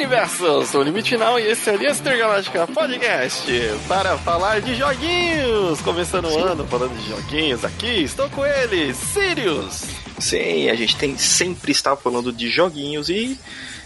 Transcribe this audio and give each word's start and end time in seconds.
Universos, 0.00 0.72
o 0.74 0.82
limite 0.82 1.10
final 1.10 1.38
e 1.38 1.42
esse 1.42 1.68
é 1.68 1.72
o 1.74 1.76
Aliança 1.76 2.00
Intergaláctica 2.00 2.66
Podcast 2.66 3.46
para 3.86 4.16
falar 4.16 4.62
de 4.62 4.74
joguinhos. 4.74 5.82
Começando 5.82 6.24
o 6.24 6.38
ano 6.38 6.66
falando 6.66 6.96
de 6.98 7.06
joguinhos 7.06 7.66
aqui, 7.66 8.04
estou 8.04 8.26
com 8.30 8.46
ele, 8.46 8.94
Sirius. 8.94 9.84
Sim, 10.18 10.70
a 10.70 10.74
gente 10.74 10.96
tem 10.96 11.18
sempre 11.18 11.70
está 11.70 11.94
falando 11.94 12.32
de 12.32 12.48
joguinhos 12.48 13.10
e 13.10 13.38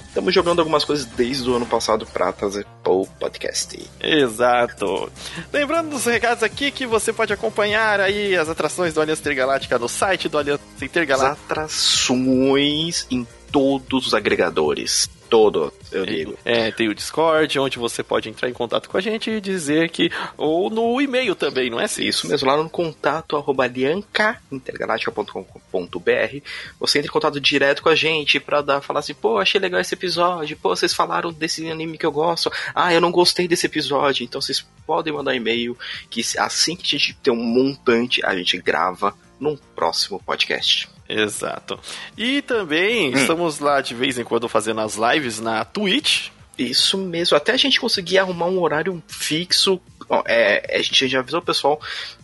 estamos 0.06 0.32
jogando 0.32 0.60
algumas 0.60 0.84
coisas 0.84 1.04
desde 1.04 1.50
o 1.50 1.56
ano 1.56 1.66
passado 1.66 2.06
para 2.06 2.32
trazer 2.32 2.64
o 2.86 3.04
podcast. 3.18 3.76
Exato. 4.00 5.10
Lembrando 5.52 5.90
dos 5.90 6.04
recados 6.04 6.44
aqui 6.44 6.70
que 6.70 6.86
você 6.86 7.12
pode 7.12 7.32
acompanhar 7.32 7.98
aí 7.98 8.36
as 8.36 8.48
atrações 8.48 8.94
do 8.94 9.00
Aliança 9.00 9.20
Intergaláctica 9.20 9.80
no 9.80 9.88
site 9.88 10.28
do 10.28 10.38
Aliança 10.38 10.62
Intergaláctica. 10.80 11.34
As 11.34 11.66
atrações 11.66 13.04
em 13.10 13.26
todos 13.50 14.08
os 14.08 14.14
agregadores 14.14 15.08
todo, 15.28 15.72
eu 15.90 16.06
digo. 16.06 16.38
É, 16.44 16.70
tem 16.70 16.88
o 16.88 16.94
Discord, 16.94 17.58
onde 17.58 17.76
você 17.78 18.00
pode 18.02 18.28
entrar 18.28 18.48
em 18.48 18.52
contato 18.52 18.88
com 18.88 18.96
a 18.96 19.00
gente 19.00 19.28
e 19.30 19.40
dizer 19.40 19.90
que. 19.90 20.10
Ou 20.36 20.70
no 20.70 21.00
e-mail 21.00 21.34
também, 21.34 21.70
não 21.70 21.80
é 21.80 21.84
assim? 21.84 22.04
Isso 22.04 22.28
mesmo, 22.28 22.48
lá 22.48 22.56
no 22.56 22.70
contato 22.70 23.36
arroba 23.36 23.64
aliancaintergaláctica.com.br. 23.64 26.38
Você 26.78 26.98
entra 26.98 27.08
em 27.08 27.12
contato 27.12 27.40
direto 27.40 27.82
com 27.82 27.88
a 27.88 27.94
gente 27.94 28.38
pra 28.38 28.62
dar, 28.62 28.80
falar 28.80 29.00
assim, 29.00 29.14
pô, 29.14 29.38
achei 29.38 29.60
legal 29.60 29.80
esse 29.80 29.94
episódio, 29.94 30.56
pô, 30.56 30.74
vocês 30.74 30.94
falaram 30.94 31.32
desse 31.32 31.68
anime 31.70 31.98
que 31.98 32.06
eu 32.06 32.12
gosto, 32.12 32.50
ah, 32.74 32.92
eu 32.92 33.00
não 33.00 33.10
gostei 33.10 33.48
desse 33.48 33.66
episódio, 33.66 34.24
então 34.24 34.40
vocês 34.40 34.64
podem 34.86 35.12
mandar 35.12 35.34
e-mail 35.34 35.76
que 36.10 36.22
assim 36.38 36.76
que 36.76 36.84
a 36.84 36.98
gente 36.98 37.14
tem 37.14 37.32
um 37.32 37.36
montante, 37.36 38.24
a 38.24 38.36
gente 38.36 38.56
grava 38.58 39.14
num 39.40 39.56
próximo 39.74 40.20
podcast. 40.24 40.93
Exato. 41.08 41.78
E 42.16 42.42
também 42.42 43.10
hum. 43.10 43.18
estamos 43.18 43.58
lá 43.58 43.80
de 43.80 43.94
vez 43.94 44.18
em 44.18 44.24
quando 44.24 44.48
fazendo 44.48 44.80
as 44.80 44.96
lives 44.96 45.40
na 45.40 45.64
Twitch. 45.64 46.28
Isso 46.58 46.96
mesmo, 46.96 47.36
até 47.36 47.52
a 47.52 47.56
gente 47.56 47.80
conseguir 47.80 48.18
arrumar 48.18 48.46
um 48.46 48.60
horário 48.60 49.02
fixo. 49.08 49.80
É, 50.26 50.76
a 50.78 50.82
gente 50.82 51.08
já 51.08 51.20
avisou 51.20 51.40
o 51.40 51.44
pessoal. 51.44 51.80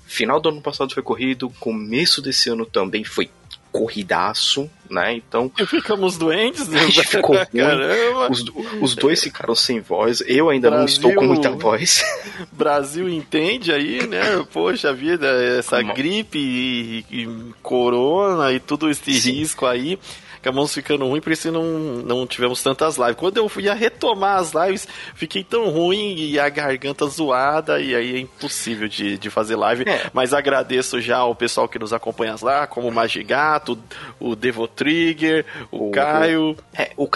Final 0.06 0.40
do 0.40 0.48
ano 0.48 0.60
passado 0.60 0.92
foi 0.92 1.02
corrido, 1.02 1.50
começo 1.60 2.20
desse 2.22 2.48
ano 2.48 2.66
também 2.66 3.04
foi 3.04 3.30
corridaço, 3.72 4.68
né? 4.88 5.14
Então. 5.14 5.50
E 5.58 5.66
ficamos 5.66 6.16
doentes, 6.16 6.68
né? 6.68 6.80
ficou 7.04 7.36
Caramba. 7.46 8.30
Os, 8.30 8.44
os 8.80 8.94
dois 8.94 9.22
ficaram 9.22 9.54
sem 9.54 9.80
voz. 9.80 10.22
Eu 10.26 10.50
ainda 10.50 10.70
Brasil, 10.70 10.80
não 10.80 11.10
estou 11.10 11.14
com 11.14 11.26
muita 11.26 11.50
voz. 11.50 12.04
Brasil 12.52 13.08
entende 13.08 13.72
aí, 13.72 14.06
né? 14.06 14.44
Poxa 14.52 14.92
vida, 14.92 15.26
essa 15.58 15.80
gripe 15.82 16.38
e, 16.38 17.04
e, 17.10 17.28
corona 17.62 18.52
e 18.52 18.60
tudo 18.60 18.90
esse 18.90 19.12
Sim. 19.14 19.32
risco 19.32 19.66
aí 19.66 19.98
acabamos 20.40 20.74
ficando 20.74 21.06
ruim, 21.06 21.20
por 21.20 21.32
isso 21.32 21.52
não, 21.52 21.62
não 21.62 22.26
tivemos 22.26 22.62
tantas 22.62 22.96
lives. 22.96 23.16
Quando 23.16 23.36
eu 23.36 23.50
ia 23.58 23.74
retomar 23.74 24.38
as 24.38 24.52
lives, 24.52 24.88
fiquei 25.14 25.44
tão 25.44 25.68
ruim 25.70 26.14
e 26.16 26.38
a 26.38 26.48
garganta 26.48 27.06
zoada, 27.06 27.80
e 27.80 27.94
aí 27.94 28.16
é 28.16 28.18
impossível 28.18 28.88
de, 28.88 29.18
de 29.18 29.30
fazer 29.30 29.56
live. 29.56 29.84
É. 29.88 30.10
Mas 30.12 30.32
agradeço 30.32 31.00
já 31.00 31.18
ao 31.18 31.34
pessoal 31.34 31.68
que 31.68 31.78
nos 31.78 31.92
acompanha 31.92 32.34
lá, 32.40 32.66
como 32.66 32.88
o 32.88 32.92
Magigato, 32.92 33.78
o 34.18 34.34
Devo 34.34 34.66
Trigger, 34.66 35.44
o, 35.70 35.88
o 35.88 35.90
Caio. 35.90 36.56
É, 36.72 36.90
o 36.96 37.08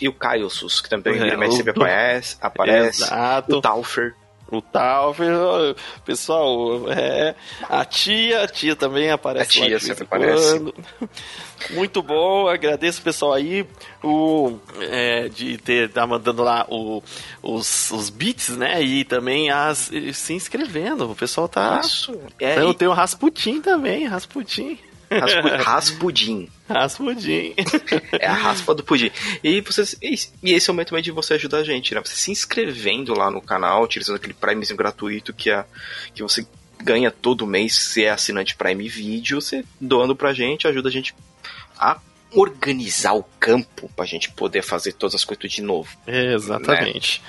e 0.00 0.08
o 0.08 0.12
Kaiosus, 0.12 0.80
que 0.80 0.88
também 0.88 1.14
é, 1.14 1.50
sempre 1.50 1.70
aparece, 1.70 2.36
aparece. 2.40 3.04
Exato. 3.04 3.58
O 3.58 3.60
Taufer 3.60 4.14
o 4.50 4.62
tal, 4.62 5.14
pessoal, 6.04 6.90
é, 6.90 7.34
a 7.68 7.84
tia, 7.84 8.42
a 8.42 8.48
tia 8.48 8.76
também 8.76 9.10
aparece. 9.10 9.62
A 9.62 9.66
tia 9.66 9.80
sempre 9.80 10.04
aparece. 10.04 10.72
Muito 11.70 12.02
bom, 12.02 12.46
agradeço 12.48 13.00
o 13.00 13.04
pessoal 13.04 13.32
aí 13.32 13.66
o, 14.04 14.58
é, 14.80 15.28
de 15.28 15.56
ter 15.58 15.90
tá 15.90 16.06
mandando 16.06 16.42
lá 16.42 16.66
o, 16.68 17.02
os, 17.42 17.90
os 17.90 18.10
beats, 18.10 18.50
né? 18.50 18.80
E 18.82 19.04
também 19.04 19.50
as 19.50 19.90
se 20.12 20.32
inscrevendo. 20.34 21.10
O 21.10 21.16
pessoal 21.16 21.48
tá. 21.48 21.80
Isso. 21.82 22.16
É, 22.38 22.58
Eu 22.58 22.74
tenho 22.74 22.90
o 22.90 22.94
Rasputin 22.94 23.60
também, 23.60 24.06
Rasputin. 24.06 24.78
Raspudim. 25.62 26.48
Raspudim. 26.68 27.54
É 28.18 28.26
a 28.26 28.32
raspa 28.32 28.74
do 28.74 28.82
pudim. 28.82 29.10
E, 29.42 29.60
vocês, 29.60 29.96
e 30.02 30.52
esse 30.52 30.68
é 30.68 30.70
o 30.70 30.74
momento 30.74 30.88
também 30.88 31.02
de 31.02 31.10
você 31.10 31.34
ajudar 31.34 31.58
a 31.58 31.64
gente, 31.64 31.94
né? 31.94 32.00
Você 32.04 32.14
se 32.14 32.30
inscrevendo 32.30 33.14
lá 33.14 33.30
no 33.30 33.40
canal, 33.40 33.84
utilizando 33.84 34.16
aquele 34.16 34.34
Primezinho 34.34 34.76
gratuito 34.76 35.32
que, 35.32 35.50
é, 35.50 35.64
que 36.14 36.22
você 36.22 36.46
ganha 36.82 37.10
todo 37.10 37.46
mês 37.46 37.76
se 37.76 38.04
é 38.04 38.10
assinante 38.10 38.56
Prime 38.56 38.88
Video, 38.88 39.40
você 39.40 39.64
doando 39.80 40.16
pra 40.16 40.32
gente, 40.32 40.66
ajuda 40.66 40.88
a 40.88 40.92
gente 40.92 41.14
a 41.78 41.98
organizar 42.32 43.14
o 43.14 43.24
campo 43.38 43.90
pra 43.94 44.04
gente 44.04 44.30
poder 44.30 44.62
fazer 44.62 44.92
todas 44.92 45.14
as 45.14 45.24
coisas 45.24 45.50
de 45.50 45.62
novo. 45.62 45.88
Exatamente. 46.06 47.22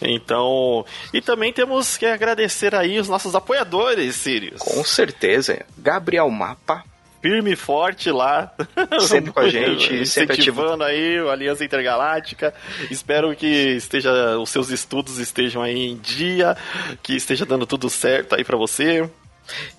Né? 0.00 0.10
Então, 0.12 0.86
e 1.12 1.20
também 1.20 1.52
temos 1.52 1.96
que 1.96 2.06
agradecer 2.06 2.74
aí 2.74 2.98
os 2.98 3.08
nossos 3.08 3.34
apoiadores, 3.34 4.14
Sirius. 4.16 4.60
Com 4.60 4.84
certeza. 4.84 5.64
Gabriel 5.76 6.30
Mapa, 6.30 6.84
firme 7.20 7.52
e 7.52 7.56
forte 7.56 8.10
lá. 8.10 8.52
Sempre 9.00 9.32
com 9.32 9.40
a 9.40 9.48
gente, 9.48 9.94
incentivando 9.94 10.84
aí 10.84 11.18
a 11.18 11.32
Aliança 11.32 11.64
Intergaláctica. 11.64 12.54
Espero 12.90 13.34
que 13.34 13.46
esteja 13.46 14.38
os 14.38 14.50
seus 14.50 14.70
estudos 14.70 15.18
estejam 15.18 15.62
aí 15.62 15.88
em 15.90 15.96
dia, 15.96 16.56
que 17.02 17.14
esteja 17.14 17.44
dando 17.44 17.66
tudo 17.66 17.88
certo 17.90 18.34
aí 18.34 18.44
para 18.44 18.56
você. 18.56 19.08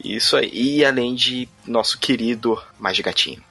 Isso 0.04 0.36
aí. 0.36 0.50
E 0.52 0.86
além 0.86 1.16
de 1.16 1.48
nosso 1.66 2.00
querido 2.00 2.62
Magigatinho. 2.80 3.42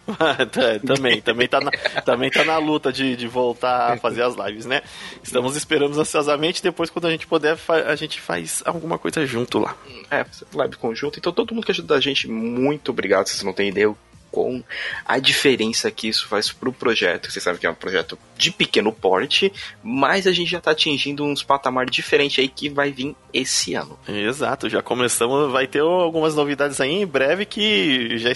É, 0.56 0.78
também, 0.84 1.20
também 1.20 1.48
tá, 1.48 1.60
na, 1.60 1.70
também 2.02 2.30
tá 2.30 2.44
na 2.44 2.58
luta 2.58 2.92
de, 2.92 3.16
de 3.16 3.28
voltar 3.28 3.92
a 3.92 3.96
fazer 3.96 4.22
as 4.22 4.34
lives, 4.34 4.66
né? 4.66 4.82
Estamos 5.22 5.56
esperando 5.56 5.98
ansiosamente, 5.98 6.62
depois 6.62 6.90
quando 6.90 7.06
a 7.06 7.10
gente 7.10 7.26
puder, 7.26 7.56
a 7.86 7.94
gente 7.94 8.20
faz 8.20 8.62
alguma 8.64 8.98
coisa 8.98 9.24
junto 9.26 9.58
lá. 9.58 9.76
É, 10.10 10.24
live 10.54 10.76
conjunto. 10.76 11.18
Então 11.18 11.32
todo 11.32 11.54
mundo 11.54 11.64
que 11.64 11.72
ajuda 11.72 11.94
a 11.94 12.00
gente, 12.00 12.28
muito 12.28 12.90
obrigado. 12.90 13.26
Vocês 13.26 13.42
não 13.42 13.52
têm 13.52 13.68
ideia 13.68 13.94
com 14.30 14.62
a 15.04 15.18
diferença 15.18 15.90
que 15.90 16.08
isso 16.08 16.28
faz 16.28 16.50
pro 16.52 16.72
projeto. 16.72 17.30
Vocês 17.30 17.42
sabem 17.42 17.60
que 17.60 17.66
é 17.66 17.70
um 17.70 17.74
projeto 17.74 18.18
de 18.36 18.50
pequeno 18.50 18.92
porte, 18.92 19.52
mas 19.82 20.26
a 20.26 20.32
gente 20.32 20.50
já 20.50 20.60
tá 20.60 20.70
atingindo 20.70 21.24
uns 21.24 21.42
patamares 21.42 21.90
diferentes 21.90 22.38
aí 22.38 22.48
que 22.48 22.68
vai 22.68 22.92
vir 22.92 23.16
esse 23.32 23.74
ano. 23.74 23.98
Exato, 24.08 24.68
já 24.68 24.82
começamos, 24.82 25.50
vai 25.50 25.66
ter 25.66 25.80
algumas 25.80 26.34
novidades 26.34 26.80
aí 26.80 26.90
em 26.90 27.06
breve 27.06 27.44
que 27.44 28.16
já 28.18 28.30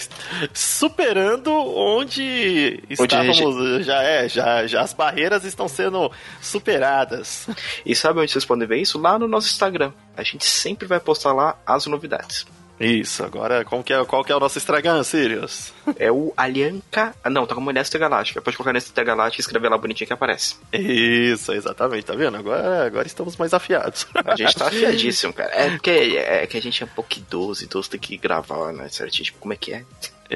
superando 0.53 1.51
onde, 1.51 2.81
onde 2.83 2.93
estávamos, 2.93 3.37
gente... 3.37 3.83
já 3.83 4.03
é, 4.03 4.27
já, 4.27 4.67
já 4.67 4.81
as 4.81 4.93
barreiras 4.93 5.43
estão 5.45 5.67
sendo 5.67 6.11
superadas. 6.41 7.47
E 7.85 7.95
sabe 7.95 8.19
onde 8.19 8.31
vocês 8.31 8.45
podem 8.45 8.67
ver 8.67 8.77
isso? 8.77 8.99
Lá 8.99 9.17
no 9.17 9.27
nosso 9.27 9.47
Instagram. 9.47 9.91
A 10.15 10.23
gente 10.23 10.45
sempre 10.45 10.87
vai 10.87 10.99
postar 10.99 11.33
lá 11.33 11.57
as 11.65 11.85
novidades. 11.85 12.45
Isso, 12.83 13.23
agora 13.23 13.63
qual 13.63 13.83
que 13.83 13.93
é, 13.93 14.05
qual 14.05 14.23
que 14.23 14.31
é 14.31 14.35
o 14.35 14.39
nosso 14.39 14.57
Instagram, 14.57 15.03
Sirius? 15.03 15.73
É 15.97 16.11
o 16.11 16.33
Alianca. 16.35 17.15
Ah, 17.23 17.29
não, 17.29 17.45
tá 17.45 17.55
como 17.55 17.71
Nesta 17.71 17.97
Galáctica. 17.97 18.41
Pode 18.41 18.57
colocar 18.57 18.73
Nesta 18.73 19.03
Galáctica 19.03 19.41
e 19.41 19.43
escrever 19.43 19.69
lá 19.69 19.77
bonitinho 19.77 20.07
que 20.07 20.13
aparece. 20.13 20.55
Isso, 20.71 21.53
exatamente, 21.53 22.05
tá 22.05 22.15
vendo? 22.15 22.37
Agora, 22.37 22.85
agora 22.85 23.07
estamos 23.07 23.37
mais 23.37 23.53
afiados. 23.53 24.07
A 24.13 24.35
gente 24.35 24.55
tá 24.55 24.67
afiadíssimo, 24.73 25.33
cara. 25.33 25.51
É 25.53 25.69
porque 25.69 25.89
é, 25.89 26.43
é 26.43 26.47
que 26.47 26.57
a 26.57 26.61
gente 26.61 26.83
é 26.83 26.85
um 26.85 26.89
pouco 26.89 27.13
idoso, 27.15 27.63
idoso 27.63 27.89
tem 27.89 27.99
que 27.99 28.17
gravar, 28.17 28.73
né, 28.73 28.89
certinho? 28.89 29.25
Tipo, 29.25 29.39
como 29.39 29.53
é 29.53 29.57
que 29.57 29.73
é? 29.73 29.85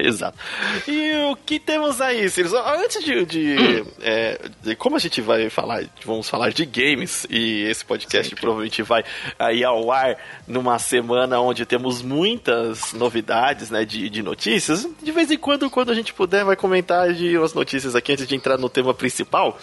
Exato. 0.06 0.38
E 0.86 1.30
o 1.30 1.36
que 1.36 1.58
temos 1.58 2.00
aí, 2.00 2.28
Sirius? 2.28 2.54
Antes 2.54 3.04
de, 3.04 3.24
de, 3.24 3.56
hum. 3.58 3.86
é, 4.00 4.40
de, 4.62 4.76
Como 4.76 4.96
a 4.96 4.98
gente 4.98 5.20
vai 5.20 5.50
falar, 5.50 5.84
vamos 6.04 6.28
falar 6.28 6.50
de 6.50 6.64
games, 6.64 7.26
e 7.30 7.62
esse 7.62 7.84
podcast 7.84 8.28
Sempre. 8.28 8.40
provavelmente 8.40 8.82
vai 8.82 9.04
aí 9.38 9.64
ao 9.64 9.90
ar 9.90 10.16
numa 10.46 10.78
semana 10.78 11.40
onde 11.40 11.64
temos 11.66 12.02
muitas 12.02 12.92
novidades, 12.92 13.70
né, 13.70 13.84
de, 13.84 14.08
de 14.08 14.22
notícias. 14.22 14.88
De 15.02 15.12
vez 15.12 15.30
em 15.30 15.38
quando, 15.38 15.70
quando 15.70 15.90
a 15.90 15.94
gente 15.94 16.12
puder, 16.12 16.44
vai 16.44 16.56
comentar 16.56 17.12
de 17.12 17.36
umas 17.36 17.54
notícias 17.54 17.94
aqui 17.94 18.12
antes 18.12 18.26
de 18.26 18.34
entrar 18.34 18.58
no 18.58 18.68
tema 18.68 18.94
principal. 18.94 19.58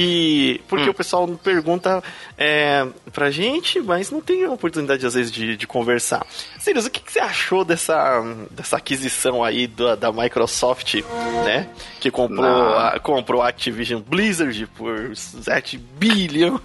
E 0.00 0.60
porque 0.68 0.86
hum. 0.86 0.90
o 0.90 0.94
pessoal 0.94 1.26
pergunta 1.42 2.00
é, 2.36 2.86
pra 3.12 3.32
gente, 3.32 3.80
mas 3.80 4.12
não 4.12 4.20
tem 4.20 4.46
oportunidade 4.46 5.04
às 5.04 5.14
vezes 5.14 5.32
de, 5.32 5.56
de 5.56 5.66
conversar. 5.66 6.24
Sirius, 6.56 6.86
o 6.86 6.90
que, 6.90 7.00
que, 7.00 7.10
você 7.10 7.18
achou 7.18 7.64
dessa, 7.64 8.22
dessa 8.48 8.76
aquisição 8.76 9.42
aí 9.42 9.66
da, 9.66 9.96
da 9.96 10.12
Microsoft, 10.12 11.02
né? 11.44 11.68
Que 11.98 12.12
comprou, 12.12 12.78
a, 12.78 13.00
comprou 13.00 13.42
a 13.42 13.48
Activision 13.48 14.00
Blizzard 14.00 14.68
por 14.76 15.16
7 15.16 15.76
bilhões. 15.76 16.60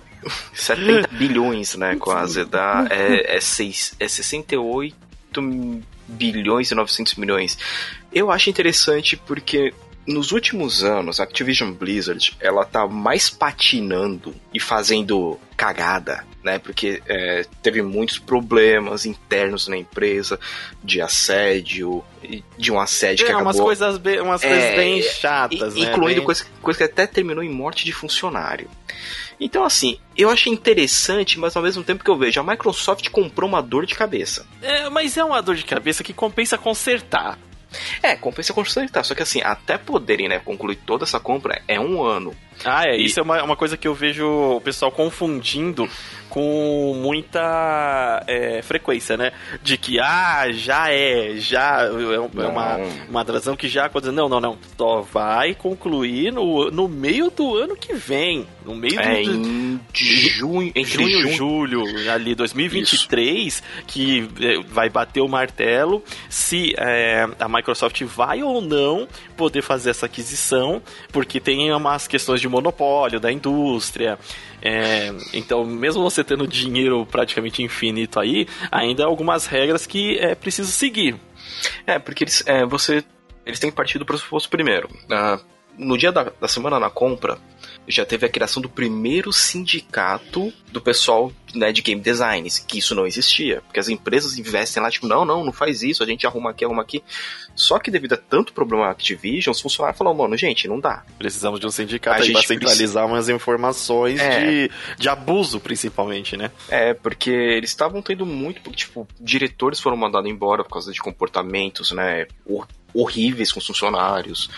70 0.53 1.07
bilhões, 1.12 1.74
né? 1.74 1.95
Quase. 1.95 2.45
Dá, 2.45 2.86
é, 2.91 3.38
é, 3.38 3.41
seis, 3.41 3.95
é 4.00 4.07
68 4.07 4.95
bilhões 6.07 6.69
e 6.69 6.75
900 6.75 7.15
milhões. 7.15 7.57
Eu 8.13 8.29
acho 8.29 8.47
interessante 8.50 9.18
porque 9.18 9.74
nos 10.05 10.31
últimos 10.31 10.83
anos, 10.83 11.19
a 11.19 11.23
Activision 11.23 11.71
Blizzard, 11.71 12.35
ela 12.39 12.65
tá 12.65 12.85
mais 12.88 13.29
patinando 13.29 14.35
e 14.53 14.59
fazendo 14.59 15.39
cagada, 15.55 16.25
né? 16.44 16.59
Porque 16.59 17.01
é, 17.07 17.45
teve 17.61 17.81
muitos 17.81 18.19
problemas 18.19 19.05
internos 19.05 19.67
na 19.67 19.77
empresa, 19.77 20.39
de 20.83 21.01
assédio, 21.01 22.03
de 22.57 22.71
um 22.71 22.79
assédio 22.79 23.23
é, 23.23 23.27
que 23.27 23.31
acabou... 23.31 23.47
umas 23.47 23.59
coisas 23.59 23.97
bem, 23.97 24.19
umas 24.19 24.44
É, 24.44 24.47
coisas 24.50 24.75
bem 24.75 25.01
chatas, 25.03 25.75
né? 25.75 25.81
Incluindo 25.81 26.19
Bem- 26.19 26.25
coisa, 26.25 26.45
coisa 26.61 26.77
que 26.77 26.83
até 26.83 27.07
terminou 27.07 27.44
em 27.44 27.50
morte 27.50 27.85
de 27.85 27.94
funcionário. 27.94 28.69
Então, 29.39 29.63
assim, 29.63 29.97
eu 30.17 30.29
achei 30.29 30.51
interessante, 30.51 31.39
mas 31.39 31.55
ao 31.55 31.63
mesmo 31.63 31.83
tempo 31.83 32.03
que 32.03 32.09
eu 32.09 32.17
vejo, 32.17 32.39
a 32.39 32.44
Microsoft 32.44 33.09
comprou 33.09 33.50
uma 33.50 33.61
dor 33.61 33.85
de 33.85 33.95
cabeça. 33.95 34.45
É, 34.61 34.89
mas 34.89 35.17
é 35.17 35.23
uma 35.23 35.41
dor 35.41 35.55
de 35.55 35.63
cabeça 35.63 36.03
que 36.03 36.13
compensa 36.13 36.57
consertar. 36.57 37.38
É, 38.02 38.16
compensa 38.16 38.54
consertar, 38.54 39.04
só 39.04 39.14
que 39.16 39.24
assim, 39.24 39.42
até 39.44 39.78
poderem, 39.78 40.28
né, 40.28 40.40
concluir 40.40 40.75
toda 40.78 41.04
essa 41.04 41.20
compra, 41.20 41.62
é 41.68 41.80
um 41.80 42.04
ano. 42.04 42.36
Ah, 42.64 42.86
é. 42.88 42.96
E- 42.98 43.06
Isso 43.06 43.20
é 43.20 43.24
uma, 43.24 43.42
uma 43.44 43.56
coisa 43.56 43.75
que 43.78 43.88
eu 43.88 43.94
vejo 43.96 44.25
o 44.28 44.62
pessoal 44.62 44.92
confundindo 44.92 45.90
com 46.33 46.95
muita 46.95 48.24
é, 48.25 48.59
frequência, 48.63 49.15
né? 49.15 49.31
De 49.62 49.77
que, 49.77 50.00
ah, 50.00 50.51
já 50.51 50.91
é, 50.91 51.35
já 51.35 51.83
é, 51.83 52.15
é 52.15 52.47
uma, 52.47 52.77
uma 53.07 53.21
atração 53.21 53.56
que 53.56 53.68
já 53.69 53.85
aconteceu. 53.85 54.12
Não, 54.12 54.27
não, 54.27 54.41
não. 54.41 54.57
Só 54.75 55.01
vai 55.01 55.53
concluir 55.53 56.33
no, 56.33 56.71
no 56.71 56.89
meio 56.89 57.30
do 57.30 57.56
ano 57.56 57.75
que 57.75 57.94
vem. 57.94 58.47
No 58.65 58.74
meio 58.74 59.00
É 59.00 59.21
do, 59.21 59.31
em 59.31 59.80
junho, 59.94 60.71
entre 60.74 61.03
junho, 61.03 61.21
junho, 61.35 61.35
julho, 61.35 62.12
ali 62.12 62.33
2023, 62.33 63.62
que 63.86 64.27
é, 64.41 64.59
vai 64.69 64.89
bater 64.89 65.21
o 65.21 65.27
martelo 65.27 66.03
se 66.29 66.74
é, 66.79 67.27
a 67.39 67.47
Microsoft 67.47 68.01
vai 68.06 68.41
ou 68.41 68.59
não 68.59 69.07
poder 69.38 69.62
fazer 69.62 69.91
essa 69.91 70.07
aquisição, 70.07 70.81
porque 71.12 71.39
tem 71.39 71.71
umas 71.71 72.07
questões 72.07 72.41
de 72.41 72.50
monopólio 72.50 73.19
da 73.19 73.31
indústria. 73.31 74.18
É, 74.65 75.13
então, 75.33 75.65
mesmo 75.65 76.01
você 76.01 76.24
tendo 76.24 76.48
dinheiro 76.48 77.06
praticamente 77.06 77.62
infinito 77.62 78.18
aí, 78.18 78.48
ainda 78.71 79.04
há 79.04 79.07
algumas 79.07 79.45
regras 79.45 79.86
que 79.86 80.18
é 80.18 80.33
preciso 80.33 80.71
seguir. 80.71 81.19
É, 81.86 82.00
porque 82.00 82.24
eles, 82.24 82.44
é, 82.48 82.65
você, 82.65 83.04
eles 83.45 83.60
têm 83.60 83.69
partido 83.69 84.00
do 84.00 84.06
pressuposto 84.06 84.50
primeiro. 84.50 84.89
Ah, 85.12 85.38
no 85.77 85.98
dia 85.98 86.13
da, 86.13 86.31
da 86.39 86.48
semana 86.48 86.80
na 86.80 86.89
compra, 86.89 87.38
já 87.88 88.06
teve 88.06 88.25
a 88.25 88.30
criação 88.30 88.62
do 88.62 88.69
primeiro 88.69 89.31
sindicato 89.33 90.53
do 90.71 90.81
pessoal 90.81 91.31
né, 91.53 91.71
de 91.71 91.81
game 91.81 92.01
designs, 92.01 92.57
que 92.59 92.80
isso 92.80 92.95
não 92.95 93.06
existia. 93.06 93.62
Porque 93.62 93.80
as 93.80 93.89
empresas 93.89 94.38
investem 94.38 94.81
lá, 94.81 94.89
tipo, 94.89 95.07
não, 95.07 95.24
não, 95.25 95.44
não 95.44 95.51
faz 95.53 95.83
isso, 95.83 96.01
a 96.01 96.06
gente 96.06 96.25
arruma 96.25 96.50
aqui, 96.51 96.65
arruma 96.65 96.81
aqui. 96.81 97.03
Só 97.56 97.77
que 97.77 97.91
devido 97.91 98.13
a 98.13 98.18
tanto 98.18 98.53
problema 98.53 98.89
Activision, 98.89 99.51
os 99.51 99.62
funcionários 99.62 99.97
falaram, 99.97 100.18
mano, 100.18 100.35
gente, 100.35 100.68
não 100.68 100.80
dá. 100.80 101.03
Precisamos 101.18 101.59
de 101.59 101.68
um 101.68 101.71
sindicato 101.71 102.18
A 102.21 102.24
aí 102.24 102.27
gente 102.33 102.47
centralizar 102.47 103.06
umas 103.06 103.30
informações 103.30 104.19
É. 104.19 104.39
de, 104.68 104.71
de 104.97 105.09
abuso, 105.09 105.59
principalmente, 105.59 106.36
né? 106.36 106.50
É, 106.69 106.94
porque 106.94 107.29
eles 107.29 107.69
estavam 107.69 108.01
tendo 108.01 108.25
muito, 108.25 108.71
tipo, 108.71 109.07
diretores 109.19 109.79
foram 109.79 109.97
mandados 109.97 110.29
embora 110.29 110.63
por 110.63 110.71
causa 110.74 110.91
de 110.91 111.00
comportamentos, 111.00 111.91
né, 111.91 112.25
hor- 112.45 112.68
horríveis 112.94 113.51
com 113.51 113.59
os 113.59 113.68
funcionários. 113.68 114.50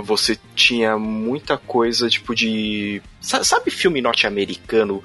Você 0.00 0.38
tinha 0.54 0.96
muita 0.96 1.56
coisa, 1.58 2.08
tipo, 2.08 2.34
de... 2.34 3.02
sa- 3.20 3.42
Sabe 3.42 3.70
filme 3.70 4.00
norte-americano? 4.00 5.02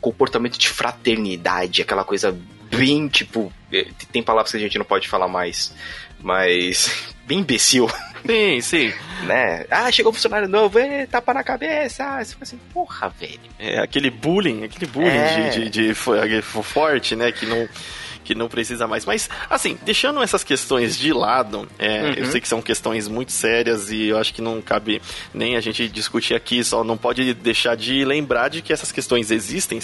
Comportamento 0.00 0.58
de 0.58 0.68
fraternidade, 0.68 1.80
aquela 1.82 2.04
coisa 2.04 2.36
bem, 2.70 3.08
tipo... 3.08 3.52
eh, 3.72 3.86
Tem 4.12 4.22
palavras 4.22 4.50
que 4.50 4.56
a 4.58 4.60
gente 4.60 4.78
não 4.78 4.84
pode 4.84 5.08
falar 5.08 5.28
mais, 5.28 5.74
mas... 6.20 6.90
Bem 7.26 7.38
imbecil, 7.38 7.88
Sim, 8.26 8.60
sim. 8.60 8.92
né? 9.24 9.64
Ah, 9.70 9.90
chegou 9.90 10.12
um 10.12 10.14
funcionário 10.14 10.46
novo, 10.46 10.78
ê, 10.78 11.06
tapa 11.06 11.32
na 11.32 11.42
cabeça. 11.42 12.18
Você 12.22 12.32
fica 12.32 12.42
assim, 12.44 12.58
porra, 12.70 13.08
velho. 13.18 13.40
É 13.58 13.78
aquele 13.80 14.10
bullying, 14.10 14.62
aquele 14.62 14.84
bullying 14.84 15.08
É. 15.08 15.48
de, 15.48 15.70
de, 15.70 15.86
de 15.88 15.94
fo- 15.94 16.62
forte, 16.62 17.16
né? 17.16 17.32
Que 17.32 17.46
não, 17.46 17.66
que 18.24 18.34
não 18.34 18.48
precisa 18.48 18.86
mais. 18.86 19.04
Mas, 19.04 19.28
assim, 19.48 19.78
deixando 19.84 20.22
essas 20.22 20.42
questões 20.42 20.98
de 20.98 21.12
lado, 21.12 21.68
é, 21.78 22.02
Uhum. 22.02 22.12
eu 22.14 22.26
sei 22.32 22.40
que 22.40 22.48
são 22.48 22.60
questões 22.62 23.06
muito 23.06 23.30
sérias 23.30 23.90
e 23.90 24.06
eu 24.08 24.18
acho 24.18 24.32
que 24.34 24.40
não 24.42 24.60
cabe 24.60 25.00
nem 25.32 25.56
a 25.56 25.60
gente 25.60 25.88
discutir 25.88 26.34
aqui, 26.34 26.64
só 26.64 26.82
não 26.82 26.96
pode 26.96 27.32
deixar 27.34 27.76
de 27.76 28.04
lembrar 28.04 28.48
de 28.48 28.62
que 28.62 28.72
essas 28.72 28.90
questões 28.90 29.30
existem. 29.30 29.80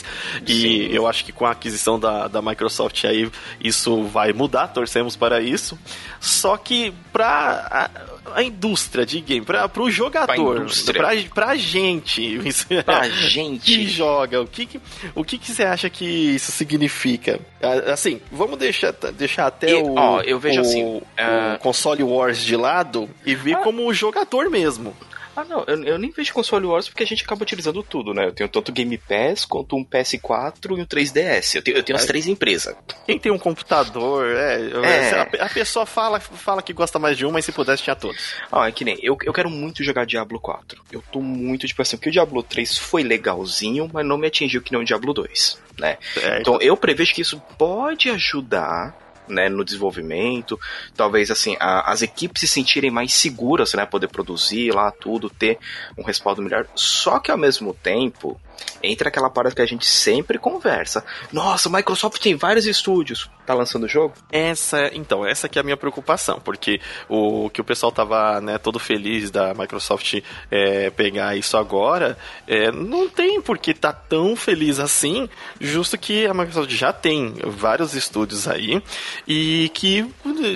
E 0.47 0.53
Sim. 0.61 0.79
eu 0.93 1.07
acho 1.07 1.25
que 1.25 1.33
com 1.33 1.45
a 1.47 1.51
aquisição 1.53 2.01
da, 2.01 2.27
da 2.27 2.41
Microsoft 2.43 3.05
aí, 3.05 3.31
isso 3.63 4.03
vai 4.05 4.33
mudar, 4.33 4.69
torcemos 4.69 5.15
para 5.17 5.41
isso. 5.41 5.79
Só 6.19 6.57
que 6.57 6.93
pra 7.13 7.91
a, 8.35 8.43
indústria 8.43 9.05
de 9.07 9.21
game, 9.21 9.45
pra, 9.45 9.69
pro 9.69 9.91
jogador, 9.91 10.59
indústria. 10.59 11.01
pra, 11.01 11.11
pra 11.35 11.57
gente, 11.57 12.39
é- 12.71 12.83
Pra 12.83 13.01
que 13.09 13.11
gente. 13.29 13.89
joga, 13.89 14.41
o 14.41 14.47
que 14.47 14.67
que, 14.67 14.81
o 15.15 15.25
que 15.25 15.39
que 15.39 15.51
você 15.51 15.65
acha 15.65 15.89
que 15.91 16.05
isso 16.05 16.53
significa? 16.53 17.41
Ah, 17.63 17.93
Assim, 17.93 18.21
vamos 18.31 18.59
deixar, 18.59 18.93
deixar 18.93 19.47
até 19.47 19.71
E, 19.71 19.75
o, 19.75 19.95
ó, 19.97 20.21
eu 20.21 20.39
vejo 20.39 20.59
o- 20.59 20.63
assim, 20.63 20.85
o 20.85 21.03
ah, 21.19 21.59
console 21.61 22.03
wars 22.03 22.43
de 22.43 22.57
lado 22.57 23.09
e 23.25 23.35
ver 23.35 23.55
Ah. 23.55 23.59
como 23.59 23.87
o 23.87 23.93
jogador 23.95 24.49
mesmo. 24.51 24.95
Ah, 25.41 25.45
não, 25.49 25.65
eu, 25.67 25.85
eu 25.85 25.99
nem 25.99 26.11
vejo 26.11 26.33
console 26.35 26.67
wars 26.67 26.89
porque 26.89 27.03
a 27.03 27.07
gente 27.07 27.25
acaba 27.25 27.43
utilizando 27.43 27.83
tudo, 27.83 28.13
né? 28.13 28.27
Eu 28.27 28.33
tenho 28.33 28.49
tanto 28.49 28.71
Game 28.73 28.99
Pass 28.99 29.45
quanto 29.45 29.75
um 29.77 29.85
PS4 29.85 30.77
e 30.77 30.81
um 30.83 30.85
3DS. 30.87 31.55
Eu 31.57 31.63
tenho, 31.63 31.77
eu 31.79 31.83
tenho 31.83 31.97
as 31.97 32.05
É. 32.05 32.07
três 32.07 32.27
empresas. 32.27 32.75
Quem 33.07 33.19
tem 33.19 33.33
um 33.33 33.39
computador, 33.39 34.27
é, 34.27 34.71
É. 34.85 35.41
A, 35.41 35.47
a 35.47 35.49
pessoa 35.49 35.87
fala, 35.87 36.21
fala 36.21 36.63
que 36.63 36.73
gosta 36.73 36.99
mais 36.99 37.17
de 37.17 37.25
um, 37.25 37.31
mas 37.31 37.45
se 37.45 37.53
pudesse 37.53 37.83
tinha 37.83 37.97
todos. 37.97 38.35
Ah, 38.53 38.69
é 38.69 38.73
que 38.73 38.85
nem, 38.85 38.99
eu, 39.03 39.17
eu 39.25 39.33
quero 39.33 39.49
muito 39.49 39.83
jogar 39.83 40.05
Diablo 40.05 40.39
4. 40.41 40.83
Eu 40.93 41.03
tô 41.13 41.21
muito, 41.21 41.67
tipo 41.67 41.81
assim, 41.81 41.97
porque 41.97 42.09
o 42.11 42.13
Diablo 42.13 42.43
3 42.43 42.77
foi 42.77 43.03
legalzinho, 43.03 43.91
mas 43.93 44.05
não 44.07 44.19
me 44.19 44.27
atingiu 44.27 44.61
que 44.63 44.73
nem 44.73 44.81
o 44.81 44.85
Diablo 44.85 45.13
2, 45.15 45.59
né? 45.79 45.97
É, 46.17 46.41
Então 46.41 46.59
eu 46.61 46.77
prevejo 46.77 47.15
que 47.15 47.23
isso 47.23 47.41
pode 47.57 48.11
ajudar. 48.11 48.95
Né, 49.31 49.49
no 49.49 49.65
desenvolvimento, 49.65 50.59
talvez 50.97 51.31
assim 51.31 51.57
a- 51.61 51.91
as 51.93 52.03
equipes 52.03 52.41
se 52.41 52.49
sentirem 52.49 52.91
mais 52.91 53.15
seguras, 53.15 53.75
né, 53.75 53.87
poder 53.87 54.09
produzir 54.09 54.75
lá 54.75 54.91
tudo, 54.91 55.31
ter 55.31 55.57
um 55.97 56.03
respaldo 56.03 56.43
melhor. 56.43 56.67
Só 56.75 57.21
que 57.21 57.31
ao 57.31 57.39
mesmo 57.39 57.73
tempo 57.73 58.41
entra 58.83 59.09
aquela 59.09 59.31
parada 59.31 59.55
que 59.55 59.63
a 59.63 59.67
gente 59.67 59.87
sempre 59.87 60.39
conversa. 60.39 61.05
Nossa, 61.33 61.69
a 61.69 61.73
Microsoft 61.73 62.21
tem 62.21 62.37
vários 62.37 62.67
estúdios, 62.67 63.29
tá 63.47 63.55
lançando 63.55 63.85
o 63.85 63.89
jogo? 63.89 64.15
Essa, 64.31 64.91
então, 64.95 65.27
essa 65.27 65.49
que 65.49 65.59
é 65.59 65.61
a 65.61 65.65
minha 65.65 65.77
preocupação, 65.77 66.41
porque 66.41 66.81
o 67.09 67.51
que 67.51 67.61
o 67.61 67.65
pessoal 67.65 67.93
tava, 67.93 68.41
né, 68.41 68.59
todo 68.59 68.79
feliz 68.79 69.31
da 69.31 69.55
Microsoft 69.55 70.21
é, 70.51 70.91
pegar 70.91 71.37
isso 71.37 71.57
agora, 71.57 72.17
é, 72.47 72.71
não 72.71 73.09
tem 73.09 73.41
por 73.41 73.59
que 73.59 73.75
tá 73.75 73.93
tão 73.93 74.37
feliz 74.37 74.79
assim, 74.79 75.29
justo 75.61 75.99
que 75.99 76.27
a 76.27 76.35
Microsoft 76.35 76.71
já 76.71 76.93
tem 76.93 77.35
vários 77.45 77.95
estúdios 77.95 78.49
aí 78.49 78.83
e 79.27 79.71
que 79.75 80.07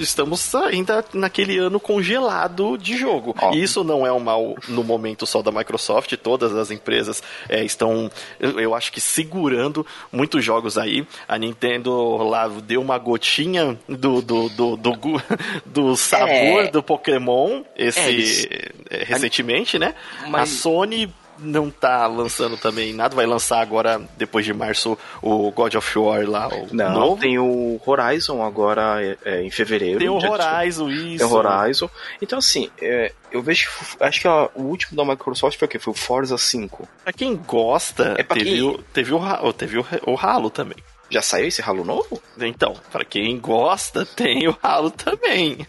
estamos 0.01 0.55
ainda 0.55 1.05
naquele 1.12 1.59
ano 1.59 1.79
congelado 1.79 2.77
de 2.79 2.96
jogo. 2.96 3.34
Isso 3.53 3.84
não 3.84 4.06
é 4.06 4.13
um 4.13 4.20
mal 4.20 4.55
no 4.69 4.82
momento 4.82 5.27
só 5.27 5.43
da 5.43 5.53
Microsoft, 5.53 6.15
todas 6.17 6.55
as 6.55 6.70
empresas 6.70 7.23
é, 7.49 7.65
estão, 7.65 7.94
eu, 8.41 8.60
eu 8.60 8.74
acho 8.74 8.91
que 8.93 9.01
segurando 9.01 9.86
muitos 10.13 10.44
jogos 10.44 10.77
aí. 10.79 11.06
A 11.29 11.39
Nintendo 11.39 12.17
lá 12.19 12.48
deu 12.48 12.81
uma 12.81 12.98
gotinha 12.98 13.79
do, 13.89 14.20
do, 14.22 14.48
do, 14.51 14.77
do, 14.77 14.93
do 15.67 15.96
sabor 15.96 16.65
É. 16.65 16.70
do 16.70 16.82
Pokémon 16.82 17.63
esse, 17.77 18.01
É, 18.01 18.08
eles- 18.08 18.48
é, 18.91 19.05
recentemente, 19.05 19.79
né? 19.79 19.94
Mas- 20.29 20.43
A 20.43 20.46
Sony 20.63 21.13
não 21.38 21.70
tá 21.70 22.06
lançando 22.06 22.56
também 22.56 22.93
nada, 22.93 23.14
vai 23.17 23.26
lançar 23.26 23.60
agora, 23.60 24.00
depois 24.17 24.44
de 24.44 24.53
março, 24.55 24.96
o 25.22 25.50
God 25.50 25.74
of 25.74 25.98
War 25.98 26.29
lá, 26.29 26.48
Não, 26.72 26.93
novo. 26.93 27.20
tem 27.20 27.38
o 27.38 27.81
Horizon 27.84 28.43
agora 28.43 29.03
é, 29.03 29.17
é, 29.24 29.43
em 29.43 29.50
fevereiro. 29.50 29.98
Tem 29.98 30.08
o 30.08 30.14
Horizon, 30.17 30.88
isso. 30.91 31.19
Tem 31.19 31.26
o 31.26 31.32
Horizon. 31.36 31.91
Então, 32.22 32.38
assim, 32.38 32.70
é, 32.81 33.12
eu 33.32 33.43
vejo. 33.43 33.69
que- 33.70 34.05
Acho 34.05 34.20
que 34.20 34.29
ó, 34.29 34.48
o 34.55 34.62
último 34.62 34.96
da 34.96 35.05
Microsoft 35.05 35.58
foi 35.58 35.67
o 35.67 35.69
quê? 35.69 35.79
Foi 35.79 35.93
o 35.93 35.96
Forza 35.96 36.36
5. 36.38 36.88
Pra 37.03 37.12
quem 37.12 37.36
gosta, 37.36 38.14
É 38.19 38.22
pra 38.22 38.36
teve, 38.36 38.50
quem- 38.50 38.62
O, 38.62 38.79
teve, 38.93 39.12
o, 39.14 39.53
teve 39.53 39.79
o, 39.79 39.86
o 40.06 40.17
Halo 40.19 40.50
também. 40.50 40.76
Já 41.10 41.20
saiu 41.20 41.46
esse 41.46 41.60
Halo 41.62 41.84
novo? 41.84 42.20
Então, 42.38 42.74
pra 42.91 43.05
quem 43.05 43.38
gosta, 43.38 44.05
tem 44.17 44.48
o 44.48 44.56
Halo 44.62 44.91
também. 44.91 45.67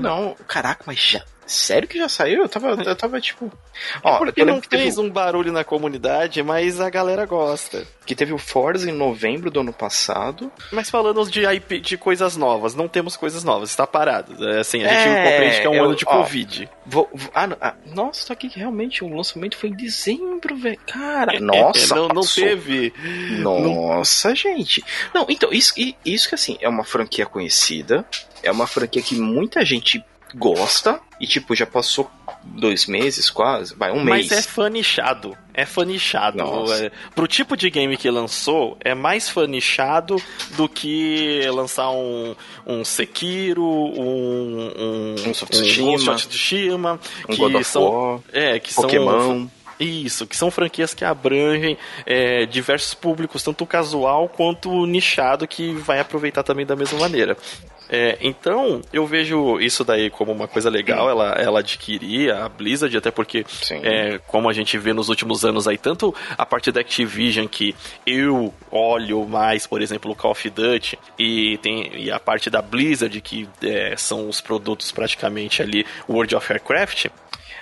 Não, 0.00 0.34
caraca, 0.48 0.82
mas 0.86 0.98
já. 0.98 1.22
Sério 1.46 1.88
que 1.88 1.98
já 1.98 2.08
saiu? 2.08 2.42
Eu 2.42 2.48
tava, 2.48 2.70
eu 2.70 2.96
tava 2.96 3.20
tipo. 3.20 3.52
Ó, 4.02 4.18
Porque 4.18 4.40
eu 4.42 4.46
não 4.46 4.60
fez 4.62 4.96
um 4.98 5.10
barulho 5.10 5.52
na 5.52 5.64
comunidade, 5.64 6.42
mas 6.42 6.80
a 6.80 6.88
galera 6.88 7.26
gosta. 7.26 7.86
que 8.06 8.14
teve 8.16 8.32
o 8.32 8.38
Forza 8.38 8.88
em 8.90 8.92
novembro 8.92 9.50
do 9.50 9.60
ano 9.60 9.72
passado. 9.72 10.50
Mas 10.72 10.90
falando 10.90 11.24
de 11.30 11.44
IP, 11.44 11.80
de 11.80 11.96
coisas 11.96 12.36
novas, 12.36 12.74
não 12.74 12.88
temos 12.88 13.16
coisas 13.16 13.44
novas, 13.44 13.70
está 13.70 13.86
parado. 13.86 14.32
É, 14.48 14.60
Assim, 14.60 14.82
a 14.84 14.88
gente 14.88 15.08
É, 15.08 15.30
compreende 15.30 15.60
que 15.60 15.66
é 15.66 15.70
um 15.70 15.74
eu- 15.74 15.84
ano 15.84 15.94
de 15.96 16.04
ó, 16.06 16.16
Covid. 16.18 16.68
Vou, 16.86 17.08
vou- 17.14 17.30
ah, 17.34 17.46
não, 17.46 17.56
ah, 17.60 17.74
nossa, 17.94 18.32
aqui 18.32 18.48
que 18.48 18.58
realmente 18.58 19.04
o 19.04 19.14
lançamento 19.14 19.56
foi 19.56 19.68
em 19.70 19.76
dezembro, 19.76 20.56
velho. 20.56 20.78
Cara, 20.86 21.38
nossa, 21.40 21.94
não, 21.94 22.08
não 22.08 22.22
teve. 22.22 22.92
Nossa, 23.40 24.34
gente. 24.34 24.84
Não, 25.14 25.26
então, 25.28 25.52
isso, 25.52 25.74
isso 26.04 26.28
que 26.28 26.34
assim, 26.34 26.56
é 26.60 26.68
uma 26.68 26.84
franquia 26.84 27.26
conhecida, 27.26 28.04
é 28.42 28.50
uma 28.50 28.66
franquia 28.66 29.02
que 29.02 29.14
muita 29.14 29.64
gente 29.64 30.04
gosta 30.34 31.00
e, 31.20 31.26
tipo, 31.26 31.54
já 31.54 31.66
passou 31.66 32.10
dois 32.44 32.86
meses 32.86 33.30
quase, 33.30 33.74
vai, 33.76 33.92
um 33.92 34.02
Mas 34.02 34.28
mês. 34.28 34.32
é 34.32 34.42
fanichado. 34.42 35.36
É 35.54 35.64
fanichado. 35.64 36.42
É, 36.72 36.90
pro 37.14 37.26
tipo 37.28 37.56
de 37.56 37.70
game 37.70 37.96
que 37.96 38.10
lançou, 38.10 38.76
é 38.80 38.94
mais 38.94 39.28
fanichado 39.28 40.16
do 40.56 40.68
que 40.68 41.42
lançar 41.52 41.90
um, 41.90 42.34
um 42.66 42.84
Sekiro, 42.84 43.62
um. 43.62 44.72
Um, 44.76 45.14
Um 45.26 45.30
of 45.30 45.46
Tsushima. 45.46 46.98
Um 47.28 47.32
que 47.32 47.36
God 47.36 47.54
of 47.54 47.64
são. 47.64 47.82
War, 47.84 48.20
É, 48.32 48.58
que 48.58 48.74
Pokémon. 48.74 49.10
são. 49.20 49.50
Isso, 49.80 50.26
que 50.28 50.36
são 50.36 50.48
franquias 50.50 50.94
que 50.94 51.04
abrangem 51.04 51.76
é, 52.06 52.46
diversos 52.46 52.94
públicos, 52.94 53.42
tanto 53.42 53.66
casual 53.66 54.28
quanto 54.28 54.86
nichado, 54.86 55.46
que 55.46 55.72
vai 55.72 55.98
aproveitar 55.98 56.44
também 56.44 56.64
da 56.64 56.76
mesma 56.76 57.00
maneira. 57.00 57.36
É, 57.94 58.16
então, 58.22 58.80
eu 58.90 59.06
vejo 59.06 59.60
isso 59.60 59.84
daí 59.84 60.08
como 60.08 60.32
uma 60.32 60.48
coisa 60.48 60.70
legal, 60.70 61.10
ela, 61.10 61.32
ela 61.32 61.58
adquirir 61.60 62.32
a 62.32 62.48
Blizzard, 62.48 62.96
até 62.96 63.10
porque, 63.10 63.44
é, 63.84 64.18
como 64.26 64.48
a 64.48 64.52
gente 64.54 64.78
vê 64.78 64.94
nos 64.94 65.10
últimos 65.10 65.44
anos 65.44 65.68
aí, 65.68 65.76
tanto 65.76 66.14
a 66.38 66.46
parte 66.46 66.72
da 66.72 66.80
Activision, 66.80 67.46
que 67.46 67.74
eu 68.06 68.54
olho 68.70 69.26
mais, 69.28 69.66
por 69.66 69.82
exemplo, 69.82 70.10
o 70.10 70.16
Call 70.16 70.30
of 70.30 70.48
Duty, 70.48 70.98
e, 71.18 71.58
tem, 71.58 71.90
e 71.94 72.10
a 72.10 72.18
parte 72.18 72.48
da 72.48 72.62
Blizzard, 72.62 73.20
que 73.20 73.46
é, 73.62 73.94
são 73.98 74.26
os 74.26 74.40
produtos 74.40 74.90
praticamente 74.90 75.60
ali, 75.60 75.84
World 76.08 76.34
of 76.34 76.50
Warcraft, 76.50 77.08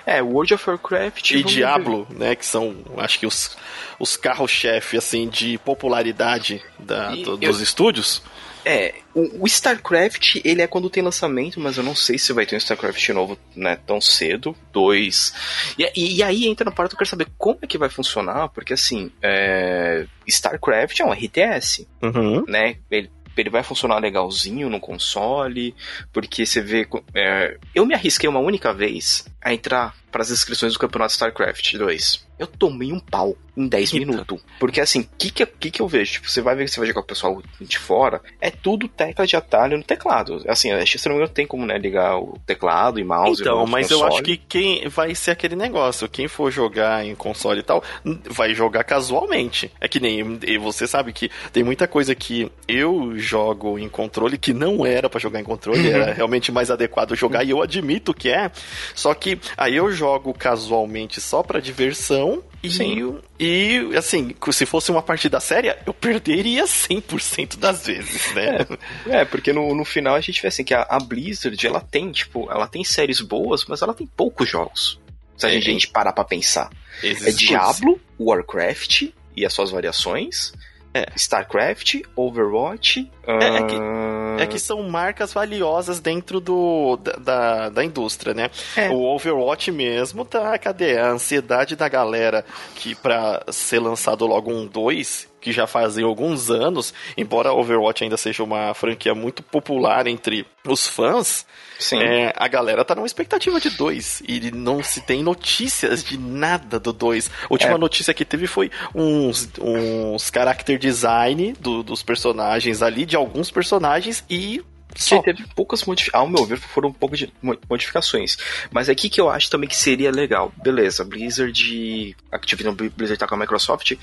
É, 0.05 0.21
World 0.21 0.53
of 0.53 0.67
Warcraft 0.69 1.31
e 1.31 1.37
vamos 1.39 1.51
ver. 1.51 1.57
Diablo, 1.59 2.07
né, 2.09 2.35
que 2.35 2.45
são, 2.45 2.73
acho 2.97 3.19
que 3.19 3.25
os, 3.27 3.55
os 3.99 4.15
carros-chefe, 4.15 4.95
assim, 4.97 5.27
de 5.27 5.57
popularidade 5.59 6.61
da, 6.79 7.09
do- 7.09 7.31
eu- 7.33 7.37
dos 7.37 7.59
estúdios. 7.59 8.23
É, 8.63 8.95
o, 9.13 9.43
o 9.43 9.45
StarCraft, 9.47 10.41
ele 10.43 10.61
é 10.61 10.67
quando 10.67 10.89
tem 10.89 11.01
lançamento, 11.03 11.59
mas 11.59 11.77
eu 11.77 11.83
não 11.83 11.95
sei 11.95 12.17
se 12.17 12.31
vai 12.33 12.45
ter 12.45 12.55
um 12.55 12.57
StarCraft 12.57 13.09
novo, 13.09 13.37
né, 13.55 13.77
tão 13.87 13.99
cedo. 13.99 14.55
Dois. 14.71 15.33
E, 15.77 15.89
e, 15.95 16.17
e 16.17 16.23
aí 16.23 16.47
entra 16.47 16.65
na 16.65 16.71
parte 16.71 16.91
que 16.91 16.95
eu 16.95 16.99
quero 16.99 17.09
saber 17.09 17.27
como 17.37 17.59
é 17.61 17.67
que 17.67 17.77
vai 17.77 17.89
funcionar, 17.89 18.49
porque 18.49 18.73
assim, 18.73 19.11
é, 19.21 20.05
StarCraft 20.27 20.99
é 20.99 21.05
um 21.05 21.11
RTS, 21.13 21.87
Uhum. 22.01 22.43
né? 22.47 22.77
Ele, 22.89 23.09
ele 23.37 23.49
vai 23.49 23.63
funcionar 23.63 23.97
legalzinho 23.99 24.69
no 24.69 24.79
console, 24.79 25.73
porque 26.13 26.45
você 26.45 26.61
vê. 26.61 26.87
é, 27.15 27.57
eu 27.73 27.85
me 27.85 27.93
arrisquei 27.93 28.29
uma 28.29 28.39
única 28.39 28.73
vez 28.73 29.25
a 29.41 29.53
entrar 29.53 29.95
para 30.11 30.21
as 30.21 30.31
inscrições 30.31 30.73
do 30.73 30.79
campeonato 30.79 31.13
StarCraft 31.13 31.73
2. 31.75 32.29
Eu 32.39 32.47
tomei 32.47 32.91
um 32.91 32.99
pau 32.99 33.35
em 33.55 33.67
10 33.67 33.93
Eita. 33.93 34.05
minutos. 34.05 34.41
Porque 34.59 34.81
assim, 34.81 35.01
o 35.01 35.07
que, 35.17 35.29
que, 35.29 35.45
que 35.45 35.69
que 35.71 35.79
eu 35.81 35.87
vejo? 35.87 36.13
Tipo, 36.13 36.29
você 36.31 36.41
vai 36.41 36.55
ver 36.55 36.65
que 36.65 36.71
você 36.71 36.79
vai 36.79 36.87
jogar 36.87 37.01
com 37.01 37.05
o 37.05 37.07
pessoal 37.07 37.43
de 37.59 37.77
fora, 37.77 38.19
é 38.39 38.49
tudo 38.49 38.87
tecla 38.87 39.27
de 39.27 39.35
atalho 39.35 39.77
no 39.77 39.83
teclado. 39.83 40.43
Assim, 40.47 40.71
acho 40.71 40.93
que 40.93 40.97
se 40.97 41.07
não 41.07 41.15
me 41.15 41.21
engano 41.21 41.33
tem 41.35 41.45
como 41.45 41.65
né, 41.67 41.77
ligar 41.77 42.17
o 42.17 42.39
teclado 42.47 42.99
e 42.99 43.03
mouse 43.03 43.41
Então, 43.41 43.59
no 43.59 43.67
mas 43.67 43.91
eu 43.91 43.99
console. 43.99 44.13
acho 44.15 44.23
que 44.23 44.37
quem 44.37 44.87
vai 44.89 45.13
ser 45.13 45.31
aquele 45.31 45.55
negócio, 45.55 46.09
quem 46.09 46.27
for 46.27 46.49
jogar 46.51 47.05
em 47.05 47.13
console 47.13 47.59
e 47.59 47.63
tal, 47.63 47.83
vai 48.29 48.55
jogar 48.55 48.83
casualmente. 48.85 49.71
É 49.79 49.87
que 49.87 49.99
nem 49.99 50.39
e 50.43 50.57
você 50.57 50.87
sabe 50.87 51.13
que 51.13 51.29
tem 51.53 51.63
muita 51.63 51.87
coisa 51.87 52.15
que 52.15 52.51
eu 52.67 53.13
jogo 53.19 53.77
em 53.77 53.87
controle 53.89 54.37
que 54.37 54.51
não 54.53 54.83
era 54.83 55.07
pra 55.09 55.19
jogar 55.19 55.39
em 55.39 55.43
controle, 55.43 55.81
Uhum. 55.87 55.93
era 55.95 56.11
realmente 56.13 56.51
mais 56.51 56.71
adequado 56.71 57.13
jogar 57.15 57.43
e 57.43 57.51
eu 57.51 57.61
admito 57.61 58.13
que 58.15 58.29
é. 58.29 58.49
Só 58.95 59.13
que 59.13 59.37
aí 59.55 59.75
eu 59.75 59.91
jogo 60.01 60.33
casualmente 60.33 61.21
só 61.21 61.43
pra 61.43 61.59
diversão 61.59 62.43
e 62.63 62.69
Sim. 62.71 63.19
e 63.39 63.91
assim, 63.95 64.35
se 64.51 64.65
fosse 64.65 64.89
uma 64.91 65.01
partida 65.01 65.39
séria, 65.39 65.77
eu 65.85 65.93
perderia 65.93 66.63
100% 66.65 67.57
das 67.57 67.85
vezes, 67.85 68.33
né? 68.33 68.65
É, 69.07 69.23
porque 69.25 69.53
no, 69.53 69.73
no 69.75 69.85
final 69.85 70.15
a 70.15 70.21
gente 70.21 70.41
vê 70.41 70.47
assim 70.47 70.63
que 70.63 70.73
a, 70.73 70.81
a 70.89 70.99
Blizzard, 70.99 71.65
ela 71.67 71.79
tem, 71.81 72.11
tipo, 72.11 72.49
ela 72.51 72.67
tem 72.67 72.83
séries 72.83 73.21
boas, 73.21 73.63
mas 73.65 73.81
ela 73.83 73.93
tem 73.93 74.07
poucos 74.07 74.49
jogos. 74.49 74.99
Se 75.37 75.45
a 75.45 75.53
É. 75.55 75.61
gente 75.61 75.87
parar 75.87 76.13
pra 76.13 76.23
pensar. 76.23 76.69
Esses 77.03 77.27
É 77.27 77.31
Diablo, 77.31 77.99
Warcraft 78.19 79.09
e 79.35 79.45
as 79.45 79.53
suas 79.53 79.69
variações. 79.71 80.51
É. 80.93 81.05
StarCraft, 81.15 82.01
Overwatch. 82.15 83.09
é 83.25 83.63
que- 83.63 83.75
ahn, 83.75 84.20
É 84.39 84.45
que 84.45 84.59
são 84.59 84.81
marcas 84.83 85.33
valiosas 85.33 85.99
dentro 85.99 86.39
do, 86.39 86.97
da, 86.97 87.11
da, 87.13 87.69
da 87.69 87.83
indústria, 87.83 88.33
né? 88.33 88.49
É. 88.75 88.89
O 88.89 88.99
Overwatch 89.15 89.71
mesmo, 89.71 90.25
tá, 90.25 90.57
cadê? 90.57 90.97
A 90.97 91.09
ansiedade 91.09 91.75
da 91.75 91.87
galera 91.87 92.45
que 92.75 92.95
pra 92.95 93.43
ser 93.49 93.79
lançado 93.79 94.25
logo 94.25 94.51
um 94.51 94.65
2, 94.65 95.27
que 95.41 95.51
já 95.51 95.65
fazem 95.67 96.03
alguns 96.05 96.49
anos, 96.51 96.93
embora 97.17 97.51
Overwatch 97.51 98.03
ainda 98.03 98.15
seja 98.17 98.43
uma 98.43 98.73
franquia 98.73 99.13
muito 99.15 99.41
popular 99.43 100.07
entre 100.07 100.45
os 100.65 100.87
fãs, 100.87 101.45
Sim. 101.79 101.99
é, 102.01 102.31
a 102.37 102.47
galera 102.47 102.85
tá 102.85 102.93
numa 102.93 103.07
expectativa 103.07 103.59
de 103.59 103.71
dois 103.71 104.21
e 104.27 104.51
não 104.51 104.83
se 104.83 105.01
tem 105.01 105.23
notícias 105.23 106.03
de 106.03 106.17
nada 106.17 106.79
do 106.79 106.93
dois. 106.93 107.29
A 107.43 107.47
última 107.49 107.73
É. 107.73 107.77
notícia 107.77 108.13
que 108.13 108.23
teve 108.23 108.45
foi 108.47 108.69
uns, 108.93 109.49
uns 109.59 110.29
character 110.33 110.77
design 110.77 111.53
do- 111.59 111.81
dos 111.83 112.03
personagens 112.03 112.81
ali, 112.81 113.05
de 113.05 113.15
alguns 113.15 113.49
personagens 113.49 114.23
e 114.29 114.63
só. 114.93 115.21
Teve 115.21 115.45
poucas 115.55 115.85
modificações. 115.85 116.21
Ao 116.21 116.29
meu 116.29 116.45
ver, 116.45 116.57
foram 116.59 116.91
poucas 116.91 117.25
modificações. 117.69 118.37
Mas 118.69 118.89
aqui 118.89 119.09
que 119.09 119.21
eu 119.21 119.29
acho 119.29 119.49
também 119.49 119.69
que 119.69 119.75
seria 119.75 120.11
legal. 120.11 120.51
Beleza, 120.61 121.05
Blizzard. 121.05 122.13
Activision 122.29 122.75
Blizzard 122.75 123.17
tá 123.17 123.25
com 123.25 123.35
a 123.35 123.37
Microsoft. 123.37 123.93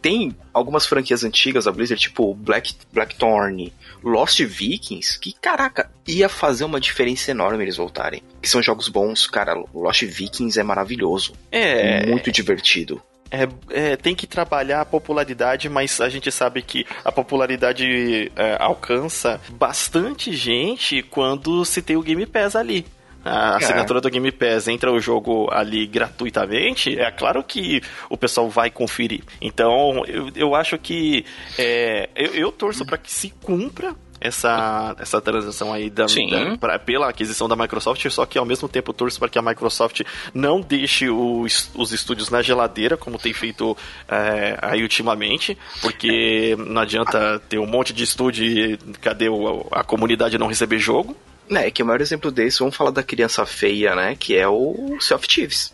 Tem 0.00 0.34
algumas 0.52 0.86
franquias 0.86 1.24
antigas 1.24 1.64
da 1.64 1.72
Blizzard, 1.72 2.00
tipo 2.00 2.34
Black, 2.34 2.74
Blackthorn, 2.92 3.72
Lost 4.02 4.40
Vikings, 4.40 5.18
que, 5.18 5.32
caraca, 5.32 5.90
ia 6.06 6.28
fazer 6.28 6.64
uma 6.64 6.80
diferença 6.80 7.30
enorme 7.30 7.64
eles 7.64 7.76
voltarem. 7.76 8.22
Que 8.40 8.48
são 8.48 8.62
jogos 8.62 8.88
bons, 8.88 9.26
cara. 9.26 9.54
Lost 9.74 10.02
Vikings 10.02 10.58
é 10.58 10.62
maravilhoso. 10.62 11.32
É, 11.50 12.06
Muito 12.06 12.30
divertido. 12.30 13.02
é, 13.30 13.48
é, 13.70 13.96
tem 13.96 14.14
que 14.14 14.26
trabalhar 14.26 14.80
a 14.80 14.86
popularidade, 14.86 15.68
mas 15.68 16.00
a 16.00 16.08
gente 16.08 16.30
sabe 16.32 16.62
que 16.62 16.86
a 17.04 17.12
popularidade 17.12 18.32
é, 18.34 18.56
alcança 18.58 19.40
bastante 19.50 20.34
gente 20.34 21.02
quando 21.02 21.64
se 21.64 21.82
tem 21.82 21.96
o 21.96 22.02
Game 22.02 22.24
Pass 22.26 22.56
ali. 22.56 22.86
A 23.24 23.54
É. 23.54 23.56
assinatura 23.56 24.00
do 24.00 24.08
Game 24.10 24.30
Pass 24.32 24.68
entra 24.68 24.90
o 24.92 25.00
jogo 25.00 25.48
ali 25.50 25.86
gratuitamente, 25.86 26.98
é 26.98 27.10
claro 27.10 27.42
que 27.42 27.82
o 28.08 28.16
pessoal 28.16 28.48
vai 28.48 28.70
conferir. 28.70 29.22
Então, 29.40 30.04
eu, 30.06 30.30
eu 30.34 30.54
acho 30.54 30.78
que 30.78 31.24
é, 31.58 32.08
eu, 32.14 32.34
eu 32.34 32.52
torço 32.52 32.84
para 32.86 32.96
que 32.98 33.10
se 33.10 33.30
cumpra 33.42 33.94
essa, 34.20 34.96
essa 34.98 35.20
transação 35.20 35.72
aí 35.72 35.88
da, 35.90 36.06
da- 36.06 36.56
pra- 36.58 36.78
pela 36.78 37.08
aquisição 37.08 37.48
da 37.48 37.54
Microsoft, 37.54 38.04
só 38.10 38.26
que 38.26 38.36
ao 38.38 38.44
mesmo 38.44 38.68
tempo 38.68 38.92
torço 38.92 39.18
para 39.18 39.28
que 39.28 39.38
a 39.38 39.42
Microsoft 39.42 40.00
não 40.34 40.60
deixe 40.60 41.08
os, 41.08 41.70
os 41.74 41.92
estúdios 41.92 42.28
na 42.30 42.42
geladeira, 42.42 42.96
como 42.96 43.16
tem 43.18 43.32
feito 43.32 43.76
é, 44.08 44.58
aí 44.60 44.82
ultimamente, 44.82 45.56
porque 45.80 46.56
não 46.58 46.82
adianta 46.82 47.40
ter 47.48 47.58
um 47.58 47.66
monte 47.66 47.92
de 47.92 48.02
estúdio 48.02 48.44
e 48.44 48.76
cadê 49.00 49.28
o- 49.28 49.66
a 49.70 49.84
comunidade 49.84 50.36
não 50.38 50.46
receber 50.48 50.78
jogo. 50.78 51.16
É, 51.50 51.70
que 51.70 51.82
o 51.82 51.86
maior 51.86 52.00
exemplo 52.00 52.30
desse, 52.30 52.58
vamos 52.58 52.76
falar 52.76 52.90
da 52.90 53.02
criança 53.02 53.44
feia, 53.46 53.94
né? 53.94 54.16
Que 54.18 54.36
é 54.36 54.46
o 54.48 54.96
Sea 55.00 55.16
of 55.16 55.26
Thieves. 55.26 55.72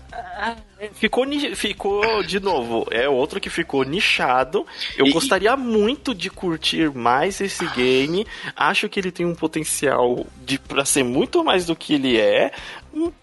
Ficou, 0.95 1.25
ficou 1.57 2.23
de 2.23 2.39
novo, 2.39 2.87
é 2.91 3.09
outro 3.09 3.41
que 3.41 3.49
ficou 3.49 3.85
nichado. 3.85 4.67
Eu 4.99 5.07
E- 5.07 5.13
gostaria 5.13 5.57
muito 5.57 6.15
de 6.15 6.29
curtir 6.29 6.91
mais 6.95 7.41
esse 7.41 7.67
game. 7.69 8.27
Acho 8.55 8.89
que 8.89 9.01
ele 9.01 9.11
tem 9.11 9.25
um 9.25 9.35
potencial 9.35 10.27
de 10.45 10.59
para 10.59 10.85
ser 10.85 11.03
muito 11.03 11.43
mais 11.43 11.65
do 11.67 11.75
que 11.75 11.95
ele 11.95 12.19
é. 12.21 12.53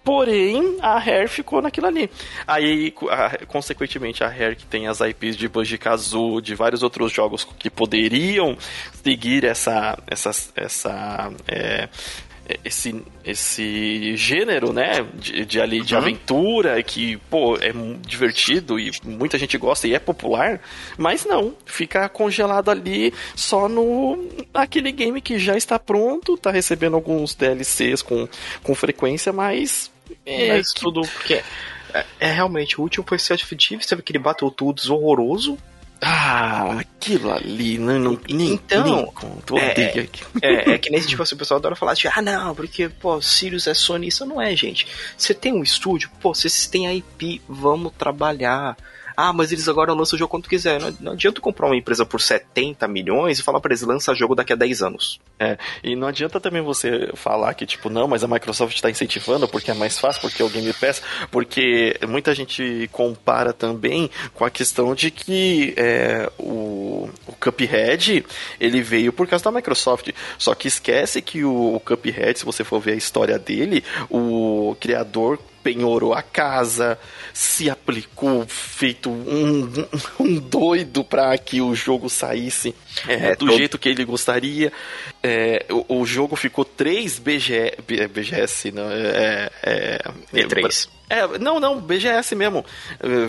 Porém, 0.03 0.77
a 0.81 0.97
Rare 0.97 1.27
ficou 1.29 1.61
naquilo 1.61 1.87
ali. 1.87 2.09
Aí, 2.47 2.93
a- 3.09 3.45
consequentemente, 3.45 4.23
a 4.23 4.27
Rare 4.27 4.55
que 4.55 4.65
tem 4.65 4.87
as 4.87 4.99
IPs 4.99 5.37
de 5.37 5.47
Banjo-Kazooie, 5.47 6.41
de 6.41 6.55
vários 6.55 6.83
outros 6.83 7.11
jogos 7.13 7.47
que 7.57 7.69
poderiam 7.69 8.57
seguir 9.03 9.45
essa, 9.45 9.97
essa, 10.07 10.31
essa 10.55 11.31
é, 11.47 11.87
esse, 12.63 13.03
esse 13.23 14.15
gênero, 14.15 14.71
né, 14.73 15.05
de, 15.15 15.45
de 15.45 15.61
ali 15.61 15.81
de 15.81 15.93
Uhum. 15.93 16.01
aventura 16.01 16.81
que, 16.83 17.17
pô, 17.29 17.55
é 17.57 17.71
divertido 18.05 18.79
e 18.79 18.91
muita 19.03 19.37
gente 19.37 19.57
gosta 19.57 19.87
e 19.87 19.93
é 19.93 19.99
popular, 19.99 20.59
mas 20.97 21.25
não, 21.25 21.53
fica 21.65 22.07
congelado 22.09 22.69
ali 22.69 23.13
só 23.35 23.67
no 23.69 24.27
naquele 24.53 24.91
game 24.91 25.21
que 25.21 25.37
já 25.39 25.55
está 25.57 25.77
pronto, 25.79 26.37
tá 26.37 26.51
recebendo 26.51 26.95
alguns 26.95 27.33
DLCs 27.35 28.01
com, 28.01 28.27
com 28.63 28.75
frequência, 28.75 29.31
mas 29.33 29.91
é, 30.25 30.49
Mas 30.57 30.73
que- 30.73 30.81
tudo 30.81 31.01
porque. 31.01 31.41
É, 31.93 32.05
é 32.21 32.31
realmente, 32.31 32.79
o 32.79 32.83
último 32.83 33.05
foi 33.07 33.19
Sea 33.19 33.35
of 33.35 33.55
Thieves, 33.55 33.85
teve 33.85 33.99
aquele 34.01 34.19
Battletoads 34.19 34.89
horroroso. 34.89 35.57
Ah, 36.03 36.79
aquilo 36.79 37.31
ali, 37.31 37.77
não, 37.77 37.99
não 37.99 38.19
nem, 38.27 38.53
Então, 38.53 38.83
nem 38.83 39.05
conto, 39.05 39.55
é, 39.55 39.71
aquilo. 39.71 40.09
É, 40.41 40.71
é 40.71 40.77
que 40.79 40.89
nesse 40.89 41.07
tipo 41.07 41.21
assim, 41.21 41.35
o 41.35 41.37
pessoal 41.37 41.59
adora 41.59 41.75
falar 41.75 41.91
assim, 41.91 42.07
ah 42.11 42.21
não, 42.23 42.55
porque, 42.55 42.89
pô, 42.89 43.21
Sirius 43.21 43.67
é 43.67 43.73
Sony, 43.75 44.07
isso 44.07 44.25
não 44.25 44.41
é, 44.41 44.55
gente. 44.55 44.87
Você 45.15 45.31
tem 45.33 45.53
um 45.53 45.61
estúdio, 45.61 46.09
pô, 46.19 46.33
vocês 46.33 46.65
têm 46.65 46.87
a 46.87 46.93
IP, 46.93 47.39
vamos 47.47 47.93
trabalhar. 47.95 48.75
Ah, 49.29 49.33
mas 49.33 49.51
eles 49.51 49.67
agora 49.67 49.93
lançam 49.93 50.15
o 50.15 50.19
jogo 50.19 50.31
quando 50.31 50.49
quiser. 50.49 50.79
Não, 50.79 50.93
não 50.99 51.11
adianta 51.13 51.39
comprar 51.41 51.67
uma 51.67 51.75
empresa 51.75 52.05
por 52.05 52.19
70 52.19 52.87
milhões 52.87 53.39
e 53.39 53.43
falar 53.43 53.59
pra 53.59 53.69
eles 53.69 53.81
lança 53.81 54.15
jogo 54.15 54.35
daqui 54.35 54.53
a 54.53 54.55
10 54.55 54.81
anos. 54.81 55.19
É, 55.39 55.57
e 55.83 55.95
não 55.95 56.07
adianta 56.07 56.39
também 56.39 56.61
você 56.61 57.09
falar 57.13 57.53
que, 57.53 57.65
tipo, 57.65 57.89
não, 57.89 58.07
mas 58.07 58.23
a 58.23 58.27
Microsoft 58.27 58.75
está 58.75 58.89
incentivando 58.89 59.47
porque 59.47 59.71
é 59.71 59.73
mais 59.73 59.99
fácil, 59.99 60.21
porque 60.21 60.41
é 60.41 60.45
o 60.45 60.49
Game 60.49 60.71
Pass, 60.73 61.01
porque 61.29 61.97
muita 62.07 62.33
gente 62.33 62.89
compara 62.91 63.53
também 63.53 64.09
com 64.33 64.45
a 64.45 64.49
questão 64.49 64.93
de 64.95 65.11
que 65.11 65.73
é, 65.77 66.31
o, 66.37 67.09
o 67.27 67.33
Cuphead, 67.39 68.25
ele 68.59 68.81
veio 68.81 69.11
por 69.11 69.27
causa 69.27 69.45
da 69.45 69.51
Microsoft, 69.51 70.09
só 70.37 70.53
que 70.55 70.67
esquece 70.67 71.21
que 71.21 71.43
o, 71.43 71.75
o 71.75 71.79
Cuphead, 71.79 72.39
se 72.39 72.45
você 72.45 72.63
for 72.63 72.79
ver 72.79 72.93
a 72.93 72.97
história 72.97 73.37
dele, 73.37 73.83
o 74.09 74.75
criador 74.79 75.39
penhorou 75.63 76.13
a 76.13 76.21
casa, 76.21 76.97
se 77.33 77.69
aplicou, 77.69 78.45
feito 78.47 79.09
um, 79.09 79.71
um 80.19 80.39
doido 80.39 81.03
para 81.03 81.37
que 81.37 81.61
o 81.61 81.73
jogo 81.75 82.09
saísse 82.09 82.75
é, 83.07 83.13
é, 83.13 83.29
do 83.31 83.45
todo... 83.45 83.57
jeito 83.57 83.77
que 83.77 83.89
ele 83.89 84.03
gostaria. 84.05 84.71
É, 85.21 85.65
o, 85.69 85.99
o, 85.99 86.05
jogo 86.05 86.35
ficou 86.35 86.65
3 86.65 87.19
BG, 87.19 87.77
BGS, 88.11 88.71
não, 88.71 88.89
é, 88.91 89.49
é, 89.63 90.11
E3. 90.33 90.89
É, 91.09 91.37
não, 91.39 91.59
não, 91.59 91.79
BGS 91.79 92.35
mesmo. 92.35 92.65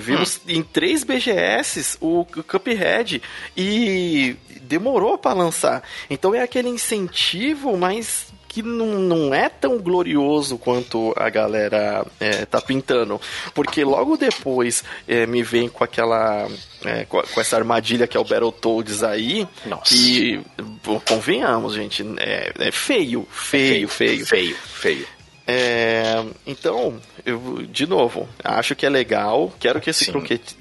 Vimos 0.00 0.36
hum. 0.36 0.40
em 0.50 0.62
três 0.62 1.02
BGS 1.02 1.98
o 2.00 2.24
Cuphead 2.24 3.20
e 3.56 4.36
demorou 4.62 5.18
para 5.18 5.34
lançar. 5.34 5.82
Então 6.08 6.34
é 6.34 6.42
aquele 6.42 6.68
incentivo, 6.68 7.76
mas 7.76 8.31
que 8.52 8.62
não, 8.62 8.98
não 8.98 9.34
é 9.34 9.48
tão 9.48 9.78
glorioso 9.78 10.58
quanto 10.58 11.14
a 11.16 11.30
galera 11.30 12.06
é, 12.20 12.44
tá 12.44 12.60
pintando. 12.60 13.18
Porque 13.54 13.82
logo 13.82 14.16
depois 14.16 14.84
é, 15.08 15.26
me 15.26 15.42
vem 15.42 15.68
com 15.68 15.82
aquela. 15.82 16.46
É, 16.84 17.04
com, 17.06 17.22
com, 17.22 17.40
essa 17.40 17.56
armadilha 17.56 18.06
que 18.06 18.16
é 18.16 18.20
o 18.20 18.24
Battletoads 18.24 19.02
aí. 19.02 19.48
Nossa. 19.64 19.94
E 19.94 20.40
convenhamos, 21.06 21.74
gente, 21.74 22.04
é, 22.18 22.52
é 22.58 22.70
feio, 22.70 23.26
feio, 23.30 23.88
feio. 23.88 24.26
Feio, 24.26 24.56
feio. 24.56 25.21
É, 25.54 26.24
então, 26.46 26.98
eu, 27.26 27.62
de 27.68 27.86
novo, 27.86 28.26
acho 28.42 28.74
que 28.74 28.86
é 28.86 28.88
legal, 28.88 29.52
quero 29.60 29.82
que 29.82 29.90
esse 29.90 30.10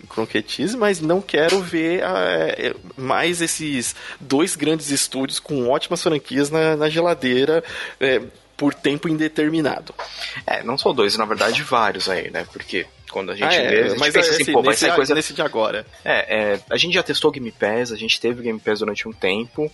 croquetize, 0.10 0.76
mas 0.76 1.00
não 1.00 1.22
quero 1.22 1.62
ver 1.62 2.02
é, 2.04 2.76
mais 2.98 3.42
esses 3.42 3.96
dois 4.20 4.56
grandes 4.58 4.92
estúdios 4.92 5.40
com 5.40 5.70
ótimas 5.70 6.04
franquias 6.04 6.50
na, 6.50 6.76
na 6.76 6.90
geladeira 6.90 7.64
é, 8.02 8.22
por 8.58 8.74
tempo 8.74 9.08
indeterminado. 9.08 9.96
É, 10.46 10.62
não 10.62 10.78
só 10.78 10.92
dois, 10.92 11.16
na 11.16 11.26
verdade 11.26 11.64
vários 11.64 12.10
aí, 12.10 12.30
né? 12.30 12.46
Porque 12.52 12.86
quando 13.10 13.32
a 13.32 13.36
gente 13.36 13.48
ah, 13.48 13.54
é, 13.54 13.70
vê, 13.70 13.82
a 13.84 13.88
gente 13.90 14.00
mas 14.00 14.14
pensa 14.14 14.32
assim, 14.32 14.42
esse, 14.42 14.52
pô, 14.52 14.62
vai 14.62 14.76
ser 14.76 14.94
coisa... 14.94 15.16
nesse 15.16 15.34
de 15.34 15.42
agora. 15.42 15.86
É, 16.04 16.54
é, 16.54 16.60
a 16.70 16.76
gente 16.76 16.94
já 16.94 17.04
testou 17.04 17.32
Game 17.32 17.52
Pass, 17.52 17.94
a 17.94 17.98
gente 17.98 18.20
teve 18.20 18.44
Game 18.44 18.60
Pass 18.60 18.80
durante 18.80 19.08
um 19.08 19.14
tempo. 19.14 19.72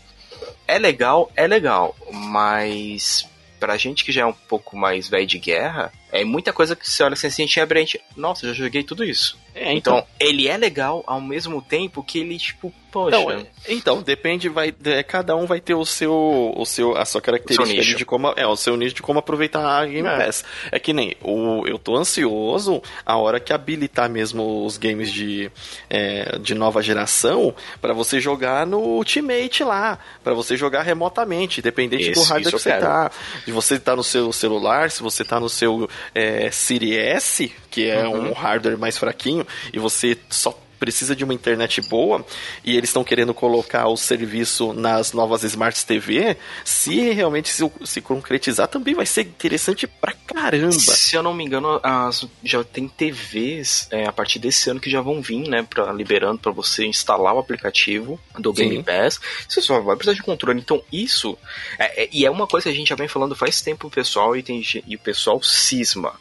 É 0.67 0.77
legal, 0.77 1.31
é 1.35 1.47
legal, 1.47 1.95
mas 2.11 3.27
pra 3.59 3.77
gente 3.77 4.03
que 4.03 4.11
já 4.11 4.21
é 4.21 4.25
um 4.25 4.33
pouco 4.33 4.77
mais 4.77 5.07
velho 5.07 5.27
de 5.27 5.39
guerra, 5.39 5.91
é 6.11 6.23
muita 6.23 6.53
coisa 6.53 6.75
que 6.75 6.89
você 6.89 7.03
olha 7.03 7.13
assim, 7.13 7.27
assim 7.27 7.59
abre 7.59 7.79
a 7.79 7.81
gente, 7.81 8.01
nossa, 8.15 8.47
já 8.47 8.53
joguei 8.53 8.83
tudo 8.83 9.03
isso. 9.03 9.37
É, 9.53 9.73
então, 9.73 9.97
então, 9.97 10.07
ele 10.19 10.47
é 10.47 10.55
legal 10.55 11.03
ao 11.07 11.19
mesmo 11.19 11.61
tempo 11.61 12.03
que 12.03 12.19
ele, 12.19 12.37
tipo, 12.37 12.71
poxa. 12.91 13.17
Então, 13.17 13.47
então 13.67 14.01
depende, 14.03 14.49
vai, 14.49 14.73
é, 14.85 15.01
cada 15.01 15.35
um 15.35 15.47
vai 15.47 15.59
ter 15.59 15.73
o 15.73 15.83
seu, 15.83 16.53
o 16.55 16.63
seu, 16.63 16.95
a 16.95 17.05
sua 17.05 17.19
característica 17.21 17.97
de 17.97 18.05
como, 18.05 18.31
é, 18.35 18.45
o 18.45 18.55
seu 18.55 18.77
nicho 18.77 18.93
de 18.93 19.01
como 19.01 19.17
aproveitar 19.17 19.65
a 19.65 19.85
Game 19.85 20.07
é. 20.07 20.25
Pass. 20.25 20.45
É 20.71 20.79
que 20.79 20.93
nem, 20.93 21.15
o, 21.23 21.67
eu 21.67 21.79
tô 21.79 21.97
ansioso 21.97 22.81
a 23.03 23.17
hora 23.17 23.39
que 23.39 23.51
habilitar 23.51 24.07
mesmo 24.09 24.63
os 24.63 24.77
games 24.77 25.11
de, 25.11 25.51
é, 25.89 26.37
de 26.37 26.53
nova 26.53 26.81
geração 26.83 27.53
para 27.81 27.93
você 27.93 28.19
jogar 28.19 28.65
no 28.67 28.79
Ultimate 28.79 29.63
lá, 29.63 29.97
para 30.23 30.35
você 30.35 30.55
jogar 30.55 30.83
remotamente, 30.83 31.61
independente 31.61 32.11
do 32.11 32.21
hardware 32.21 32.53
que 32.53 32.61
você 32.61 32.77
tá. 32.77 33.11
De 33.43 33.51
você 33.51 33.79
tá 33.79 33.95
no 33.95 34.03
seu 34.03 34.31
celular, 34.31 34.91
se 34.91 35.01
você 35.01 35.25
tá 35.25 35.39
no 35.39 35.49
seu 35.49 35.89
é, 36.13 36.49
Series 36.51 36.97
S, 36.97 37.51
que 37.69 37.89
é 37.89 38.07
uhum. 38.07 38.29
um 38.29 38.33
hardware 38.33 38.77
mais 38.77 38.97
fraquinho, 38.97 39.45
e 39.73 39.79
você 39.79 40.17
só 40.29 40.57
precisa 40.79 41.15
de 41.15 41.23
uma 41.23 41.33
internet 41.33 41.81
boa 41.81 42.25
e 42.63 42.75
eles 42.75 42.89
estão 42.89 43.03
querendo 43.03 43.33
colocar 43.33 43.87
o 43.87 43.97
serviço 43.97 44.73
nas 44.73 45.13
novas 45.13 45.43
Smart 45.43 45.85
TV, 45.85 46.37
se 46.63 47.11
realmente 47.11 47.49
se, 47.49 47.69
se, 47.83 48.01
concretizar, 48.01 48.67
também 48.67 48.93
vai 48.93 49.05
ser 49.05 49.21
interessante 49.21 49.87
pra 49.87 50.13
caramba. 50.13 50.71
Se 50.71 51.15
eu 51.15 51.23
não 51.23 51.33
me 51.33 51.43
engano, 51.43 51.79
as, 51.83 52.25
já 52.43 52.63
tem 52.63 52.87
TVs 52.87 53.87
é, 53.91 54.07
a 54.07 54.11
partir 54.11 54.39
desse 54.39 54.69
ano 54.69 54.79
que 54.79 54.89
já 54.89 55.01
vão 55.01 55.21
vir, 55.21 55.47
né, 55.47 55.65
pra, 55.67 55.91
liberando 55.91 56.39
para 56.39 56.51
você 56.51 56.85
instalar 56.85 57.33
o 57.33 57.39
aplicativo 57.39 58.19
do 58.37 58.53
Game 58.53 58.77
Sim. 58.77 58.83
Pass. 58.83 59.19
Você 59.47 59.61
só 59.61 59.79
vai 59.79 59.95
precisar 59.95 60.15
de 60.15 60.23
controle. 60.23 60.59
Então, 60.59 60.81
isso. 60.91 61.37
É, 61.79 62.03
é, 62.03 62.09
e 62.11 62.25
é 62.25 62.31
uma 62.31 62.47
coisa 62.47 62.65
que 62.65 62.75
a 62.75 62.75
gente 62.75 62.89
já 62.89 62.95
vem 62.95 63.07
falando 63.07 63.35
faz 63.35 63.61
tempo, 63.61 63.89
pessoal, 63.89 64.35
e, 64.35 64.43
tem, 64.43 64.61
e 64.85 64.95
o 64.95 64.99
pessoal 64.99 65.41
cisma 65.41 66.13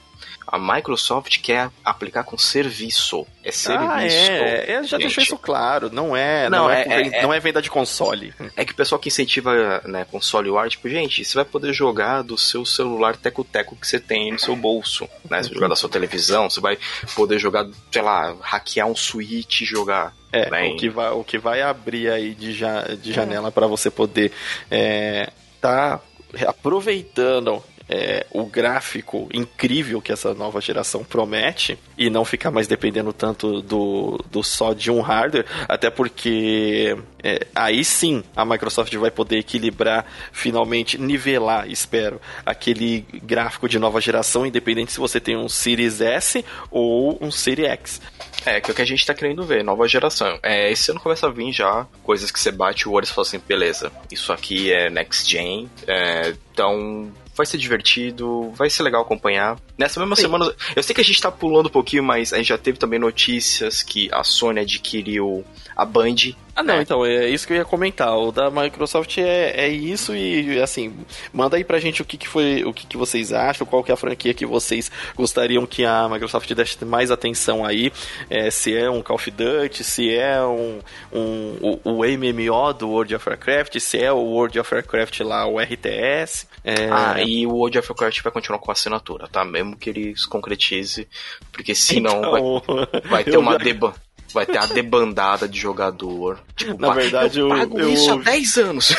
a 0.47 0.59
Microsoft 0.59 1.41
quer 1.41 1.71
aplicar 1.85 2.23
com 2.23 2.39
serviço. 2.39 3.27
É 3.43 3.51
serviço. 3.51 3.91
Ah, 3.91 4.05
é, 4.05 4.73
é 4.73 4.83
já 4.83 4.97
gente. 4.97 5.01
deixou 5.01 5.23
isso 5.23 5.39
claro. 5.39 5.91
Não 5.91 6.17
é, 6.17 6.49
não, 6.49 6.65
não 6.65 6.71
é, 6.71 6.83
é, 6.83 7.07
é, 7.09 7.23
não 7.23 7.35
é 7.35 7.41
venda 7.41 7.61
de 7.61 7.69
console. 7.69 8.33
É 8.57 8.65
que 8.65 8.73
o 8.73 8.77
pessoal 8.77 8.99
que 8.99 9.09
incentiva 9.09 9.83
né, 9.85 10.07
console 10.11 10.49
war, 10.51 10.69
tipo, 10.69 10.89
gente, 10.89 11.25
você 11.25 11.35
vai 11.35 11.45
poder 11.45 11.73
jogar 11.73 12.23
do 12.23 12.39
seu 12.39 12.65
celular 12.65 13.17
teco-teco 13.17 13.77
que 13.77 13.87
você 13.87 13.99
tem 13.99 14.33
no 14.33 14.39
seu 14.39 14.55
bolso. 14.55 15.09
Né? 15.29 15.43
Você 15.43 15.49
vai 15.49 15.55
jogar 15.55 15.69
da 15.69 15.77
sua 15.77 15.91
televisão, 15.91 16.49
você 16.49 16.61
vai 16.61 16.79
poder 17.15 17.39
jogar, 17.39 17.67
sei 17.91 18.03
lá, 18.03 18.37
hackear 18.41 18.87
um 18.87 18.95
Switch 18.95 19.63
e 19.63 19.65
jogar. 19.65 20.15
É, 20.33 20.51
bem. 20.51 20.75
o 20.75 20.77
que, 20.77 20.89
vai, 20.89 21.11
o 21.11 21.25
que 21.25 21.39
vai 21.39 21.63
abrir 21.63 22.11
aí 22.11 22.35
de, 22.35 22.53
ja, 22.53 22.83
de 22.83 23.13
janela 23.13 23.51
para 23.51 23.67
você 23.67 23.91
poder 23.91 24.33
é, 24.71 25.31
tá 25.61 26.01
aproveitando 26.47 27.63
é, 27.89 28.27
o 28.31 28.45
gráfico 28.45 29.29
incrível 29.33 30.03
que 30.03 30.13
essa 30.13 30.35
nova 30.35 30.61
geração 30.61 31.05
promete 31.05 31.79
e 31.97 32.11
não 32.11 32.25
ficar 32.25 32.51
mais 32.51 32.67
dependendo 32.67 33.13
tanto 33.13 33.63
do, 33.63 34.19
do 34.31 34.43
só 34.43 34.73
de 34.73 34.91
um 34.91 35.01
hardware, 35.01 35.47
até 35.69 35.89
porque 35.91 36.97
é, 37.23 37.47
aí 37.55 37.85
sim 37.85 38.23
a 38.35 38.45
Microsoft 38.45 38.95
vai 38.97 39.11
poder 39.11 39.39
equilibrar, 39.39 40.05
finalmente 40.33 40.99
nivelar, 40.99 41.69
espero, 41.71 42.21
aquele 42.45 43.07
gráfico 43.23 43.69
de 43.69 43.79
nova 43.79 44.01
geração, 44.01 44.45
independente 44.45 44.93
se 44.93 44.99
você 44.99 45.21
tem 45.21 45.37
um 45.37 45.49
Series 45.49 46.01
S 46.01 46.45
ou 46.71 47.19
um 47.21 47.31
Series 47.31 47.69
X. 47.69 48.01
É, 48.45 48.61
que 48.61 48.71
é 48.71 48.73
o 48.73 48.75
que 48.75 48.83
a 48.83 48.87
gente 48.87 49.05
tá 49.07 49.15
querendo 49.15 49.45
ver, 49.45 49.65
nova 49.65 49.89
geração. 49.89 50.39
É, 50.43 50.71
esse 50.71 50.91
ano 50.91 51.01
começa 51.01 51.27
a 51.27 51.31
vir 51.31 51.53
já 51.53 51.87
coisas 52.03 52.31
que 52.31 52.39
você 52.39 52.53
bate 52.53 52.89
o 52.89 52.93
olho 52.93 53.05
e 53.05 53.09
fala 53.09 53.27
assim, 53.27 53.41
beleza, 53.47 53.91
isso 54.11 54.33
aqui 54.33 54.73
é 54.73 54.91
next 54.91 55.29
gen, 55.29 55.71
é, 55.87 56.35
então 56.53 57.13
vai 57.37 57.47
ser 57.47 57.59
divertido, 57.59 58.51
vai 58.53 58.71
ser 58.71 58.83
legal 58.83 59.03
acompanhar. 59.03 59.59
Nessa 59.77 60.01
mesma 60.01 60.17
Sim. 60.17 60.23
semana, 60.23 60.53
eu 60.75 60.83
sei 60.83 60.95
que 60.95 61.01
a 61.01 61.05
gente 61.05 61.21
tá 61.21 61.31
pulando 61.31 61.67
um 61.67 61.71
pouquinho, 61.71 62.03
mas 62.03 62.33
a 62.33 62.39
gente 62.39 62.49
já 62.49 62.59
teve 62.59 62.79
também 62.79 62.99
notícias 62.99 63.83
que 63.83 64.09
a 64.13 64.25
Sony 64.25 64.61
adquiriu 64.61 65.45
a 65.77 65.85
Band. 65.85 66.35
Ah, 66.57 66.63
não, 66.63 66.77
é. 66.77 66.83
então, 66.83 67.05
é 67.05 67.29
isso 67.29 67.47
que 67.47 67.53
eu 67.53 67.59
ia 67.59 67.65
comentar. 67.67 68.17
O 68.17 68.33
da 68.33 68.51
Microsoft 68.51 69.19
é, 69.19 69.67
é 69.67 69.69
isso 69.69 70.17
e, 70.17 70.59
assim, 70.63 70.97
manda 71.31 71.59
aí 71.59 71.63
pra 71.63 71.79
gente 71.79 72.01
o 72.01 72.05
que, 72.05 72.17
que 72.17 72.27
foi, 72.27 72.65
o 72.65 72.73
que, 72.73 72.87
que 72.87 72.97
vocês 72.97 73.31
acham, 73.31 73.67
qual 73.67 73.85
que 73.85 73.91
é 73.91 73.95
a 73.95 73.97
franquia 73.97 74.33
que 74.33 74.47
vocês 74.47 74.91
gostariam 75.15 75.67
que 75.67 75.85
a 75.85 76.09
Microsoft 76.09 76.51
desse 76.55 76.83
mais 76.83 77.11
atenção 77.11 77.63
aí, 77.63 77.93
é, 78.31 78.51
se 78.51 78.75
é 78.75 78.89
um 78.89 79.03
Call 79.03 79.17
of 79.17 79.31
Duty, 79.31 79.85
se 79.85 80.15
é 80.15 80.41
um, 80.43 80.81
um 81.13 81.57
o, 81.61 81.81
o, 81.85 82.05
MMO 82.05 82.73
do 82.73 82.89
World 82.89 83.15
of 83.15 83.29
Warcraft, 83.29 83.79
se 83.79 83.99
é 83.99 84.11
o 84.11 84.17
World 84.17 84.59
of 84.59 84.75
Warcraft 84.75 85.21
lá, 85.21 85.47
o 85.47 85.61
RTS. 85.61 86.47
É... 86.67 86.91
Ah, 86.91 87.23
e 87.23 87.47
o 87.47 87.51
World 87.51 87.79
of 87.79 87.89
Warcraft 87.89 88.23
vai 88.23 88.33
continuar 88.33 88.59
com 88.59 88.73
a 88.73 88.75
assinatura, 88.75 89.29
tá? 89.29 89.45
Mesmo 89.45 89.77
que 89.77 89.89
ele 89.89 90.17
se 90.17 90.27
concretize, 90.27 91.07
porque 91.53 91.77
senão 91.77 92.19
então, 92.19 92.63
vai, 92.67 93.01
vai 93.09 93.25
ter 93.25 93.37
uma 93.37 93.57
deba 93.57 93.95
vai 94.35 94.45
ter 94.45 94.59
a 94.59 94.67
debandada 94.67 95.49
de 95.49 95.59
jogador. 95.59 96.41
Tipo, 96.57 96.79
Na 96.79 96.93
verdade, 96.93 97.39
eu, 97.39 97.49
eu 97.49 97.57
pago 97.57 97.81
eu, 97.81 97.93
isso 97.93 98.11
eu... 98.11 98.19
há 98.19 98.23
10 98.23 98.57
anos. 98.59 98.97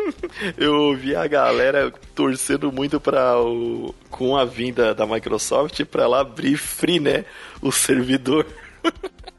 eu 0.56 0.74
ouvi 0.74 1.14
a 1.14 1.26
galera 1.26 1.92
torcendo 2.14 2.72
muito 2.72 2.98
para 2.98 3.38
o 3.38 3.94
com 4.10 4.34
a 4.34 4.46
vinda 4.46 4.94
da 4.94 5.06
Microsoft 5.06 5.84
para 5.84 6.04
ela 6.04 6.20
abrir 6.20 6.56
free, 6.56 6.98
né, 6.98 7.26
o 7.60 7.70
servidor. 7.70 8.46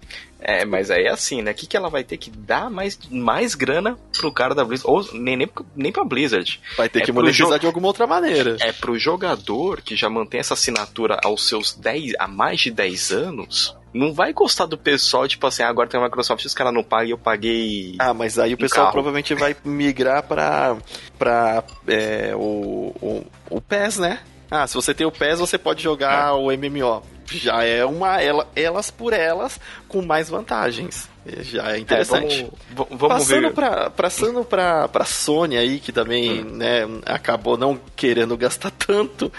É, 0.46 0.66
mas 0.66 0.92
aí 0.92 1.06
é 1.06 1.10
assim, 1.10 1.42
né? 1.42 1.52
O 1.52 1.54
que, 1.54 1.66
que 1.66 1.78
ela 1.78 1.90
vai 1.90 2.04
ter 2.04 2.18
que 2.18 2.30
dar 2.30 2.70
mais, 2.70 3.00
mais 3.10 3.56
grana 3.56 3.98
pro 4.18 4.32
cara 4.32 4.54
da 4.54 4.66
Blizzard? 4.66 4.92
Ou 4.92 5.20
nem, 5.20 5.38
nem, 5.38 5.50
nem 5.74 5.92
pra 5.92 6.04
Blizzard. 6.04 6.60
Vai 6.76 6.90
ter 6.90 7.00
é 7.00 7.06
que 7.06 7.12
monetizar 7.14 7.58
de 7.58 7.66
alguma 7.66 7.88
outra 7.88 8.06
maneira. 8.06 8.58
É 8.60 8.74
pro 8.74 9.00
jogador 9.00 9.82
que 9.82 9.96
já 9.96 10.10
mantém 10.10 10.42
essa 10.42 10.54
assinatura 10.54 11.18
aos 11.24 11.48
seus 11.48 11.74
10, 11.74 12.14
a 12.20 12.28
mais 12.28 12.60
de 12.60 12.72
10 12.72 13.12
anos, 13.12 13.76
não 13.94 14.12
vai 14.12 14.34
gostar 14.34 14.66
do 14.66 14.78
pessoal, 14.78 15.28
tipo 15.28 15.48
assim, 15.48 15.64
ah, 15.64 15.70
agora 15.70 15.88
tem 15.88 16.00
a 16.00 16.04
Microsoft, 16.04 16.44
os 16.44 16.54
caras 16.54 16.74
não 16.74 16.84
pagam 16.84 17.12
eu 17.12 17.18
paguei. 17.18 17.96
Ah, 18.00 18.14
mas 18.14 18.38
aí 18.38 18.54
o 18.54 18.58
pessoal 18.58 18.88
carro. 18.88 18.94
provavelmente 18.94 19.34
vai 19.36 19.56
migrar 19.64 20.24
pra, 20.24 20.76
pra 21.18 21.64
é, 21.88 22.32
o, 22.36 22.94
o, 23.00 23.26
o 23.50 23.62
PES, 23.62 24.00
né? 24.00 24.20
Ah, 24.52 24.68
se 24.68 24.76
você 24.76 24.94
tem 24.94 25.06
o 25.08 25.12
PES, 25.12 25.40
você 25.40 25.58
pode 25.58 25.82
jogar 25.82 26.30
é. 26.30 26.32
o 26.32 26.46
MMO 26.46 27.13
já 27.38 27.64
é 27.64 27.86
uma 27.86 28.22
ela, 28.22 28.48
elas 28.56 28.92
por 28.92 29.14
elas 29.14 29.60
com 29.88 30.02
mais 30.02 30.30
vantagens. 30.30 31.10
Já 31.26 31.72
é 31.72 31.80
interessante. 31.80 32.42
É, 32.42 32.76
vamos, 32.76 33.00
vamos 33.00 33.18
passando 33.18 33.48
ver. 33.48 33.54
Pra, 33.54 33.90
passando 33.90 34.44
pra, 34.44 34.88
pra 34.90 35.06
Sony 35.06 35.56
aí, 35.56 35.80
que 35.80 35.94
também 35.94 36.44
hum. 36.44 36.58
né, 36.58 36.82
acabou 37.06 37.58
não 37.58 37.80
querendo 37.96 38.36
gastar 38.36 38.72
tanto, 38.76 39.32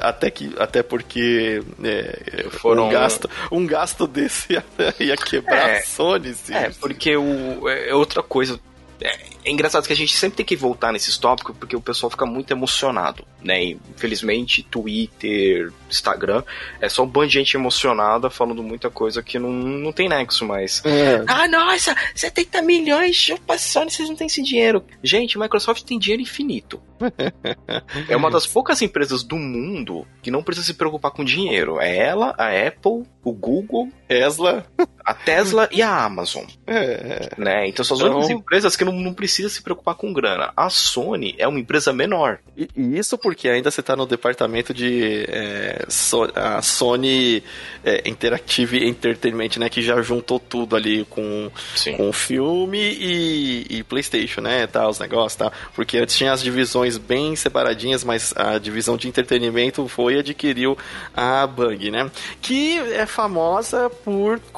até, 0.00 0.30
que, 0.30 0.54
até 0.58 0.82
porque 0.82 1.62
é, 1.84 2.46
Foram... 2.50 2.88
um, 2.88 2.90
gasto, 2.90 3.30
um 3.52 3.66
gasto 3.66 4.06
desse 4.06 4.54
ia, 4.54 4.64
ia 4.98 5.16
quebrar 5.16 5.68
é, 5.68 5.78
a 5.78 5.82
Sony. 5.82 6.32
Sim. 6.32 6.54
É, 6.54 6.70
porque 6.80 7.14
o, 7.14 7.68
é 7.68 7.94
outra 7.94 8.22
coisa 8.22 8.58
é, 9.00 9.16
é, 9.48 9.50
engraçado 9.50 9.86
que 9.86 9.92
a 9.92 9.96
gente 9.96 10.14
sempre 10.14 10.36
tem 10.36 10.46
que 10.46 10.56
voltar 10.56 10.92
nesses 10.92 11.16
tópicos 11.16 11.56
porque 11.56 11.74
o 11.74 11.80
pessoal 11.80 12.10
fica 12.10 12.26
muito 12.26 12.50
emocionado, 12.50 13.24
né? 13.42 13.64
E, 13.64 13.78
infelizmente, 13.96 14.62
Twitter, 14.62 15.72
Instagram, 15.88 16.42
é 16.80 16.88
só 16.88 17.02
um 17.02 17.06
bando 17.06 17.28
de 17.28 17.34
gente 17.34 17.56
emocionada 17.56 18.28
falando 18.28 18.62
muita 18.62 18.90
coisa 18.90 19.22
que 19.22 19.38
não, 19.38 19.50
não 19.50 19.92
tem 19.92 20.08
nexo 20.08 20.46
mais. 20.46 20.82
É. 20.84 21.24
Ah, 21.26 21.48
nossa, 21.48 21.96
70 22.14 22.62
milhões, 22.62 23.16
chupa 23.16 23.56
Sony, 23.58 23.90
vocês 23.90 24.08
não 24.08 24.16
têm 24.16 24.26
esse 24.26 24.42
dinheiro. 24.42 24.84
Gente, 25.02 25.38
Microsoft 25.38 25.82
tem 25.84 25.98
dinheiro 25.98 26.22
infinito. 26.22 26.80
é 28.08 28.16
uma 28.16 28.30
das 28.30 28.46
poucas 28.46 28.82
empresas 28.82 29.22
do 29.22 29.36
mundo 29.36 30.06
que 30.22 30.30
não 30.30 30.42
precisa 30.42 30.66
se 30.66 30.74
preocupar 30.74 31.10
com 31.10 31.24
dinheiro. 31.24 31.80
É 31.80 31.96
ela, 31.96 32.34
a 32.36 32.48
Apple, 32.48 33.04
o 33.24 33.32
Google, 33.32 33.88
Tesla, 34.06 34.66
a 35.04 35.14
Tesla 35.14 35.68
e 35.70 35.82
a 35.82 36.04
Amazon. 36.04 36.44
É. 36.70 37.30
Né? 37.38 37.68
Então 37.68 37.84
são 37.84 37.96
as 37.96 38.02
únicas 38.02 38.24
então... 38.26 38.38
empresas 38.38 38.76
que 38.76 38.84
não, 38.84 38.92
não 38.92 39.14
precisa 39.38 39.48
se 39.48 39.62
preocupar 39.62 39.94
com 39.94 40.12
grana. 40.12 40.52
A 40.56 40.68
Sony 40.68 41.34
é 41.38 41.46
uma 41.46 41.60
empresa 41.60 41.92
menor. 41.92 42.38
E, 42.56 42.68
e 42.76 42.98
isso 42.98 43.16
porque 43.16 43.48
ainda 43.48 43.70
você 43.70 43.80
está 43.80 43.94
no 43.94 44.04
departamento 44.04 44.74
de 44.74 45.24
é, 45.28 45.84
so, 45.88 46.28
a 46.34 46.60
Sony 46.60 47.42
é, 47.84 48.08
Interactive 48.08 48.84
Entertainment, 48.84 49.56
né? 49.58 49.68
Que 49.68 49.80
já 49.80 50.00
juntou 50.02 50.40
tudo 50.40 50.74
ali 50.74 51.04
com, 51.04 51.50
com 51.96 52.12
filme 52.12 52.78
e, 52.78 53.66
e 53.70 53.82
PlayStation, 53.84 54.40
né? 54.40 54.66
Tá, 54.66 54.88
os 54.88 54.98
negócios, 54.98 55.36
tá? 55.36 55.52
Porque 55.74 55.98
antes 55.98 56.16
tinha 56.16 56.32
as 56.32 56.42
divisões 56.42 56.98
bem 56.98 57.36
separadinhas, 57.36 58.02
mas 58.02 58.34
a 58.36 58.58
divisão 58.58 58.96
de 58.96 59.06
entretenimento 59.06 59.86
foi 59.86 60.14
e 60.14 60.18
adquiriu 60.18 60.76
a 61.14 61.46
Bang, 61.46 61.90
né? 61.90 62.10
Que 62.42 62.78
é 62.78 63.06
famosa 63.06 63.88
por. 64.04 64.40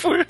por. 0.00 0.26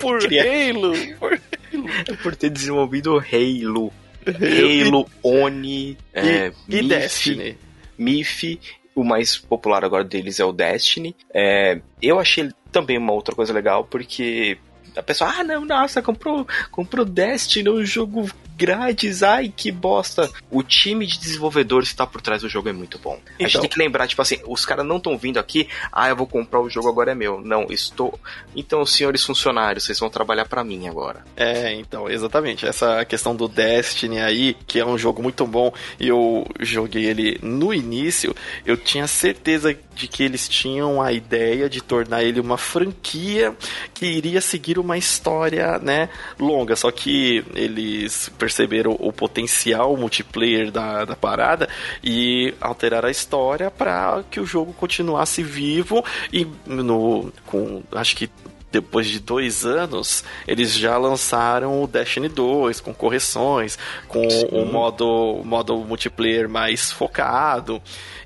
por 0.00 0.18
Halo. 0.24 0.94
Por, 1.18 1.40
por 2.22 2.34
ter 2.36 2.50
desenvolvido 2.50 3.18
Halo. 3.18 3.92
Halo, 4.26 5.08
Oni, 5.22 5.90
e, 5.90 5.98
é, 6.14 6.52
e 6.68 6.76
Mif, 6.76 6.88
Destiny. 6.88 7.58
Mif, 7.98 8.60
o 8.94 9.04
mais 9.04 9.36
popular 9.36 9.84
agora 9.84 10.04
deles 10.04 10.40
é 10.40 10.44
o 10.44 10.52
Destiny. 10.52 11.14
É, 11.32 11.80
eu 12.00 12.18
achei 12.18 12.50
também 12.72 12.96
uma 12.96 13.12
outra 13.12 13.34
coisa 13.34 13.52
legal, 13.52 13.84
porque 13.84 14.56
a 14.96 15.02
pessoa, 15.02 15.30
ah, 15.30 15.44
não, 15.44 15.64
nossa, 15.64 16.00
comprou, 16.00 16.46
comprou 16.70 17.04
Destiny, 17.04 17.68
um 17.68 17.84
jogo 17.84 18.28
grátis, 18.56 19.22
ai 19.22 19.52
que 19.54 19.70
bosta. 19.70 20.30
O 20.50 20.62
time 20.62 21.06
de 21.06 21.18
desenvolvedores 21.18 21.90
que 21.90 21.96
tá 21.96 22.06
por 22.06 22.20
trás 22.20 22.42
do 22.42 22.48
jogo 22.48 22.68
é 22.68 22.72
muito 22.72 22.98
bom. 22.98 23.18
Então, 23.22 23.34
a 23.38 23.42
gente 23.42 23.50
então. 23.50 23.60
tem 23.62 23.70
que 23.70 23.78
lembrar, 23.78 24.06
tipo 24.06 24.22
assim, 24.22 24.38
os 24.46 24.64
caras 24.64 24.86
não 24.86 24.96
estão 24.96 25.16
vindo 25.18 25.38
aqui, 25.38 25.68
ah, 25.92 26.08
eu 26.08 26.16
vou 26.16 26.26
comprar 26.26 26.60
o 26.60 26.70
jogo 26.70 26.88
agora 26.88 27.12
é 27.12 27.14
meu. 27.14 27.40
Não, 27.40 27.66
estou. 27.70 28.18
Então, 28.54 28.84
senhores 28.86 29.24
funcionários, 29.24 29.84
vocês 29.84 29.98
vão 29.98 30.10
trabalhar 30.10 30.46
para 30.46 30.64
mim 30.64 30.88
agora. 30.88 31.24
É, 31.36 31.72
então, 31.74 32.08
exatamente. 32.08 32.66
Essa 32.66 33.04
questão 33.04 33.34
do 33.34 33.48
Destiny 33.48 34.20
aí, 34.20 34.56
que 34.66 34.78
é 34.78 34.86
um 34.86 34.98
jogo 34.98 35.22
muito 35.22 35.46
bom, 35.46 35.72
e 35.98 36.08
eu 36.08 36.46
joguei 36.60 37.06
ele 37.06 37.38
no 37.42 37.72
início, 37.72 38.34
eu 38.64 38.76
tinha 38.76 39.06
certeza 39.06 39.76
de 39.94 40.08
que 40.08 40.22
eles 40.22 40.48
tinham 40.48 41.00
a 41.00 41.12
ideia 41.12 41.68
de 41.68 41.80
tornar 41.80 42.22
ele 42.22 42.40
uma 42.40 42.58
franquia 42.58 43.54
que 43.92 44.06
iria 44.06 44.40
seguir 44.40 44.78
uma 44.78 44.98
história, 44.98 45.78
né, 45.78 46.08
longa. 46.38 46.76
Só 46.76 46.90
que 46.90 47.44
eles 47.54 48.30
perceberam 48.44 48.94
o 49.00 49.10
potencial 49.10 49.96
multiplayer 49.96 50.70
da, 50.70 51.06
da 51.06 51.16
parada 51.16 51.66
e 52.02 52.52
alteraram 52.60 53.08
a 53.08 53.10
história 53.10 53.70
para 53.70 54.22
que 54.30 54.38
o 54.38 54.44
jogo 54.44 54.74
continuasse 54.74 55.42
vivo 55.42 56.04
e 56.30 56.46
no 56.66 57.32
com 57.46 57.82
acho 57.90 58.14
que 58.14 58.28
depois 58.74 59.06
de 59.06 59.20
dois 59.20 59.64
anos, 59.64 60.24
eles 60.48 60.74
já 60.74 60.98
lançaram 60.98 61.80
o 61.80 61.86
Destiny 61.86 62.28
2 62.28 62.80
com 62.80 62.92
correções, 62.92 63.78
com 64.08 64.26
o 64.26 64.62
um 64.62 64.72
modo, 64.72 65.40
modo 65.44 65.76
multiplayer 65.78 66.48
mais 66.48 66.90
focado. 66.90 67.80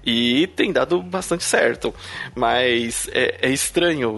E 0.07 0.47
tem 0.47 0.73
dado 0.73 1.03
bastante 1.03 1.45
certo. 1.45 1.95
Mas 2.35 3.11
é, 3.13 3.41
é, 3.43 3.51
estranho. 3.51 4.17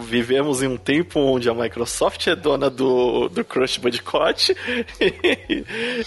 Vivemos 0.00 0.62
em 0.62 0.66
um 0.66 0.76
tempo 0.76 1.18
onde 1.20 1.48
a 1.48 1.54
Microsoft 1.54 2.26
é 2.26 2.36
dona 2.36 2.68
do, 2.68 3.30
do 3.30 3.42
Crush 3.42 3.78
Bandicoot 3.78 4.54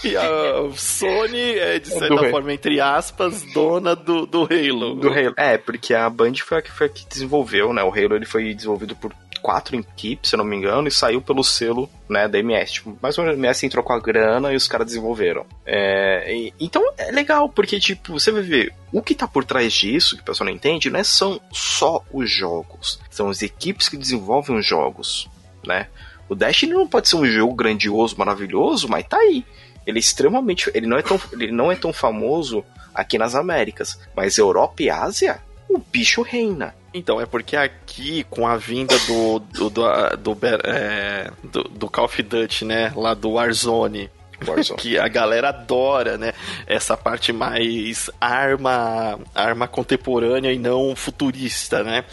e 0.04 0.16
a 0.16 0.70
Sony 0.76 1.58
é, 1.58 1.80
de 1.80 1.88
certa 1.88 2.14
do 2.14 2.30
forma, 2.30 2.52
entre 2.52 2.80
aspas, 2.80 3.42
dona 3.52 3.96
do, 3.96 4.26
do 4.26 4.42
Halo. 4.42 4.94
Do 4.94 5.08
Halo. 5.08 5.34
É, 5.36 5.58
porque 5.58 5.92
a 5.92 6.08
Band 6.08 6.34
foi 6.36 6.58
a 6.58 6.62
que, 6.62 6.70
foi 6.70 6.86
a 6.86 6.90
que 6.90 7.04
desenvolveu, 7.08 7.72
né? 7.72 7.82
O 7.82 7.90
Halo 7.90 8.14
ele 8.14 8.26
foi 8.26 8.54
desenvolvido 8.54 8.94
por 8.94 9.12
quatro 9.46 9.76
equipes, 9.76 10.30
se 10.30 10.36
não 10.36 10.44
me 10.44 10.56
engano, 10.56 10.88
e 10.88 10.90
saiu 10.90 11.22
pelo 11.22 11.44
selo 11.44 11.88
né, 12.08 12.26
da 12.26 12.36
MS. 12.36 12.72
Tipo, 12.72 12.98
menos 13.00 13.16
a 13.16 13.32
MS 13.32 13.64
entrou 13.64 13.84
com 13.84 13.92
a 13.92 14.00
grana 14.00 14.52
e 14.52 14.56
os 14.56 14.66
caras 14.66 14.88
desenvolveram. 14.88 15.46
É, 15.64 16.34
e, 16.34 16.54
então 16.58 16.82
é 16.98 17.12
legal, 17.12 17.48
porque 17.48 17.78
tipo, 17.78 18.18
você 18.18 18.32
vai 18.32 18.42
ver, 18.42 18.74
o 18.92 19.00
que 19.00 19.14
tá 19.14 19.28
por 19.28 19.44
trás 19.44 19.72
disso, 19.72 20.16
que 20.16 20.22
o 20.22 20.24
pessoal 20.24 20.46
não 20.46 20.52
entende, 20.52 20.90
não 20.90 20.98
é, 20.98 21.04
são 21.04 21.40
só 21.52 22.02
os 22.12 22.28
jogos. 22.28 22.98
São 23.08 23.28
as 23.28 23.40
equipes 23.40 23.88
que 23.88 23.96
desenvolvem 23.96 24.58
os 24.58 24.66
jogos, 24.66 25.30
né? 25.64 25.86
O 26.28 26.34
Destiny 26.34 26.72
não 26.72 26.88
pode 26.88 27.08
ser 27.08 27.14
um 27.14 27.24
jogo 27.24 27.54
grandioso, 27.54 28.18
maravilhoso, 28.18 28.88
mas 28.88 29.06
tá 29.06 29.16
aí. 29.16 29.44
Ele 29.86 29.98
é 29.98 30.00
extremamente. 30.00 30.68
Ele 30.74 30.88
não 30.88 30.98
é 30.98 31.02
tão, 31.02 31.20
ele 31.32 31.52
não 31.52 31.70
é 31.70 31.76
tão 31.76 31.92
famoso 31.92 32.64
aqui 32.92 33.16
nas 33.16 33.36
Américas. 33.36 33.96
Mas 34.16 34.38
Europa 34.38 34.82
e 34.82 34.90
Ásia, 34.90 35.40
o 35.68 35.78
bicho 35.78 36.22
reina. 36.22 36.74
Então, 36.96 37.20
é 37.20 37.26
porque 37.26 37.56
aqui, 37.56 38.24
com 38.30 38.46
a 38.46 38.56
vinda 38.56 38.98
do 39.00 39.38
do, 39.38 39.70
do, 39.70 40.16
do, 40.16 40.38
é, 40.64 41.30
do, 41.44 41.64
do 41.64 41.90
Call 41.90 42.06
of 42.06 42.22
Duty, 42.22 42.64
né, 42.64 42.92
lá 42.96 43.12
do 43.12 43.32
Warzone, 43.32 44.10
Warzone. 44.46 44.78
que 44.78 44.98
a 44.98 45.08
galera 45.08 45.50
adora, 45.50 46.16
né? 46.18 46.32
Essa 46.66 46.96
parte 46.96 47.32
mais 47.32 48.10
arma, 48.20 49.18
arma 49.34 49.68
contemporânea 49.68 50.52
e 50.52 50.58
não 50.58 50.94
futurista, 50.96 51.82
né? 51.82 52.04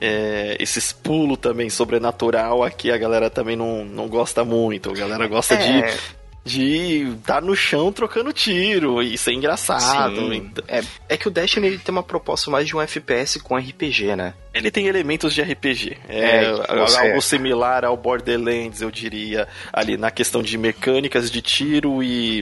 É, 0.00 0.56
esses 0.60 0.92
pulos 0.92 1.38
também 1.38 1.68
sobrenatural 1.68 2.62
aqui 2.62 2.88
a 2.92 2.96
galera 2.96 3.28
também 3.28 3.56
não, 3.56 3.84
não 3.84 4.08
gosta 4.08 4.44
muito. 4.44 4.90
A 4.90 4.94
galera 4.94 5.26
gosta 5.26 5.54
é. 5.54 5.56
de 5.56 5.98
de 6.48 7.08
estar 7.20 7.34
tá 7.34 7.40
no 7.40 7.54
chão 7.54 7.92
trocando 7.92 8.32
tiro 8.32 9.02
e 9.02 9.16
ser 9.18 9.32
engraçado. 9.32 10.32
Então... 10.32 10.64
É, 10.66 10.82
é 11.08 11.16
que 11.16 11.28
o 11.28 11.30
Destiny 11.30 11.66
ele 11.66 11.78
tem 11.78 11.92
uma 11.92 12.02
proposta 12.02 12.50
mais 12.50 12.66
de 12.66 12.74
um 12.74 12.80
FPS 12.80 13.38
com 13.40 13.56
RPG, 13.56 14.16
né? 14.16 14.34
Ele 14.58 14.70
tem 14.70 14.86
elementos 14.86 15.34
de 15.34 15.42
RPG. 15.42 15.96
É, 16.08 16.44
é 16.44 17.08
algo 17.08 17.22
similar 17.22 17.84
ao 17.84 17.96
Borderlands, 17.96 18.82
eu 18.82 18.90
diria, 18.90 19.48
ali 19.72 19.96
na 19.96 20.10
questão 20.10 20.42
de 20.42 20.56
mecânicas 20.58 21.30
de 21.30 21.40
tiro 21.40 22.02
e, 22.02 22.40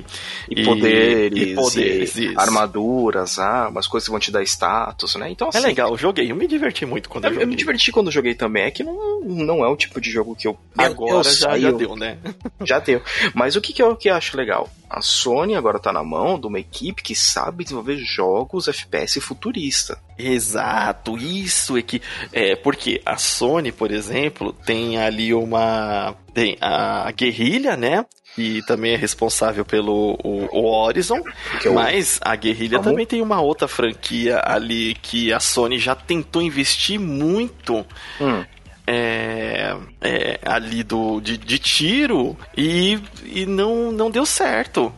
e, 0.50 0.60
e 0.60 0.64
poderes, 0.64 1.42
e 1.42 1.54
poderes 1.54 2.16
e 2.16 2.34
armaduras, 2.36 3.38
armas, 3.38 3.86
coisas 3.86 4.06
que 4.06 4.10
vão 4.10 4.20
te 4.20 4.30
dar 4.30 4.42
status, 4.42 5.14
né? 5.16 5.30
Então, 5.30 5.48
é 5.48 5.50
assim, 5.50 5.58
é 5.58 5.68
legal, 5.68 5.90
eu 5.90 5.98
joguei, 5.98 6.30
eu 6.30 6.36
me 6.36 6.46
diverti 6.46 6.86
muito 6.86 7.08
quando 7.08 7.24
eu, 7.24 7.30
eu 7.30 7.34
joguei. 7.34 7.44
Eu 7.44 7.48
me 7.48 7.56
diverti 7.56 7.92
quando 7.92 8.10
joguei 8.10 8.34
também, 8.34 8.64
é 8.64 8.70
que 8.70 8.82
não, 8.82 9.20
não 9.20 9.64
é 9.64 9.68
o 9.68 9.76
tipo 9.76 10.00
de 10.00 10.10
jogo 10.10 10.34
que 10.34 10.48
eu... 10.48 10.56
Agora 10.76 11.22
já, 11.24 11.58
já 11.58 11.70
deu, 11.70 11.96
né? 11.96 12.18
já 12.64 12.78
deu. 12.78 13.02
Mas 13.34 13.56
o 13.56 13.60
que, 13.60 13.72
que 13.72 13.82
eu 13.82 13.96
que 13.96 14.08
acho 14.08 14.36
legal? 14.36 14.70
A 14.88 15.02
Sony 15.02 15.54
agora 15.54 15.78
tá 15.78 15.92
na 15.92 16.04
mão 16.04 16.38
de 16.38 16.46
uma 16.46 16.60
equipe 16.60 17.02
que 17.02 17.14
sabe 17.14 17.64
desenvolver 17.64 17.96
jogos 17.98 18.68
FPS 18.68 19.20
futurista. 19.20 19.98
Exato, 20.18 21.16
isso 21.16 21.76
é 21.76 21.82
que. 21.82 22.00
É, 22.32 22.56
porque 22.56 23.00
a 23.04 23.16
Sony, 23.16 23.70
por 23.70 23.90
exemplo, 23.90 24.52
tem 24.52 24.98
ali 24.98 25.34
uma. 25.34 26.14
Tem 26.32 26.56
a 26.60 27.10
guerrilha, 27.12 27.76
né? 27.76 28.04
que 28.36 28.60
também 28.66 28.92
é 28.92 28.96
responsável 28.96 29.64
pelo 29.64 30.12
o, 30.22 30.46
o 30.52 30.66
Horizon, 30.66 31.22
é 31.64 31.70
o... 31.70 31.74
mas 31.74 32.20
a 32.20 32.36
Guerrilha 32.36 32.78
também 32.80 33.06
tem 33.06 33.22
uma 33.22 33.40
outra 33.40 33.66
franquia 33.66 34.42
ali 34.44 34.94
que 35.00 35.32
a 35.32 35.40
Sony 35.40 35.78
já 35.78 35.94
tentou 35.94 36.42
investir 36.42 37.00
muito. 37.00 37.84
Hum. 38.20 38.44
É, 38.88 39.76
é, 40.00 40.38
ali 40.44 40.84
do, 40.84 41.20
de, 41.20 41.36
de 41.36 41.58
tiro 41.58 42.36
e, 42.56 43.00
e 43.24 43.44
não, 43.44 43.90
não 43.90 44.10
deu 44.10 44.24
certo. 44.24 44.94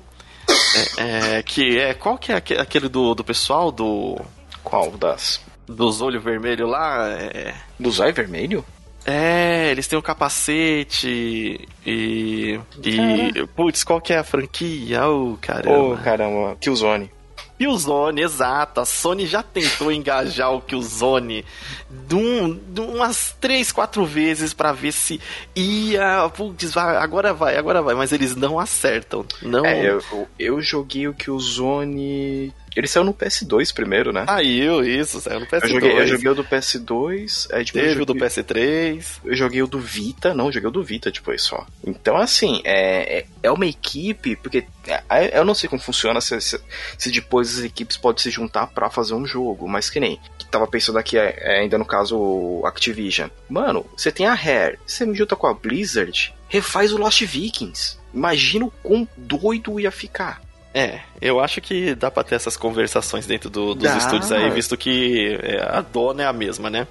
É, 0.98 1.38
é, 1.38 1.42
que 1.42 1.78
é 1.78 1.94
qual 1.94 2.18
que 2.18 2.32
é 2.32 2.36
aquele 2.36 2.88
do, 2.88 3.14
do 3.14 3.24
pessoal 3.24 3.70
do 3.70 4.20
qual 4.68 4.90
das 4.92 5.40
dos 5.66 6.00
olhos 6.00 6.22
vermelhos 6.22 6.68
lá? 6.68 7.08
É... 7.08 7.54
Dos 7.78 8.00
olhos 8.00 8.14
vermelhos? 8.14 8.64
É, 9.04 9.70
eles 9.70 9.86
têm 9.86 9.98
um 9.98 10.02
capacete 10.02 11.68
e. 11.86 12.60
E. 12.84 13.46
Putz, 13.56 13.82
qual 13.82 14.00
que 14.00 14.12
é 14.12 14.18
a 14.18 14.24
franquia? 14.24 15.06
Oh, 15.06 15.36
caramba. 15.40 15.78
Oh, 15.78 15.96
caramba. 15.96 16.56
Killzone. 16.60 17.10
Killzone, 17.58 18.20
exato. 18.22 18.80
A 18.80 18.84
Sony 18.84 19.26
já 19.26 19.42
tentou 19.42 19.90
engajar 19.90 20.52
o 20.52 20.60
Killzone 20.60 21.44
de, 21.90 22.14
um, 22.14 22.54
de 22.54 22.80
umas 22.80 23.34
três, 23.40 23.72
quatro 23.72 24.04
vezes 24.04 24.52
para 24.52 24.72
ver 24.72 24.92
se 24.92 25.20
ia. 25.56 26.28
Putz, 26.36 26.72
vai, 26.72 26.96
agora 26.96 27.32
vai, 27.32 27.56
agora 27.56 27.82
vai. 27.82 27.94
Mas 27.94 28.12
eles 28.12 28.36
não 28.36 28.60
acertam. 28.60 29.24
Não. 29.42 29.64
É, 29.64 29.90
eu, 29.90 30.28
eu 30.38 30.60
joguei 30.60 31.08
o 31.08 31.14
Killzone 31.14 32.52
ele 32.78 32.86
saiu 32.86 33.02
no 33.02 33.12
PS2 33.12 33.74
primeiro, 33.74 34.12
né? 34.12 34.24
Saiu, 34.24 34.84
isso, 34.84 35.20
saiu 35.20 35.40
no 35.40 35.46
PS2. 35.46 35.62
Eu 35.64 35.68
joguei, 35.68 35.98
eu 35.98 36.06
joguei 36.06 36.28
o 36.30 36.34
do 36.36 36.44
PS2, 36.44 37.48
aí 37.52 37.64
tipo, 37.64 37.76
Teve 37.80 38.02
o 38.02 38.06
do 38.06 38.14
PS3. 38.14 39.04
Eu 39.24 39.34
joguei 39.34 39.62
o 39.64 39.66
do 39.66 39.80
Vita, 39.80 40.32
não, 40.32 40.46
eu 40.46 40.52
joguei 40.52 40.68
o 40.68 40.72
do 40.72 40.84
Vita 40.84 41.10
depois 41.10 41.42
só. 41.42 41.66
Então, 41.84 42.16
assim, 42.16 42.60
é, 42.62 43.18
é, 43.18 43.26
é 43.42 43.50
uma 43.50 43.66
equipe, 43.66 44.36
porque 44.36 44.64
é, 44.86 45.36
eu 45.36 45.44
não 45.44 45.54
sei 45.54 45.68
como 45.68 45.82
funciona 45.82 46.20
se, 46.20 46.40
se, 46.40 46.60
se, 46.96 47.10
depois 47.10 47.58
as 47.58 47.64
equipes 47.64 47.96
podem 47.96 48.22
se 48.22 48.30
juntar 48.30 48.68
para 48.68 48.88
fazer 48.88 49.14
um 49.14 49.26
jogo, 49.26 49.66
mas 49.66 49.90
que 49.90 49.98
nem. 49.98 50.20
Que 50.38 50.46
tava 50.46 50.68
pensando 50.68 51.00
aqui 51.00 51.18
é, 51.18 51.36
é, 51.36 51.60
ainda 51.62 51.78
no 51.78 51.84
caso 51.84 52.62
Activision. 52.64 53.28
Mano, 53.48 53.84
você 53.96 54.12
tem 54.12 54.26
a 54.26 54.34
Rare, 54.34 54.78
você 54.86 55.04
me 55.04 55.16
junta 55.16 55.34
com 55.34 55.48
a 55.48 55.54
Blizzard, 55.54 56.32
refaz 56.48 56.92
o 56.92 56.96
Lost 56.96 57.22
Vikings. 57.22 57.98
Imagina 58.14 58.66
o 58.66 58.70
quão 58.70 59.06
doido 59.16 59.80
ia 59.80 59.90
ficar. 59.90 60.40
É, 60.74 61.00
eu 61.20 61.40
acho 61.40 61.60
que 61.60 61.94
dá 61.94 62.10
pra 62.10 62.22
ter 62.22 62.34
essas 62.34 62.56
conversações 62.56 63.26
dentro 63.26 63.48
do, 63.48 63.74
dos 63.74 63.90
dá. 63.90 63.96
estúdios 63.96 64.30
aí, 64.30 64.50
visto 64.50 64.76
que 64.76 65.38
é, 65.42 65.62
a 65.62 65.80
dona 65.80 66.22
é 66.22 66.26
a 66.26 66.32
mesma, 66.32 66.68
né? 66.68 66.86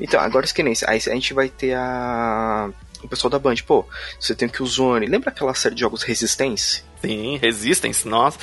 Então, 0.00 0.20
agora 0.20 0.46
que 0.46 0.62
nem 0.62 0.74
aí 0.86 0.98
a 1.06 1.14
gente 1.14 1.32
vai 1.32 1.48
ter 1.48 1.74
a 1.74 2.70
o 3.02 3.08
pessoal 3.08 3.30
da 3.30 3.38
Band, 3.38 3.56
pô, 3.66 3.84
você 4.18 4.34
tem 4.34 4.48
que 4.48 4.62
o 4.62 4.66
Zone. 4.66 5.06
Lembra 5.06 5.30
aquela 5.30 5.54
série 5.54 5.74
de 5.74 5.80
jogos 5.80 6.02
Resistance? 6.02 6.84
Sim, 7.00 7.36
Resistance, 7.36 8.06
nossa, 8.06 8.38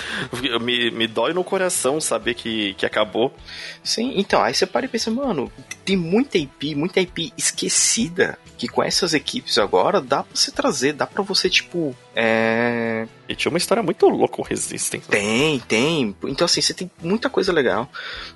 me, 0.62 0.92
me 0.92 1.08
dói 1.08 1.32
no 1.32 1.46
coração 1.46 2.02
saber 2.02 2.34
que, 2.34 2.74
que 2.74 2.86
acabou. 2.86 3.34
Sim, 3.82 4.14
então, 4.18 4.44
aí 4.44 4.54
você 4.54 4.66
para 4.66 4.86
e 4.86 4.90
pensa, 4.90 5.10
mano, 5.10 5.50
tem 5.86 5.96
muita 5.96 6.38
IP, 6.38 6.76
muita 6.76 7.00
IP 7.00 7.32
esquecida, 7.38 8.38
que 8.58 8.68
com 8.68 8.84
essas 8.84 9.14
equipes 9.14 9.58
agora 9.58 10.02
dá 10.02 10.24
pra 10.24 10.36
você 10.36 10.52
trazer, 10.52 10.92
dá 10.92 11.08
pra 11.08 11.24
você, 11.24 11.50
tipo, 11.50 11.96
é... 12.14 13.08
E 13.30 13.36
tinha 13.36 13.52
uma 13.52 13.60
história 13.60 13.84
muito 13.84 14.10
louca 14.10 14.42
o 14.42 14.44
Resistance. 14.44 15.08
Tem, 15.08 15.60
tem. 15.60 16.16
Então, 16.24 16.46
assim, 16.46 16.62
você 16.62 16.74
tem 16.74 16.90
muita 17.00 17.30
coisa 17.30 17.54
legal. 17.54 17.88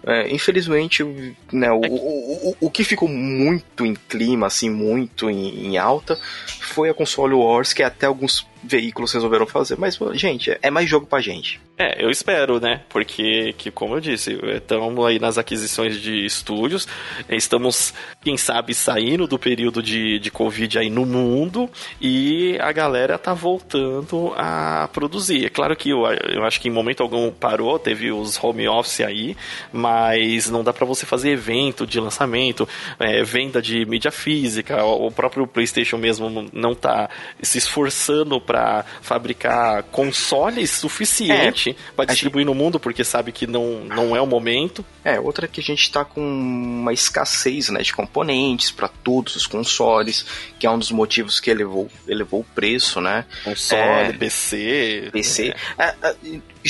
É, 0.05 0.31
infelizmente, 0.31 1.03
né, 1.51 1.71
o, 1.71 1.83
é 1.83 1.89
que... 1.89 1.95
o, 1.95 2.49
o, 2.49 2.57
o, 2.61 2.69
que 2.69 2.83
ficou 2.83 3.09
muito 3.09 3.83
em 3.83 3.95
clima, 3.95 4.45
assim, 4.45 4.69
muito 4.69 5.31
em, 5.31 5.65
em 5.65 5.77
alta, 5.79 6.15
foi 6.45 6.91
a 6.91 6.93
console 6.93 7.33
Wars, 7.33 7.73
que 7.73 7.81
até 7.81 8.05
alguns 8.05 8.45
veículos 8.63 9.11
resolveram 9.11 9.45
fazer. 9.45 9.77
Mas, 9.77 9.97
gente, 10.13 10.57
é 10.61 10.69
mais 10.69 10.89
jogo 10.89 11.05
pra 11.05 11.19
gente. 11.19 11.59
É, 11.77 12.03
eu 12.03 12.09
espero, 12.09 12.59
né? 12.59 12.81
Porque, 12.87 13.53
que, 13.57 13.69
como 13.71 13.95
eu 13.95 13.99
disse, 13.99 14.39
estamos 14.55 15.05
aí 15.05 15.19
nas 15.19 15.37
aquisições 15.37 15.99
de 15.99 16.25
estúdios, 16.25 16.87
estamos, 17.27 17.93
quem 18.21 18.37
sabe, 18.37 18.73
saindo 18.73 19.27
do 19.27 19.37
período 19.37 19.81
de, 19.81 20.19
de 20.19 20.31
Covid 20.31 20.79
aí 20.79 20.89
no 20.89 21.05
mundo 21.05 21.69
e 21.99 22.57
a 22.59 22.71
galera 22.71 23.17
tá 23.17 23.33
voltando 23.33 24.33
a 24.37 24.82
produzir. 24.87 25.45
É 25.45 25.49
claro 25.49 25.75
que 25.75 25.89
eu, 25.89 26.05
eu 26.05 26.43
acho 26.43 26.59
que 26.59 26.67
em 26.67 26.71
momento 26.71 27.03
algum 27.03 27.31
parou, 27.31 27.77
teve 27.79 28.11
os 28.11 28.41
home 28.41 28.67
office 28.67 29.01
aí, 29.01 29.35
mas 29.71 30.49
não 30.49 30.63
dá 30.63 30.73
para 30.73 30.85
você 30.85 31.05
fazer 31.05 31.31
evento 31.31 31.85
de 31.85 31.99
lançamento, 31.99 32.67
é, 32.99 33.23
venda 33.23 33.61
de 33.61 33.85
mídia 33.85 34.11
física, 34.11 34.83
o 34.83 35.11
próprio 35.11 35.47
PlayStation 35.47 35.97
mesmo 35.97 36.49
não 36.53 36.75
tá 36.75 37.09
se 37.41 37.57
esforçando 37.57 38.39
para 38.39 38.85
fabricar 39.01 39.83
consoles 39.83 40.71
suficientes. 40.71 41.73
É 41.73 41.93
para 41.95 42.05
distribuir 42.05 42.45
gente... 42.45 42.53
no 42.53 42.55
mundo, 42.55 42.79
porque 42.79 43.03
sabe 43.03 43.31
que 43.31 43.47
não, 43.47 43.85
não 43.85 44.15
é 44.15 44.21
o 44.21 44.27
momento. 44.27 44.83
É, 45.03 45.19
outra 45.19 45.47
que 45.47 45.59
a 45.59 45.63
gente 45.63 45.81
está 45.81 46.03
com 46.03 46.21
uma 46.21 46.93
escassez 46.93 47.69
né, 47.69 47.81
de 47.81 47.93
componentes 47.93 48.71
para 48.71 48.87
todos 48.87 49.35
os 49.35 49.47
consoles, 49.47 50.25
que 50.59 50.65
é 50.65 50.71
um 50.71 50.79
dos 50.79 50.91
motivos 50.91 51.39
que 51.39 51.49
elevou, 51.49 51.89
elevou 52.07 52.41
o 52.41 52.43
preço, 52.43 53.01
né? 53.01 53.25
Console, 53.43 53.81
é, 53.81 54.13
PC. 54.13 54.72
PC. 55.11 55.53
É. 55.77 55.83
É, 55.83 55.95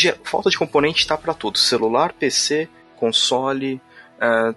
é 0.08 0.16
falta 0.24 0.50
de 0.50 0.58
componente 0.58 1.00
está 1.00 1.18
para 1.18 1.34
tudo: 1.34 1.58
celular, 1.58 2.14
PC, 2.14 2.68
console. 2.96 3.82
É, 4.20 4.54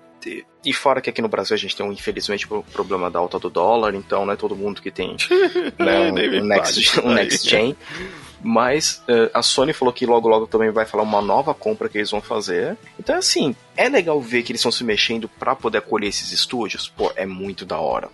e 0.65 0.73
fora 0.73 1.01
que 1.01 1.09
aqui 1.09 1.23
no 1.23 1.29
Brasil 1.29 1.55
a 1.55 1.59
gente 1.59 1.77
tem, 1.77 1.87
um, 1.87 1.93
infelizmente, 1.93 2.53
o 2.53 2.63
problema 2.63 3.09
da 3.09 3.21
alta 3.21 3.39
do 3.39 3.49
dólar, 3.49 3.95
então 3.95 4.27
não 4.27 4.33
é 4.33 4.37
todo 4.37 4.57
mundo 4.57 4.83
que 4.83 4.91
tem 4.91 5.17
né, 5.79 6.11
um, 6.11 6.43
um, 6.43 6.45
next, 6.45 7.01
um 7.01 7.13
next 7.13 7.49
gen. 7.49 7.77
Mas 8.43 9.03
uh, 9.09 9.31
a 9.33 9.43
Sony 9.43 9.73
falou 9.73 9.93
que 9.93 10.07
logo 10.07 10.29
logo 10.29 10.47
também 10.47 10.71
vai 10.71 10.85
falar 10.85 11.03
uma 11.03 11.23
nova 11.23 11.55
compra 11.55 11.89
que 11.89 11.99
eles 11.99 12.11
vão 12.11 12.21
fazer. 12.21 12.77
Então, 12.99 13.17
assim, 13.17 13.55
é 13.77 13.89
legal 13.89 14.21
ver 14.21 14.43
que 14.43 14.53
eles 14.53 14.61
estão 14.61 14.73
se 14.73 14.85
mexendo 14.85 15.29
para 15.29 15.55
poder 15.55 15.79
acolher 15.79 16.09
esses 16.09 16.33
estúdios. 16.33 16.89
Pô, 16.89 17.13
é 17.17 17.27
muito 17.27 17.65
da 17.65 17.79
hora. 17.79 18.09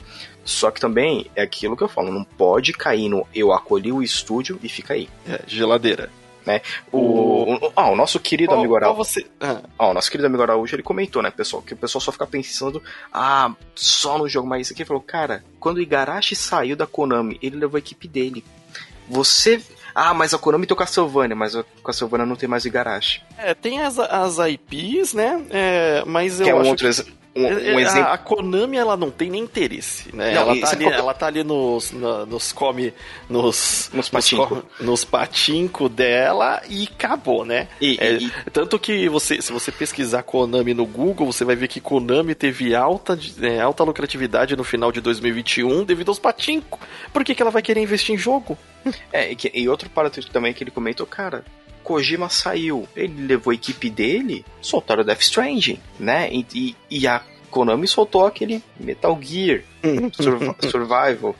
Só 0.44 0.70
que 0.70 0.80
também 0.80 1.30
é 1.37 1.42
aquilo 1.42 1.76
que 1.76 1.82
eu 1.82 1.88
falo, 1.88 2.12
não 2.12 2.24
pode 2.24 2.72
cair 2.72 3.08
no 3.08 3.26
eu 3.35 3.52
acolhi 3.52 3.92
o 3.92 4.02
estúdio 4.02 4.58
e 4.62 4.68
fica 4.68 4.94
aí. 4.94 5.08
É, 5.26 5.40
geladeira. 5.46 6.11
Né? 6.44 6.61
O, 6.90 7.54
o, 7.54 7.72
ah, 7.76 7.90
o 7.90 7.96
nosso 7.96 8.18
querido 8.18 8.52
amigo 8.52 8.74
Araújo. 8.74 8.96
Você... 8.96 9.26
Ah. 9.40 9.62
ah. 9.78 9.88
o 9.88 9.94
nosso 9.94 10.11
querido 10.11 10.26
amigo 10.26 10.42
Araújo, 10.42 10.74
ele 10.74 10.82
comentou, 10.82 11.22
né, 11.22 11.30
pessoal, 11.30 11.62
que 11.62 11.74
o 11.74 11.76
pessoal 11.76 12.00
só 12.00 12.11
fica 12.11 12.26
pensando, 12.26 12.82
ah, 13.12 13.54
só 13.76 14.18
no 14.18 14.28
jogo, 14.28 14.48
mas 14.48 14.62
isso 14.62 14.72
aqui 14.72 14.82
ele 14.82 14.88
falou, 14.88 15.02
cara, 15.02 15.44
quando 15.61 15.76
o 15.76 15.80
Igarashi 15.80 16.35
saiu 16.35 16.74
da 16.74 16.87
Konami, 16.87 17.38
ele 17.40 17.56
levou 17.56 17.76
a 17.76 17.78
equipe 17.78 18.08
dele. 18.08 18.44
Você 19.08 19.62
ah, 19.94 20.14
mas 20.14 20.33
a 20.35 20.38
Konami 20.38 20.66
tem 20.66 20.74
o 20.74 20.78
Castlevania, 20.78 21.37
mas 21.37 21.55
o 21.55 21.64
Castlevania 21.85 22.26
não 22.26 22.37
tem 22.37 22.48
mais 22.48 22.64
Igarashi. 22.64 23.22
É, 23.38 23.55
tem 23.55 23.81
as, 23.81 23.98
as 23.98 24.38
IPs, 24.38 25.14
né? 25.14 25.44
É, 25.50 26.02
mas 26.07 26.40
eu 26.40 26.44
que 26.44 26.50
é 26.50 26.55
um 26.55 26.61
acho 26.61 26.70
outro 26.70 26.88
que... 26.90 27.21
Um, 27.35 27.45
um 27.45 27.47
é, 27.47 27.64
é, 27.64 27.81
exemplo... 27.81 28.12
a, 28.12 28.18
Konami 28.18 28.77
ela 28.77 28.97
não 28.97 29.11
tem 29.11 29.31
nem 29.31 29.42
interesse, 29.42 30.14
né? 30.14 30.35
Não, 30.35 30.42
ela, 30.42 30.61
tá 30.61 30.71
ali, 30.71 30.85
ela 30.85 31.14
tá 31.14 31.27
ali 31.27 31.42
nos, 31.42 31.90
na, 31.92 32.27
nos 32.27 32.53
come 32.53 32.92
nos 33.29 33.90
nos 33.92 34.09
patinco. 34.11 34.62
nos, 34.79 35.05
patinco 35.05 35.88
dela 35.88 36.62
e 36.68 36.88
acabou, 36.95 37.45
né? 37.45 37.68
E, 37.81 37.97
é, 37.99 38.14
e... 38.14 38.31
Tanto 38.53 38.79
que 38.79 39.09
você 39.09 39.40
se 39.40 39.51
você 39.51 39.73
pesquisar 39.73 40.23
Konami 40.23 40.75
no 40.75 40.85
Google, 40.85 41.27
você 41.27 41.45
vai 41.45 41.57
ver 41.57 41.68
que 41.68 41.81
Konami 41.81 42.35
teve 42.35 42.75
alta 42.75 43.18
é, 43.40 43.61
alta 43.61 43.83
lucratividade 43.83 44.55
no 44.55 44.64
final 44.64 44.92
de 44.92 45.01
2021 45.01 45.85
devido 45.85 46.11
aos 46.11 46.18
patinco. 46.18 46.79
Por 47.12 47.25
que, 47.25 47.35
que 47.35 47.40
ela 47.40 47.51
vai 47.51 47.62
querer 47.62 47.81
investir 47.81 48.14
em 48.14 48.18
jogo? 48.18 48.59
É, 49.12 49.31
e, 49.31 49.37
que, 49.37 49.51
e 49.55 49.68
outro 49.68 49.88
parâmetro 49.88 50.29
também 50.31 50.53
que 50.53 50.64
ele 50.64 50.71
comentou, 50.71 51.07
cara, 51.07 51.45
Kojima 51.83 52.29
saiu, 52.29 52.88
ele 52.97 53.27
levou 53.27 53.51
a 53.51 53.55
equipe 53.55 53.90
dele, 53.90 54.45
soltaram 54.61 55.05
Death 55.05 55.21
Stranding, 55.21 55.81
né? 55.99 56.31
E, 56.33 56.77
e 56.90 57.07
a 57.07 57.23
Konami 57.51 57.87
soltou 57.87 58.25
aquele 58.25 58.62
Metal 58.81 59.18
Gear 59.21 59.62
Survival. 60.71 61.37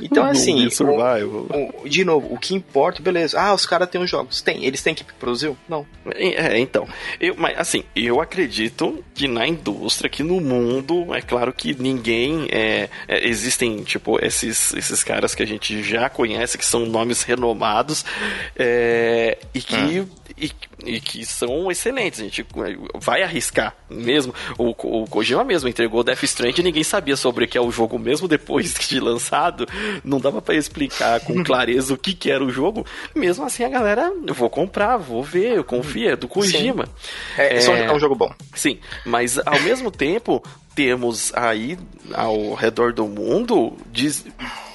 Então, 0.00 0.24
assim, 0.24 0.66
o, 0.66 1.82
o, 1.84 1.88
de 1.88 2.04
novo, 2.04 2.32
o 2.32 2.38
que 2.38 2.54
importa, 2.54 3.02
beleza. 3.02 3.40
Ah, 3.40 3.54
os 3.54 3.66
caras 3.66 3.88
têm 3.88 4.00
os 4.00 4.10
jogos. 4.10 4.42
Tem, 4.42 4.64
eles 4.64 4.82
têm 4.82 4.94
que 4.94 5.04
produzir? 5.04 5.54
Não. 5.68 5.86
É, 6.14 6.58
então. 6.58 6.88
Eu, 7.20 7.34
mas, 7.36 7.58
assim, 7.58 7.84
eu 7.94 8.20
acredito 8.20 9.04
que 9.14 9.28
na 9.28 9.46
indústria, 9.46 10.10
que 10.10 10.22
no 10.22 10.40
mundo, 10.40 11.14
é 11.14 11.20
claro 11.20 11.52
que 11.52 11.74
ninguém. 11.74 12.48
É, 12.50 12.88
é, 13.08 13.28
existem, 13.28 13.82
tipo, 13.82 14.24
esses, 14.24 14.72
esses 14.74 15.04
caras 15.04 15.34
que 15.34 15.42
a 15.42 15.46
gente 15.46 15.82
já 15.82 16.08
conhece, 16.08 16.58
que 16.58 16.64
são 16.64 16.86
nomes 16.86 17.22
renomados, 17.22 18.04
é, 18.56 19.38
e 19.54 19.60
que. 19.60 20.00
Hum 20.00 20.20
e, 20.40 20.50
e, 20.84 21.00
que 21.00 21.24
são 21.26 21.70
excelentes. 21.70 22.20
A 22.20 22.24
gente 22.24 22.44
vai 22.94 23.22
arriscar 23.22 23.76
mesmo. 23.88 24.34
O, 24.56 24.70
o 24.70 25.06
Kojima 25.06 25.44
mesmo 25.44 25.68
entregou 25.68 26.02
Death 26.02 26.22
Stranding 26.22 26.60
e 26.60 26.64
ninguém 26.64 26.82
sabia 26.82 27.16
sobre 27.16 27.44
o 27.44 27.48
que 27.48 27.58
é 27.58 27.60
o 27.60 27.70
jogo 27.70 27.98
mesmo 27.98 28.26
depois 28.26 28.74
de 28.88 28.98
lançado. 28.98 29.59
Não 30.04 30.20
dava 30.20 30.40
para 30.40 30.54
explicar 30.54 31.20
com 31.20 31.42
clareza 31.44 31.94
o 31.94 31.98
que, 31.98 32.14
que 32.14 32.30
era 32.30 32.44
o 32.44 32.50
jogo. 32.50 32.84
Mesmo 33.14 33.44
assim, 33.44 33.64
a 33.64 33.68
galera, 33.68 34.12
eu 34.26 34.34
vou 34.34 34.50
comprar, 34.50 34.96
vou 34.96 35.22
ver, 35.22 35.56
eu 35.56 35.64
confio, 35.64 36.10
é 36.10 36.16
do 36.16 36.28
Kojima. 36.28 36.88
É, 37.36 37.58
é, 37.58 37.64
é 37.64 37.92
um 37.92 37.98
jogo 37.98 38.14
bom. 38.14 38.32
Sim, 38.54 38.78
mas 39.04 39.38
ao 39.38 39.60
mesmo 39.62 39.90
tempo, 39.90 40.42
temos 40.74 41.32
aí 41.34 41.78
ao 42.12 42.54
redor 42.54 42.92
do 42.92 43.06
mundo. 43.06 43.76
Diz, 43.92 44.24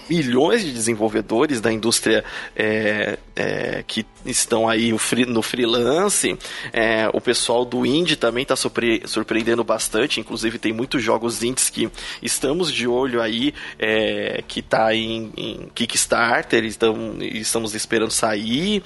milhões 0.09 0.63
de 0.63 0.71
desenvolvedores 0.71 1.61
da 1.61 1.71
indústria 1.71 2.23
é, 2.55 3.17
é, 3.35 3.83
que 3.85 4.05
estão 4.25 4.67
aí 4.67 4.93
no 5.27 5.41
freelance. 5.41 6.37
É, 6.71 7.09
o 7.13 7.19
pessoal 7.19 7.65
do 7.65 7.85
indie 7.85 8.15
também 8.15 8.43
está 8.43 8.55
surpre 8.55 9.01
surpreendendo 9.05 9.63
bastante. 9.63 10.19
Inclusive 10.19 10.57
tem 10.57 10.71
muitos 10.73 11.03
jogos 11.03 11.43
indies 11.43 11.69
que 11.69 11.89
estamos 12.21 12.71
de 12.71 12.87
olho 12.87 13.21
aí, 13.21 13.53
é, 13.77 14.43
que 14.47 14.59
está 14.61 14.93
em, 14.95 15.31
em, 15.35 15.69
Kickstarter, 15.73 16.63
então 16.65 17.17
estamos 17.19 17.75
esperando 17.75 18.11
sair. 18.11 18.81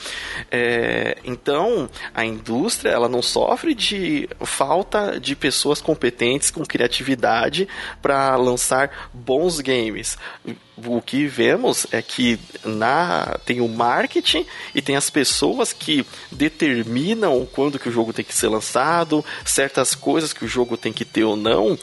É, 0.52 1.18
então 1.24 1.90
a 2.14 2.26
indústria 2.26 2.90
ela 2.90 3.08
não 3.08 3.22
sofre 3.22 3.74
de 3.74 4.28
falta 4.42 5.20
de 5.20 5.36
pessoas 5.36 5.82
competentes 5.82 6.50
com 6.50 6.66
criatividade 6.66 7.68
para 8.02 8.36
lançar 8.36 9.10
bons 9.14 9.60
games 9.60 10.18
o 10.88 11.02
que 11.02 11.28
vemos 11.28 11.88
é 11.92 12.02
que 12.02 12.40
na 12.64 13.38
tem 13.46 13.62
o 13.62 13.68
marketing 13.68 14.39
e 14.74 14.82
tem 14.82 14.96
as 14.96 15.10
pessoas 15.10 15.74
que 15.74 16.06
determinam 16.32 17.48
quando 17.52 17.80
que 17.80 17.90
o 17.90 17.92
jogo 17.92 18.14
tem 18.14 18.26
que 18.26 18.34
ser 18.34 18.48
lançado, 18.48 19.24
certas 19.46 19.96
coisas 19.96 20.34
que 20.34 20.46
o 20.46 20.48
jogo 20.48 20.78
tem 20.78 20.94
que 20.94 21.06
ter 21.06 21.24
ou 21.24 21.36
não, 21.36 21.78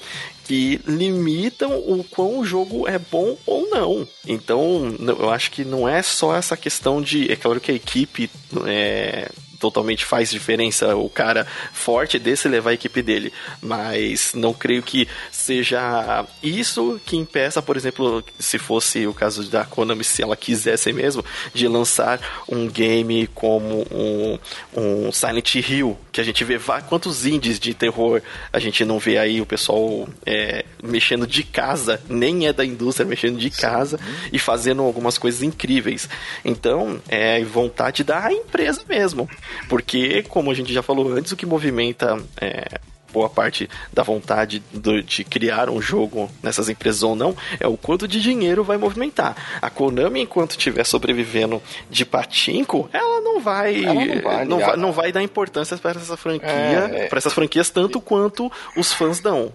que 0.45 0.81
limitam 0.87 1.77
o 1.77 2.05
quão 2.05 2.39
o 2.39 2.45
jogo 2.45 2.87
é 2.89 2.99
bom 2.99 3.37
ou 3.45 3.69
não. 3.69 4.07
Então, 4.27 4.95
eu 5.19 5.31
acho 5.31 5.51
que 5.51 5.65
não 5.65 5.89
é 5.89 6.03
só 6.03 6.37
essa 6.37 6.57
questão 6.57 7.03
de. 7.03 7.31
É 7.31 7.37
claro 7.37 7.61
que 7.61 7.73
a 7.73 7.75
equipe 7.75 8.31
é, 8.65 9.29
totalmente 9.59 10.05
faz 10.05 10.31
diferença 10.31 10.97
o 10.97 11.09
cara 11.09 11.47
forte 11.73 12.19
desse 12.19 12.49
levar 12.49 12.71
a 12.71 12.75
equipe 12.75 13.03
dele. 13.03 13.33
Mas 13.61 14.33
não 14.35 14.53
creio 14.53 14.83
que 14.83 15.09
seja 15.31 16.25
isso 16.43 17.01
que 17.05 17.17
impeça, 17.17 17.63
por 17.63 17.77
exemplo, 17.77 18.25
se 18.39 18.59
fosse 18.59 19.07
o 19.07 19.15
caso 19.15 19.45
da 19.51 19.65
Konami, 19.65 20.05
se 20.05 20.23
ela 20.23 20.37
quisesse 20.37 20.93
mesmo, 20.93 21.25
de 21.55 21.69
lançar 21.69 22.45
um 22.49 22.67
game 22.69 23.27
como 23.29 23.87
um, 23.91 24.39
um 24.75 25.13
Silent 25.13 25.55
Hill, 25.55 25.97
que 26.13 26.21
a 26.21 26.25
gente 26.25 26.45
vê 26.45 26.59
quantos 26.89 27.27
indies 27.27 27.59
de 27.59 27.75
terror 27.75 28.23
a 28.53 28.59
gente 28.59 28.85
não 28.85 28.99
vê 28.99 29.19
aí 29.19 29.41
o 29.41 29.47
pessoal 29.47 30.09
é, 30.25 30.65
mexendo 30.83 31.27
de 31.27 31.43
casa, 31.43 32.01
nem 32.09 32.47
é 32.47 32.53
da 32.53 32.65
indústria, 32.65 33.07
mexendo 33.07 33.39
de 33.39 33.51
casa 33.51 33.99
Sim. 33.99 34.31
e 34.33 34.39
fazendo 34.39 34.83
algumas 34.83 35.19
coisas 35.19 35.43
incríveis. 35.43 36.09
Então, 36.45 37.01
é 37.09 37.43
vontade 37.45 38.03
da 38.05 38.33
empresa 38.33 38.83
mesmo. 38.89 39.29
Porque, 39.69 40.23
como 40.25 40.51
a 40.51 40.55
gente 40.55 40.73
já 40.73 40.83
falou 40.83 41.13
antes, 41.13 41.33
o 41.33 41.37
que 41.37 41.47
movimenta 41.47 42.19
é, 42.41 42.81
boa 43.17 43.31
parte 43.31 43.69
da 43.93 44.03
vontade 44.03 44.63
do, 44.73 45.03
de 45.03 45.25
criar 45.25 45.71
um 45.71 45.81
jogo 45.81 46.31
nessas 46.43 46.69
empresas 46.69 47.03
ou 47.03 47.17
não 47.17 47.35
é 47.59 47.67
o 47.67 47.77
quanto 47.77 48.07
de 48.07 48.21
dinheiro 48.21 48.63
vai 48.63 48.77
movimentar. 48.77 49.59
A 49.63 49.71
Konami, 49.71 50.21
enquanto 50.21 50.51
estiver 50.51 50.85
sobrevivendo 50.85 51.63
de 51.89 52.05
patinco, 52.05 52.91
ela 52.93 53.23
não 53.23 53.41
vai, 53.41 53.85
ela 53.85 53.95
não, 53.95 54.23
vai 54.23 54.45
não, 54.45 54.59
vai, 54.59 54.77
não 54.77 54.93
vai 54.93 55.13
dar 55.13 55.23
importância 55.23 55.79
para 55.79 55.99
essa 55.99 56.17
franquia, 56.17 56.51
é, 56.51 57.05
é. 57.05 57.07
para 57.09 57.19
essas 57.19 57.33
franquias 57.33 57.71
tanto 57.71 58.01
quanto 58.01 58.53
os 58.77 58.93
fãs 58.93 59.21
dão. 59.21 59.53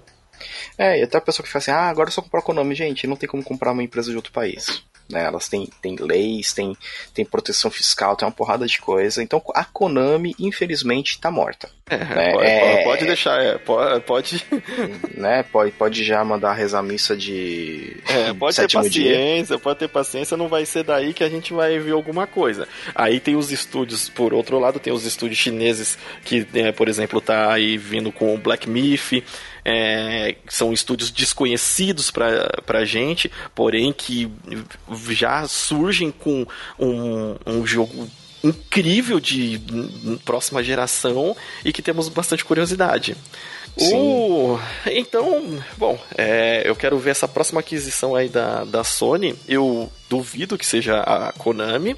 É, 0.76 1.00
e 1.00 1.04
até 1.04 1.20
a 1.20 1.22
pessoa 1.22 1.46
que 1.46 1.52
fala 1.52 1.62
assim, 1.62 1.72
ah, 1.72 1.90
agora 1.90 2.10
eu 2.10 2.14
só 2.14 2.22
comprar 2.22 2.40
a 2.40 2.44
Konami, 2.44 2.74
gente, 2.74 3.06
não 3.06 3.16
tem 3.16 3.30
como 3.30 3.44
comprar 3.44 3.74
uma 3.74 3.84
empresa 3.84 4.10
de 4.10 4.16
outro 4.16 4.32
país. 4.32 4.84
Né? 5.12 5.24
Elas 5.24 5.48
têm, 5.48 5.68
têm 5.82 5.96
leis, 5.96 6.54
têm, 6.54 6.76
têm 7.14 7.26
proteção 7.26 7.70
fiscal, 7.70 8.16
tem 8.16 8.28
uma 8.28 8.34
porrada 8.34 8.66
de 8.66 8.80
coisa. 8.80 9.22
Então 9.22 9.42
a 9.54 9.64
Konami, 9.64 10.36
infelizmente, 10.40 11.12
está 11.12 11.30
morta. 11.30 11.70
É, 11.90 11.98
né? 11.98 12.32
pode, 12.32 12.48
é, 12.48 12.84
pode, 12.84 13.06
deixar, 13.06 13.44
é, 13.44 13.58
pode. 13.58 14.02
Pode, 14.02 14.46
né? 15.16 15.44
pode, 15.44 15.72
pode 15.72 16.04
já 16.04 16.24
mandar 16.24 16.54
rezar 16.54 16.82
missa 16.82 17.16
de. 17.16 17.98
É, 18.08 18.34
pode 18.34 18.56
ter 18.56 18.72
paciência, 18.72 19.56
dia. 19.56 19.60
pode 19.60 19.80
ter 19.80 19.88
paciência, 19.90 20.38
não 20.38 20.48
vai 20.48 20.66
ser 20.66 20.84
daí 20.84 21.14
que 21.14 21.24
a 21.24 21.30
gente 21.30 21.54
vai 21.54 21.78
ver 21.80 21.92
alguma 21.92 22.26
coisa. 22.26 22.68
Aí 22.96 23.20
tem 23.20 23.36
os 23.36 23.52
estúdios, 23.52 24.08
por 24.08 24.34
outro 24.34 24.58
lado, 24.58 24.80
tem 24.80 24.94
os 24.94 25.06
estúdios 25.06 25.40
chineses 25.40 25.98
que, 26.24 26.48
né, 26.54 26.72
por 26.72 26.88
exemplo, 26.88 27.20
tá 27.20 27.52
aí 27.52 27.78
vindo 27.78 28.12
com 28.12 28.34
o 28.34 28.38
Black 28.38 28.70
Myth. 28.70 29.24
É, 29.64 30.36
são 30.48 30.74
estúdios 30.74 31.12
desconhecidos 31.12 32.10
para 32.10 32.80
a 32.80 32.86
gente, 32.86 33.32
porém 33.54 33.94
que 33.94 34.32
já 35.12 35.48
surgem 35.48 36.12
com 36.12 36.46
um, 36.80 37.36
um 37.46 37.66
jogo 37.66 38.10
incrível 38.44 39.20
de 39.20 39.62
próxima 40.26 40.64
geração 40.64 41.36
e 41.64 41.72
que 41.72 41.82
temos 41.82 42.10
bastante 42.10 42.44
curiosidade. 42.44 43.16
O... 43.78 44.60
Então, 44.86 45.64
bom, 45.78 45.98
é, 46.18 46.64
eu 46.66 46.76
quero 46.76 46.98
ver 46.98 47.12
essa 47.12 47.28
próxima 47.28 47.62
aquisição 47.62 48.16
aí 48.16 48.28
da, 48.28 48.64
da 48.66 48.84
Sony. 48.84 49.36
Eu 49.48 49.92
duvido 50.10 50.58
que 50.58 50.66
seja 50.66 51.00
a 51.02 51.32
Konami. 51.34 51.96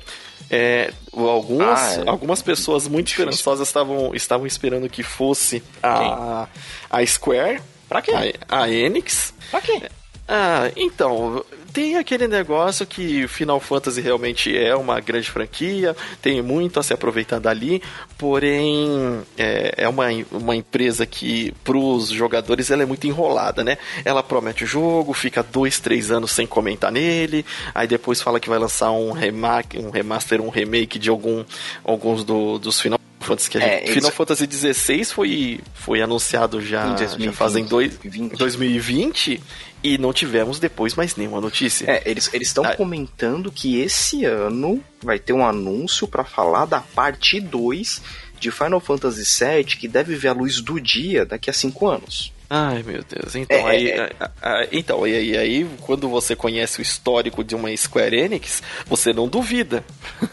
É, 0.55 0.93
algumas, 1.11 1.97
ah, 1.97 2.03
é. 2.05 2.09
algumas 2.09 2.43
pessoas 2.43 2.87
muito 2.87 3.07
esperançosas 3.07 3.67
estavam, 3.67 4.13
estavam 4.13 4.45
esperando 4.45 4.87
que 4.87 5.01
fosse 5.01 5.63
a, 5.81 6.47
a 6.91 7.03
Square. 7.03 7.59
Pra 7.89 8.03
quê? 8.03 8.35
A, 8.47 8.61
a 8.61 8.69
Enix. 8.69 9.33
Pra 9.49 9.59
quê? 9.59 9.81
Ah, 10.27 10.71
então, 10.77 11.43
tem 11.73 11.97
aquele 11.97 12.27
negócio 12.27 12.85
que 12.85 13.27
Final 13.27 13.59
Fantasy 13.59 13.99
realmente 13.99 14.55
é 14.55 14.73
uma 14.75 14.99
grande 15.01 15.29
franquia, 15.29 15.95
tem 16.21 16.41
muito 16.41 16.79
a 16.79 16.83
se 16.83 16.93
aproveitar 16.93 17.39
dali, 17.39 17.81
porém 18.17 19.21
é, 19.37 19.73
é 19.77 19.89
uma, 19.89 20.05
uma 20.31 20.55
empresa 20.55 21.05
que 21.05 21.51
para 21.63 21.77
os 21.77 22.09
jogadores 22.09 22.71
ela 22.71 22.83
é 22.83 22.85
muito 22.85 23.05
enrolada, 23.05 23.63
né? 23.63 23.77
Ela 24.05 24.23
promete 24.23 24.63
o 24.63 24.67
jogo, 24.67 25.13
fica 25.13 25.43
dois, 25.43 25.79
três 25.79 26.09
anos 26.09 26.31
sem 26.31 26.47
comentar 26.47 26.91
nele, 26.91 27.45
aí 27.75 27.87
depois 27.87 28.21
fala 28.21 28.39
que 28.39 28.49
vai 28.49 28.59
lançar 28.59 28.91
um 28.91 29.11
remake, 29.11 29.77
um 29.77 29.89
remaster, 29.89 30.39
um 30.39 30.49
remake 30.49 30.97
de 30.97 31.09
algum, 31.09 31.43
alguns 31.83 32.23
do, 32.23 32.59
dos 32.59 32.79
Final 32.79 33.02
Que 33.49 33.57
é, 33.57 33.85
Final 33.87 34.11
Fantasy 34.11 34.47
XVI 34.51 35.05
foi, 35.05 35.59
foi 35.73 36.01
anunciado 36.01 36.61
já, 36.61 36.87
2020, 36.93 37.25
já 37.25 37.31
fazem 37.31 37.65
dois, 37.65 37.97
20. 38.03 38.37
2020 38.37 39.41
e 39.83 39.97
não 39.97 40.13
tivemos 40.13 40.59
depois 40.59 40.95
mais 40.95 41.15
nenhuma 41.15 41.41
notícia. 41.41 41.89
É, 41.89 42.03
eles 42.05 42.29
estão 42.33 42.63
ah. 42.63 42.75
comentando 42.75 43.51
que 43.51 43.79
esse 43.79 44.25
ano 44.25 44.83
vai 45.01 45.19
ter 45.19 45.33
um 45.33 45.45
anúncio 45.45 46.07
para 46.07 46.23
falar 46.23 46.65
da 46.65 46.79
parte 46.79 47.39
2 47.39 48.01
de 48.39 48.51
Final 48.51 48.79
Fantasy 48.79 49.23
VII 49.23 49.63
que 49.63 49.87
deve 49.87 50.15
ver 50.15 50.29
a 50.29 50.33
luz 50.33 50.61
do 50.61 50.79
dia 50.79 51.25
daqui 51.25 51.49
a 51.49 51.53
5 51.53 51.87
anos. 51.87 52.32
Ai, 52.55 52.83
meu 52.83 53.03
Deus. 53.03 53.35
Então, 53.35 53.67
é, 53.67 53.71
aí, 53.71 53.89
é, 53.89 54.11
é. 54.43 54.69
então 54.71 55.07
e 55.07 55.15
aí, 55.15 55.35
aí, 55.35 55.69
quando 55.81 56.07
você 56.07 56.35
conhece 56.35 56.79
o 56.79 56.83
histórico 56.83 57.43
de 57.43 57.55
uma 57.55 57.75
Square 57.75 58.15
Enix, 58.15 58.61
você 58.85 59.11
não 59.11 59.27
duvida. 59.27 59.83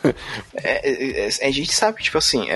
É, 0.62 0.90
é, 0.90 1.26
é, 1.26 1.46
a 1.46 1.50
gente 1.50 1.72
sabe, 1.72 2.02
tipo 2.02 2.18
assim, 2.18 2.46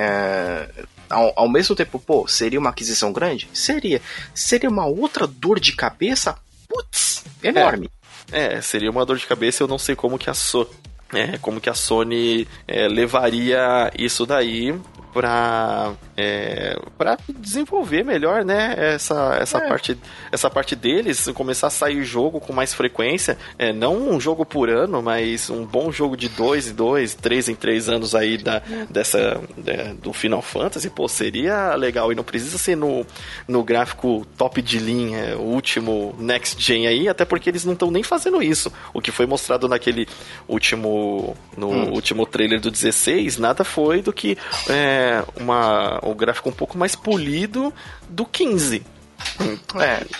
ao, 1.08 1.32
ao, 1.34 1.48
mesmo 1.48 1.74
tempo, 1.74 1.98
pô, 1.98 2.28
seria 2.28 2.60
uma 2.60 2.70
aquisição 2.70 3.12
grande? 3.12 3.48
Seria. 3.54 4.02
Seria 4.34 4.68
uma 4.68 4.84
outra 4.84 5.26
dor 5.26 5.58
de 5.58 5.72
cabeça? 5.72 6.36
Putz, 6.68 7.24
enorme. 7.42 7.88
É, 8.30 8.60
seria 8.60 8.90
uma 8.90 9.06
dor 9.06 9.16
de 9.16 9.26
cabeça, 9.26 9.62
eu 9.62 9.68
não 9.68 9.78
sei 9.78 9.96
como 9.96 10.18
que 10.18 10.28
a 10.28 10.34
so 10.34 10.68
é, 11.14 11.38
como 11.38 11.60
que 11.60 11.70
a 11.70 11.74
Sony 11.74 12.46
é, 12.66 12.88
levaria 12.88 13.90
isso 13.96 14.26
daí 14.26 14.74
para 15.14 15.94
é, 16.16 16.76
para 16.98 17.16
desenvolver 17.38 18.04
melhor, 18.04 18.44
né, 18.44 18.74
essa, 18.76 19.36
essa, 19.40 19.58
é. 19.58 19.68
parte, 19.68 19.98
essa 20.30 20.50
parte 20.50 20.76
deles, 20.76 21.28
começar 21.34 21.68
a 21.68 21.70
sair 21.70 22.04
jogo 22.04 22.40
com 22.40 22.52
mais 22.52 22.74
frequência, 22.74 23.38
é, 23.58 23.72
não 23.72 24.10
um 24.10 24.20
jogo 24.20 24.44
por 24.44 24.68
ano, 24.68 25.02
mas 25.02 25.50
um 25.50 25.64
bom 25.64 25.90
jogo 25.90 26.16
de 26.16 26.28
dois 26.28 26.68
em 26.68 26.74
dois, 26.74 27.14
três 27.14 27.48
em 27.48 27.54
três 27.54 27.88
anos 27.88 28.14
aí 28.14 28.36
da, 28.38 28.62
dessa, 28.90 29.40
é, 29.66 29.94
do 29.94 30.12
Final 30.12 30.42
Fantasy, 30.42 30.90
pô, 30.90 31.08
seria 31.08 31.74
legal, 31.74 32.12
e 32.12 32.14
não 32.14 32.24
precisa 32.24 32.58
ser 32.58 32.76
no, 32.76 33.06
no 33.46 33.62
gráfico 33.62 34.26
top 34.36 34.60
de 34.62 34.78
linha, 34.78 35.36
o 35.36 35.42
último 35.42 36.14
Next 36.18 36.60
Gen 36.62 36.86
aí, 36.86 37.08
até 37.08 37.24
porque 37.24 37.50
eles 37.50 37.64
não 37.64 37.72
estão 37.72 37.90
nem 37.90 38.02
fazendo 38.02 38.42
isso, 38.42 38.72
o 38.92 39.00
que 39.00 39.10
foi 39.10 39.26
mostrado 39.26 39.68
naquele 39.68 40.08
último, 40.48 41.36
no 41.56 41.68
hum. 41.68 41.92
último 41.92 42.26
trailer 42.26 42.60
do 42.60 42.70
16, 42.70 43.38
nada 43.38 43.64
foi 43.64 44.02
do 44.02 44.12
que 44.12 44.38
é, 44.68 45.03
uma, 45.36 45.98
o 46.02 46.14
gráfico 46.14 46.48
um 46.48 46.52
pouco 46.52 46.78
mais 46.78 46.94
polido 46.94 47.72
do 48.08 48.24
15. 48.24 48.84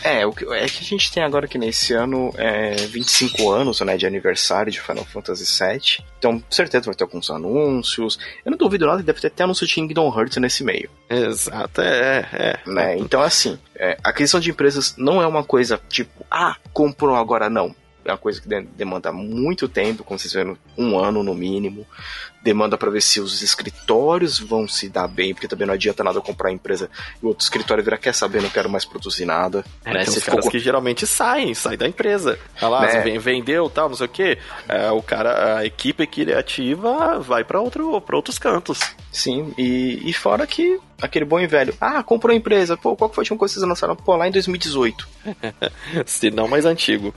É, 0.02 0.20
é, 0.20 0.26
o 0.26 0.32
que, 0.32 0.44
é 0.44 0.66
que 0.66 0.80
a 0.80 0.84
gente 0.84 1.12
tem 1.12 1.22
agora 1.22 1.46
que 1.46 1.58
nesse 1.58 1.92
ano 1.92 2.32
é 2.36 2.74
25 2.74 3.50
anos 3.50 3.80
né, 3.80 3.96
de 3.96 4.06
aniversário 4.06 4.72
de 4.72 4.80
Final 4.80 5.04
Fantasy 5.04 5.44
VII. 5.44 6.04
Então, 6.18 6.42
certeza 6.50 6.86
vai 6.86 6.94
ter 6.94 7.04
alguns 7.04 7.30
anúncios. 7.30 8.18
Eu 8.44 8.50
não 8.50 8.58
duvido 8.58 8.86
nada 8.86 8.98
que 8.98 9.06
deve 9.06 9.20
ter 9.20 9.28
até 9.28 9.44
anúncio 9.44 9.66
de 9.66 9.74
Kingdom 9.74 10.12
Hearts 10.16 10.36
nesse 10.38 10.64
meio. 10.64 10.90
Exato, 11.08 11.80
é, 11.80 12.28
é. 12.32 12.58
Né? 12.66 12.96
Então, 12.98 13.20
assim, 13.20 13.58
é, 13.76 13.96
a 14.02 14.10
aquisição 14.10 14.40
de 14.40 14.50
empresas 14.50 14.94
não 14.96 15.20
é 15.20 15.26
uma 15.26 15.44
coisa 15.44 15.80
tipo, 15.88 16.24
ah, 16.30 16.56
comprou 16.72 17.14
agora 17.14 17.50
não 17.50 17.74
é 18.04 18.12
uma 18.12 18.18
coisa 18.18 18.40
que 18.40 18.48
demanda 18.48 19.10
muito 19.12 19.68
tempo, 19.68 20.04
como 20.04 20.18
vocês 20.18 20.32
viram, 20.32 20.56
um 20.76 20.98
ano 20.98 21.22
no 21.22 21.34
mínimo. 21.34 21.86
Demanda 22.44 22.76
para 22.76 22.90
ver 22.90 23.00
se 23.00 23.20
os 23.20 23.40
escritórios 23.40 24.38
vão 24.38 24.68
se 24.68 24.90
dar 24.90 25.08
bem, 25.08 25.32
porque 25.32 25.48
também 25.48 25.66
não 25.66 25.72
adianta 25.74 26.04
nada 26.04 26.20
comprar 26.20 26.52
empresa 26.52 26.90
e 27.22 27.24
o 27.24 27.28
outro 27.28 27.42
escritório 27.42 27.82
virar, 27.82 27.96
quer 27.96 28.14
saber, 28.14 28.42
não 28.42 28.50
quero 28.50 28.68
mais 28.68 28.84
produzir 28.84 29.24
nada. 29.24 29.64
É, 29.82 29.94
né? 29.94 30.04
Tem 30.04 30.14
os 30.14 30.22
caras 30.22 30.44
com... 30.44 30.50
que 30.50 30.58
geralmente 30.58 31.06
saem, 31.06 31.54
saem 31.54 31.78
da 31.78 31.88
empresa. 31.88 32.38
Olha 32.60 32.68
lá, 32.68 32.80
né? 32.82 33.18
vendeu 33.18 33.70
tal, 33.70 33.88
não 33.88 33.96
sei 33.96 34.06
o 34.06 34.10
que. 34.10 34.38
É, 34.68 34.90
o 34.90 35.02
cara, 35.02 35.58
a 35.58 35.64
equipe 35.64 36.06
criativa 36.06 37.18
vai 37.18 37.44
para 37.44 37.58
outro, 37.60 37.90
outros 37.90 38.38
cantos. 38.38 38.78
Sim, 39.10 39.54
e, 39.56 40.02
e 40.04 40.12
fora 40.12 40.46
que 40.46 40.78
aquele 41.00 41.24
bom 41.24 41.40
e 41.40 41.46
velho. 41.46 41.74
Ah, 41.80 42.02
comprou 42.02 42.32
a 42.32 42.36
empresa. 42.36 42.76
Pô, 42.76 42.96
qual 42.96 43.08
que 43.08 43.16
foi 43.16 43.22
a 43.22 43.24
última 43.24 43.38
coisa 43.38 43.54
que 43.54 43.60
vocês 43.60 43.68
lançaram? 43.68 43.96
Pô, 43.96 44.16
lá 44.16 44.28
em 44.28 44.30
2018. 44.30 45.08
Se 46.06 46.30
não 46.30 46.48
mais 46.48 46.64
antigo. 46.64 47.14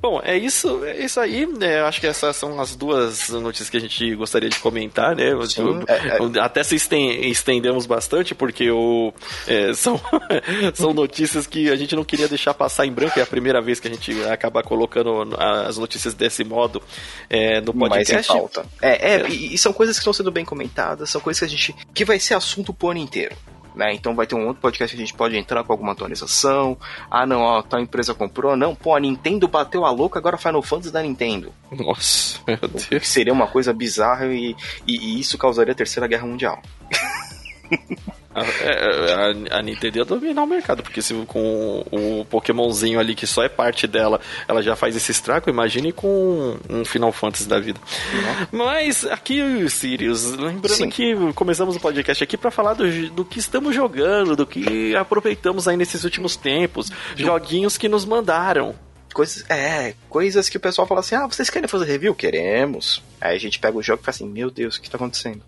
Bom, 0.00 0.20
é 0.22 0.36
isso, 0.36 0.84
é 0.84 1.04
isso 1.04 1.20
aí. 1.20 1.46
Né? 1.46 1.80
Acho 1.82 2.00
que 2.00 2.06
essas 2.06 2.36
são 2.36 2.60
as 2.60 2.76
duas 2.76 3.28
notícias 3.30 3.70
que 3.70 3.76
a 3.76 3.80
gente 3.80 4.14
gostaria 4.14 4.48
de 4.48 4.58
comentar, 4.58 5.14
né? 5.14 5.32
Sim, 5.46 5.82
é, 5.86 6.38
é... 6.38 6.40
Até 6.40 6.62
se 6.62 6.76
estendemos 6.76 7.86
bastante, 7.86 8.34
porque 8.34 8.70
o, 8.70 9.12
é, 9.46 9.72
são, 9.74 10.00
são 10.74 10.92
notícias 10.92 11.46
que 11.46 11.70
a 11.70 11.76
gente 11.76 11.94
não 11.94 12.04
queria 12.04 12.28
deixar 12.28 12.54
passar 12.54 12.86
em 12.86 12.92
branco. 12.92 13.18
É 13.18 13.22
a 13.22 13.26
primeira 13.26 13.60
vez 13.60 13.80
que 13.80 13.88
a 13.88 13.90
gente 13.90 14.12
acaba 14.24 14.62
colocando 14.62 15.36
as 15.38 15.78
notícias 15.78 16.14
desse 16.14 16.44
modo 16.44 16.82
é, 17.28 17.60
no 17.60 17.72
podcast. 17.72 18.14
Mais 18.14 18.24
em 18.26 18.28
pauta. 18.28 18.66
É, 18.80 19.14
é, 19.14 19.28
e 19.28 19.56
são 19.58 19.72
coisas 19.72 19.96
que 19.96 20.00
estão 20.00 20.12
sendo 20.12 20.30
bem 20.30 20.44
comentadas, 20.44 21.10
são 21.10 21.20
coisas 21.20 21.38
que 21.40 21.44
a 21.44 21.48
gente. 21.48 21.74
que 21.94 22.04
vai 22.04 22.18
ser 22.18 22.34
assunto 22.34 22.72
por 22.72 22.90
ano 22.90 23.00
inteiro. 23.26 23.36
Né? 23.74 23.92
Então 23.92 24.14
vai 24.14 24.26
ter 24.26 24.34
um 24.34 24.46
outro 24.46 24.62
podcast 24.62 24.96
que 24.96 25.02
a 25.02 25.04
gente 25.06 25.14
pode 25.14 25.36
entrar 25.36 25.62
com 25.62 25.70
alguma 25.70 25.92
atualização. 25.92 26.78
Ah, 27.10 27.26
não, 27.26 27.42
ó, 27.42 27.60
tal 27.60 27.78
empresa 27.78 28.14
comprou. 28.14 28.56
Não, 28.56 28.74
pô, 28.74 28.94
a 28.94 29.00
Nintendo 29.00 29.46
bateu 29.46 29.84
a 29.84 29.90
louca, 29.90 30.18
agora 30.18 30.38
Final 30.38 30.62
Fantasy 30.62 30.90
da 30.90 31.02
Nintendo. 31.02 31.52
Nossa, 31.70 32.40
meu 32.48 32.56
Deus. 32.56 32.86
Que 32.86 33.06
seria 33.06 33.34
uma 33.34 33.46
coisa 33.46 33.74
bizarra 33.74 34.26
e, 34.26 34.56
e, 34.86 34.96
e 34.96 35.20
isso 35.20 35.36
causaria 35.36 35.72
a 35.72 35.76
Terceira 35.76 36.06
Guerra 36.06 36.26
Mundial. 36.26 36.62
A, 38.36 38.42
é, 38.42 39.14
a, 39.14 39.58
a, 39.58 39.62
Nintendo 39.62 39.96
ia 39.96 40.04
dominar 40.04 40.42
o 40.42 40.46
mercado, 40.46 40.82
porque 40.82 41.00
se 41.00 41.14
com 41.26 41.82
o 41.90 42.22
Pokémonzinho 42.26 43.00
ali, 43.00 43.14
que 43.14 43.26
só 43.26 43.42
é 43.42 43.48
parte 43.48 43.86
dela, 43.86 44.20
ela 44.46 44.62
já 44.62 44.76
faz 44.76 44.94
esse 44.94 45.10
estrago, 45.10 45.48
imagine 45.48 45.90
com 45.90 46.58
um 46.68 46.84
Final 46.84 47.12
Fantasy 47.12 47.48
da 47.48 47.58
vida. 47.58 47.80
Uhum. 48.12 48.46
Mas 48.52 49.06
aqui, 49.06 49.40
Sirius, 49.70 50.32
lembrando 50.32 50.76
Sim. 50.76 50.90
que 50.90 51.16
começamos 51.34 51.76
o 51.76 51.80
podcast 51.80 52.22
aqui 52.22 52.36
para 52.36 52.50
falar 52.50 52.74
do, 52.74 53.08
do 53.08 53.24
que 53.24 53.38
estamos 53.38 53.74
jogando, 53.74 54.36
do 54.36 54.46
que 54.46 54.94
aproveitamos 54.94 55.66
aí 55.66 55.76
nesses 55.78 56.04
últimos 56.04 56.36
tempos, 56.36 56.92
joguinhos 57.16 57.78
que 57.78 57.88
nos 57.88 58.04
mandaram 58.04 58.74
coisas, 59.14 59.48
é, 59.48 59.94
coisas 60.10 60.50
que 60.50 60.58
o 60.58 60.60
pessoal 60.60 60.86
fala 60.86 61.00
assim: 61.00 61.14
"Ah, 61.14 61.26
vocês 61.26 61.48
querem 61.48 61.66
fazer 61.66 61.86
review? 61.86 62.14
Queremos". 62.14 63.02
Aí 63.20 63.36
a 63.36 63.40
gente 63.40 63.58
pega 63.58 63.76
o 63.76 63.82
jogo 63.82 64.00
e 64.02 64.04
fala 64.04 64.14
assim: 64.14 64.28
"Meu 64.28 64.50
Deus, 64.50 64.76
o 64.76 64.82
que 64.82 64.90
tá 64.90 64.96
acontecendo?". 64.96 65.42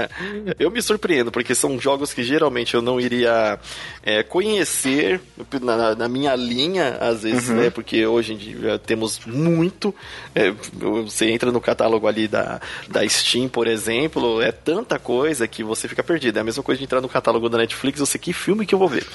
eu 0.58 0.70
me 0.70 0.82
surpreendo 0.82 1.30
porque 1.30 1.54
são 1.54 1.78
jogos 1.80 2.12
que 2.12 2.22
geralmente 2.22 2.74
eu 2.74 2.82
não 2.82 3.00
iria 3.00 3.58
é, 4.02 4.22
conhecer 4.22 5.20
na, 5.60 5.94
na, 5.94 6.08
minha 6.08 6.34
linha 6.34 6.96
às 7.00 7.22
vezes, 7.22 7.48
uhum. 7.48 7.56
né? 7.56 7.70
Porque 7.70 8.06
hoje 8.06 8.34
em 8.34 8.36
dia 8.36 8.78
temos 8.78 9.20
muito. 9.26 9.94
É, 10.34 10.50
você 11.04 11.30
entra 11.30 11.50
no 11.50 11.60
catálogo 11.60 12.06
ali 12.06 12.28
da, 12.28 12.60
da 12.88 13.06
Steam, 13.08 13.48
por 13.48 13.66
exemplo, 13.66 14.40
é 14.40 14.52
tanta 14.52 14.98
coisa 14.98 15.46
que 15.46 15.62
você 15.62 15.88
fica 15.88 16.02
perdido. 16.02 16.38
É 16.38 16.40
a 16.40 16.44
mesma 16.44 16.62
coisa 16.62 16.78
de 16.78 16.84
entrar 16.84 17.00
no 17.00 17.08
catálogo 17.08 17.48
da 17.48 17.58
Netflix, 17.58 18.00
sei 18.08 18.20
que 18.20 18.32
filme 18.32 18.66
que 18.66 18.74
eu 18.74 18.78
vou 18.78 18.88
ver. 18.88 19.06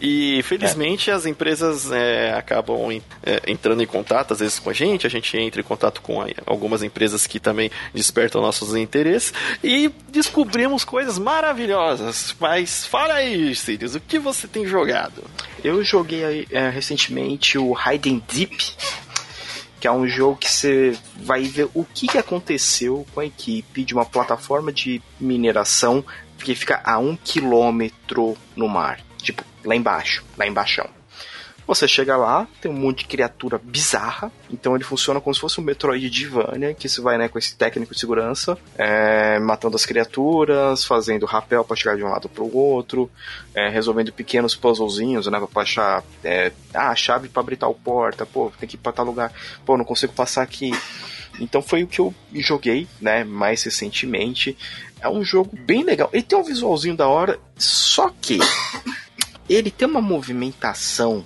E 0.00 0.42
felizmente 0.42 1.10
é. 1.10 1.12
as 1.12 1.26
empresas 1.26 1.90
é, 1.90 2.32
acabam 2.32 2.90
é, 3.22 3.42
entrando 3.46 3.82
em 3.82 3.86
contato, 3.86 4.32
às 4.32 4.40
vezes 4.40 4.58
com 4.58 4.70
a 4.70 4.72
gente, 4.72 5.06
a 5.06 5.10
gente 5.10 5.36
entra 5.36 5.60
em 5.60 5.64
contato 5.64 6.00
com 6.00 6.24
algumas 6.46 6.82
empresas 6.82 7.26
que 7.26 7.33
também 7.40 7.70
despertam 7.92 8.40
nossos 8.40 8.74
interesses 8.74 9.32
e 9.62 9.90
descobrimos 10.08 10.84
coisas 10.84 11.18
maravilhosas. 11.18 12.34
Mas 12.38 12.86
fala 12.86 13.14
aí, 13.14 13.54
Sirius, 13.54 13.94
o 13.94 14.00
que 14.00 14.18
você 14.18 14.46
tem 14.46 14.66
jogado? 14.66 15.24
Eu 15.62 15.82
joguei 15.84 16.46
é, 16.50 16.68
recentemente 16.68 17.58
o 17.58 17.74
Hidden 17.74 18.22
Deep, 18.32 18.56
que 19.80 19.86
é 19.86 19.92
um 19.92 20.06
jogo 20.06 20.36
que 20.36 20.50
você 20.50 20.96
vai 21.16 21.42
ver 21.42 21.68
o 21.74 21.84
que, 21.84 22.06
que 22.06 22.18
aconteceu 22.18 23.06
com 23.14 23.20
a 23.20 23.26
equipe 23.26 23.84
de 23.84 23.92
uma 23.92 24.04
plataforma 24.04 24.72
de 24.72 25.02
mineração 25.20 26.04
que 26.38 26.54
fica 26.54 26.80
a 26.84 26.98
um 26.98 27.16
quilômetro 27.16 28.36
no 28.54 28.68
mar. 28.68 29.00
Tipo, 29.18 29.42
lá 29.64 29.74
embaixo, 29.74 30.24
lá 30.36 30.46
embaixo. 30.46 30.84
Você 31.66 31.88
chega 31.88 32.14
lá, 32.14 32.46
tem 32.60 32.70
um 32.70 32.74
monte 32.74 32.98
de 32.98 33.04
criatura 33.06 33.58
bizarra, 33.58 34.30
então 34.50 34.74
ele 34.74 34.84
funciona 34.84 35.18
como 35.18 35.34
se 35.34 35.40
fosse 35.40 35.58
um 35.60 35.64
Metroidvania, 35.64 36.74
que 36.74 36.86
você 36.86 37.00
vai 37.00 37.16
né, 37.16 37.26
com 37.26 37.38
esse 37.38 37.56
técnico 37.56 37.94
de 37.94 38.00
segurança, 38.00 38.58
é, 38.76 39.38
matando 39.38 39.74
as 39.74 39.86
criaturas, 39.86 40.84
fazendo 40.84 41.24
rapel 41.24 41.64
para 41.64 41.74
chegar 41.74 41.96
de 41.96 42.04
um 42.04 42.08
lado 42.08 42.28
para 42.28 42.44
o 42.44 42.54
outro, 42.54 43.10
é, 43.54 43.70
resolvendo 43.70 44.12
pequenos 44.12 44.54
puzzlezinhos, 44.54 45.26
né, 45.26 45.40
para 45.50 45.62
achar 45.62 46.04
é, 46.22 46.52
ah, 46.74 46.90
a 46.90 46.94
chave 46.94 47.28
para 47.30 47.40
abrir 47.40 47.56
tal 47.56 47.74
porta, 47.74 48.26
pô, 48.26 48.52
tem 48.60 48.68
que 48.68 48.76
ir 48.76 48.78
para 48.78 48.92
tal 48.92 49.06
lugar, 49.06 49.32
pô, 49.64 49.78
não 49.78 49.86
consigo 49.86 50.12
passar 50.12 50.42
aqui. 50.42 50.70
Então 51.40 51.62
foi 51.62 51.82
o 51.82 51.86
que 51.86 51.98
eu 51.98 52.14
joguei, 52.34 52.86
né, 53.00 53.24
mais 53.24 53.62
recentemente. 53.62 54.56
É 55.00 55.08
um 55.08 55.24
jogo 55.24 55.56
bem 55.58 55.82
legal. 55.82 56.10
Ele 56.12 56.22
tem 56.22 56.38
um 56.38 56.44
visualzinho 56.44 56.96
da 56.96 57.08
hora, 57.08 57.40
só 57.56 58.12
que 58.20 58.38
ele 59.48 59.70
tem 59.70 59.88
uma 59.88 60.00
movimentação 60.00 61.24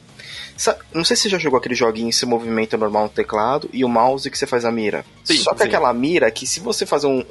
não 0.92 1.04
sei 1.04 1.16
se 1.16 1.22
você 1.22 1.28
já 1.28 1.38
jogou 1.38 1.58
aquele 1.58 1.74
joguinho 1.74 2.10
que 2.10 2.16
você 2.16 2.26
movimenta 2.26 2.76
normal 2.76 3.04
no 3.04 3.08
teclado 3.08 3.68
e 3.72 3.84
o 3.84 3.88
mouse 3.88 4.28
que 4.28 4.36
você 4.36 4.46
faz 4.46 4.64
a 4.64 4.72
mira. 4.72 5.04
Sim, 5.24 5.36
Só 5.36 5.52
que 5.52 5.60
sim. 5.60 5.68
aquela 5.68 5.92
mira 5.92 6.30
que 6.30 6.46
se 6.46 6.58
você 6.58 6.84
fazer 6.84 7.06
um, 7.06 7.24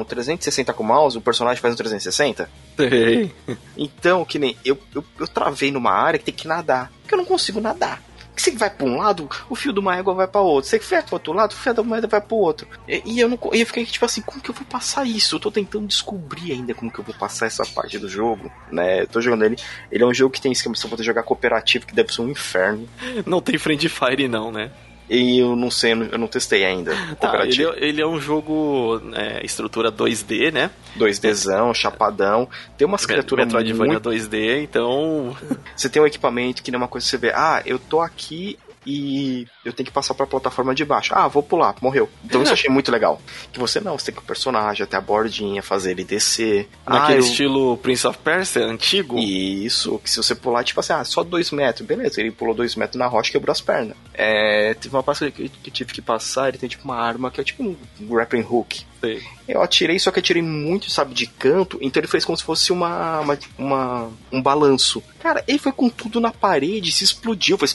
um 0.00 0.04
360 0.04 0.72
com 0.72 0.82
o 0.82 0.86
mouse, 0.86 1.16
o 1.16 1.20
personagem 1.20 1.60
faz 1.60 1.74
um 1.74 1.76
360. 1.76 2.50
Sim. 2.76 3.30
Então, 3.76 4.24
que 4.24 4.38
nem 4.38 4.56
eu, 4.64 4.78
eu, 4.94 5.04
eu 5.20 5.28
travei 5.28 5.70
numa 5.70 5.92
área 5.92 6.18
que 6.18 6.24
tem 6.24 6.34
que 6.34 6.48
nadar. 6.48 6.90
Porque 7.02 7.14
eu 7.14 7.18
não 7.18 7.24
consigo 7.24 7.60
nadar 7.60 8.02
você 8.36 8.50
vai 8.52 8.70
para 8.70 8.86
um 8.86 8.96
lado, 8.96 9.28
o 9.48 9.54
fio 9.54 9.72
de 9.72 9.80
uma 9.80 9.96
égua 9.96 10.14
vai 10.14 10.26
para 10.26 10.40
outro. 10.40 10.68
Você 10.68 10.78
vai 10.78 11.02
para 11.02 11.14
outro 11.14 11.32
lado, 11.32 11.52
o 11.52 11.56
fio 11.56 11.74
da 11.74 11.82
moeda 11.82 12.06
vai 12.06 12.20
para 12.20 12.36
outro. 12.36 12.66
E, 12.88 13.02
e, 13.04 13.20
eu 13.20 13.28
não, 13.28 13.38
e 13.52 13.60
eu 13.60 13.66
fiquei 13.66 13.84
tipo 13.84 14.04
assim, 14.04 14.20
como 14.20 14.40
que 14.40 14.50
eu 14.50 14.54
vou 14.54 14.66
passar 14.66 15.06
isso? 15.06 15.36
Eu 15.36 15.40
tô 15.40 15.50
tentando 15.50 15.86
descobrir 15.86 16.52
ainda 16.52 16.74
como 16.74 16.90
que 16.90 16.98
eu 16.98 17.04
vou 17.04 17.14
passar 17.14 17.46
essa 17.46 17.64
parte 17.64 17.98
do 17.98 18.08
jogo, 18.08 18.50
né? 18.70 19.02
Eu 19.02 19.06
tô 19.06 19.20
jogando 19.20 19.44
ele. 19.44 19.56
Ele 19.90 20.02
é 20.02 20.06
um 20.06 20.14
jogo 20.14 20.32
que 20.32 20.40
tem 20.40 20.52
esquema 20.52 20.74
pra 20.78 20.90
poder 20.90 21.02
jogar 21.02 21.22
cooperativo, 21.22 21.86
que 21.86 21.94
deve 21.94 22.12
ser 22.12 22.22
um 22.22 22.30
inferno. 22.30 22.88
Não 23.24 23.40
tem 23.40 23.58
friend 23.58 23.88
fire 23.88 24.28
não, 24.28 24.52
né? 24.52 24.70
E 25.08 25.38
eu 25.38 25.54
não 25.54 25.70
sei, 25.70 25.92
eu 25.92 26.18
não 26.18 26.26
testei 26.26 26.64
ainda. 26.64 26.92
Tá, 27.20 27.44
ele, 27.44 27.64
é, 27.64 27.74
ele, 27.76 28.02
é 28.02 28.06
um 28.06 28.20
jogo 28.20 29.00
é, 29.14 29.44
estrutura 29.44 29.92
2D, 29.92 30.52
né? 30.52 30.70
2Dzão, 30.98 31.72
chapadão. 31.72 32.48
Tem 32.76 32.86
umas 32.86 33.06
criaturas 33.06 33.46
Metroidvania 33.46 34.00
muito... 34.00 34.10
2D, 34.10 34.62
então... 34.62 35.36
Você 35.76 35.88
tem 35.88 36.02
um 36.02 36.06
equipamento 36.06 36.62
que 36.62 36.70
nem 36.70 36.78
uma 36.78 36.88
coisa 36.88 37.04
que 37.04 37.10
você 37.10 37.18
vê, 37.18 37.32
ah, 37.34 37.62
eu 37.64 37.78
tô 37.78 38.00
aqui 38.00 38.58
e 38.86 39.46
eu 39.64 39.72
tenho 39.72 39.86
que 39.86 39.92
passar 39.92 40.14
para 40.14 40.24
a 40.24 40.28
plataforma 40.28 40.74
de 40.74 40.84
baixo. 40.84 41.12
Ah, 41.14 41.26
vou 41.26 41.42
pular, 41.42 41.74
morreu. 41.82 42.08
Então 42.24 42.42
isso 42.42 42.50
eu 42.50 42.54
achei 42.54 42.70
muito 42.70 42.92
legal. 42.92 43.20
Que 43.52 43.58
você 43.58 43.80
não, 43.80 43.98
você 43.98 44.06
tem 44.06 44.14
que 44.14 44.20
o 44.20 44.24
personagem 44.24 44.84
até 44.84 44.96
a 44.96 45.00
bordinha, 45.00 45.62
fazer 45.62 45.90
ele 45.90 46.04
descer. 46.04 46.68
Naquele 46.86 47.18
ah, 47.18 47.20
eu... 47.20 47.26
estilo 47.26 47.76
Prince 47.78 48.06
of 48.06 48.18
Persia 48.18 48.64
antigo? 48.64 49.18
Isso, 49.18 49.98
que 49.98 50.08
se 50.08 50.16
você 50.16 50.34
pular, 50.34 50.62
tipo 50.62 50.78
assim, 50.78 50.92
ah, 50.92 51.04
só 51.04 51.24
dois 51.24 51.50
metros, 51.50 51.86
beleza. 51.86 52.20
Ele 52.20 52.30
pulou 52.30 52.54
dois 52.54 52.76
metros 52.76 52.98
na 52.98 53.06
rocha 53.06 53.30
e 53.30 53.32
quebrou 53.32 53.52
as 53.52 53.60
pernas. 53.60 53.96
É, 54.14 54.74
teve 54.74 54.94
uma 54.94 55.02
parte 55.02 55.30
que 55.32 55.42
eu 55.42 55.72
tive 55.72 55.92
que 55.92 56.00
passar, 56.00 56.48
ele 56.48 56.58
tem 56.58 56.68
tipo 56.68 56.84
uma 56.84 56.96
arma 56.96 57.30
que 57.30 57.40
é 57.40 57.44
tipo 57.44 57.62
um 57.64 57.76
grappling 58.00 58.46
hook. 58.48 58.84
Sei. 59.00 59.22
Eu 59.46 59.62
atirei, 59.62 59.98
só 59.98 60.10
que 60.10 60.20
atirei 60.20 60.42
muito, 60.42 60.90
sabe, 60.90 61.14
de 61.14 61.26
canto, 61.26 61.78
então 61.80 62.00
ele 62.00 62.08
fez 62.08 62.24
como 62.24 62.36
se 62.36 62.44
fosse 62.44 62.72
uma, 62.72 63.20
uma, 63.20 63.38
uma 63.58 64.10
um 64.32 64.42
balanço. 64.42 65.02
Cara, 65.20 65.44
ele 65.46 65.58
foi 65.58 65.72
com 65.72 65.88
tudo 65.88 66.20
na 66.20 66.32
parede, 66.32 66.92
se 66.92 67.04
explodiu, 67.04 67.58
fez 67.58 67.72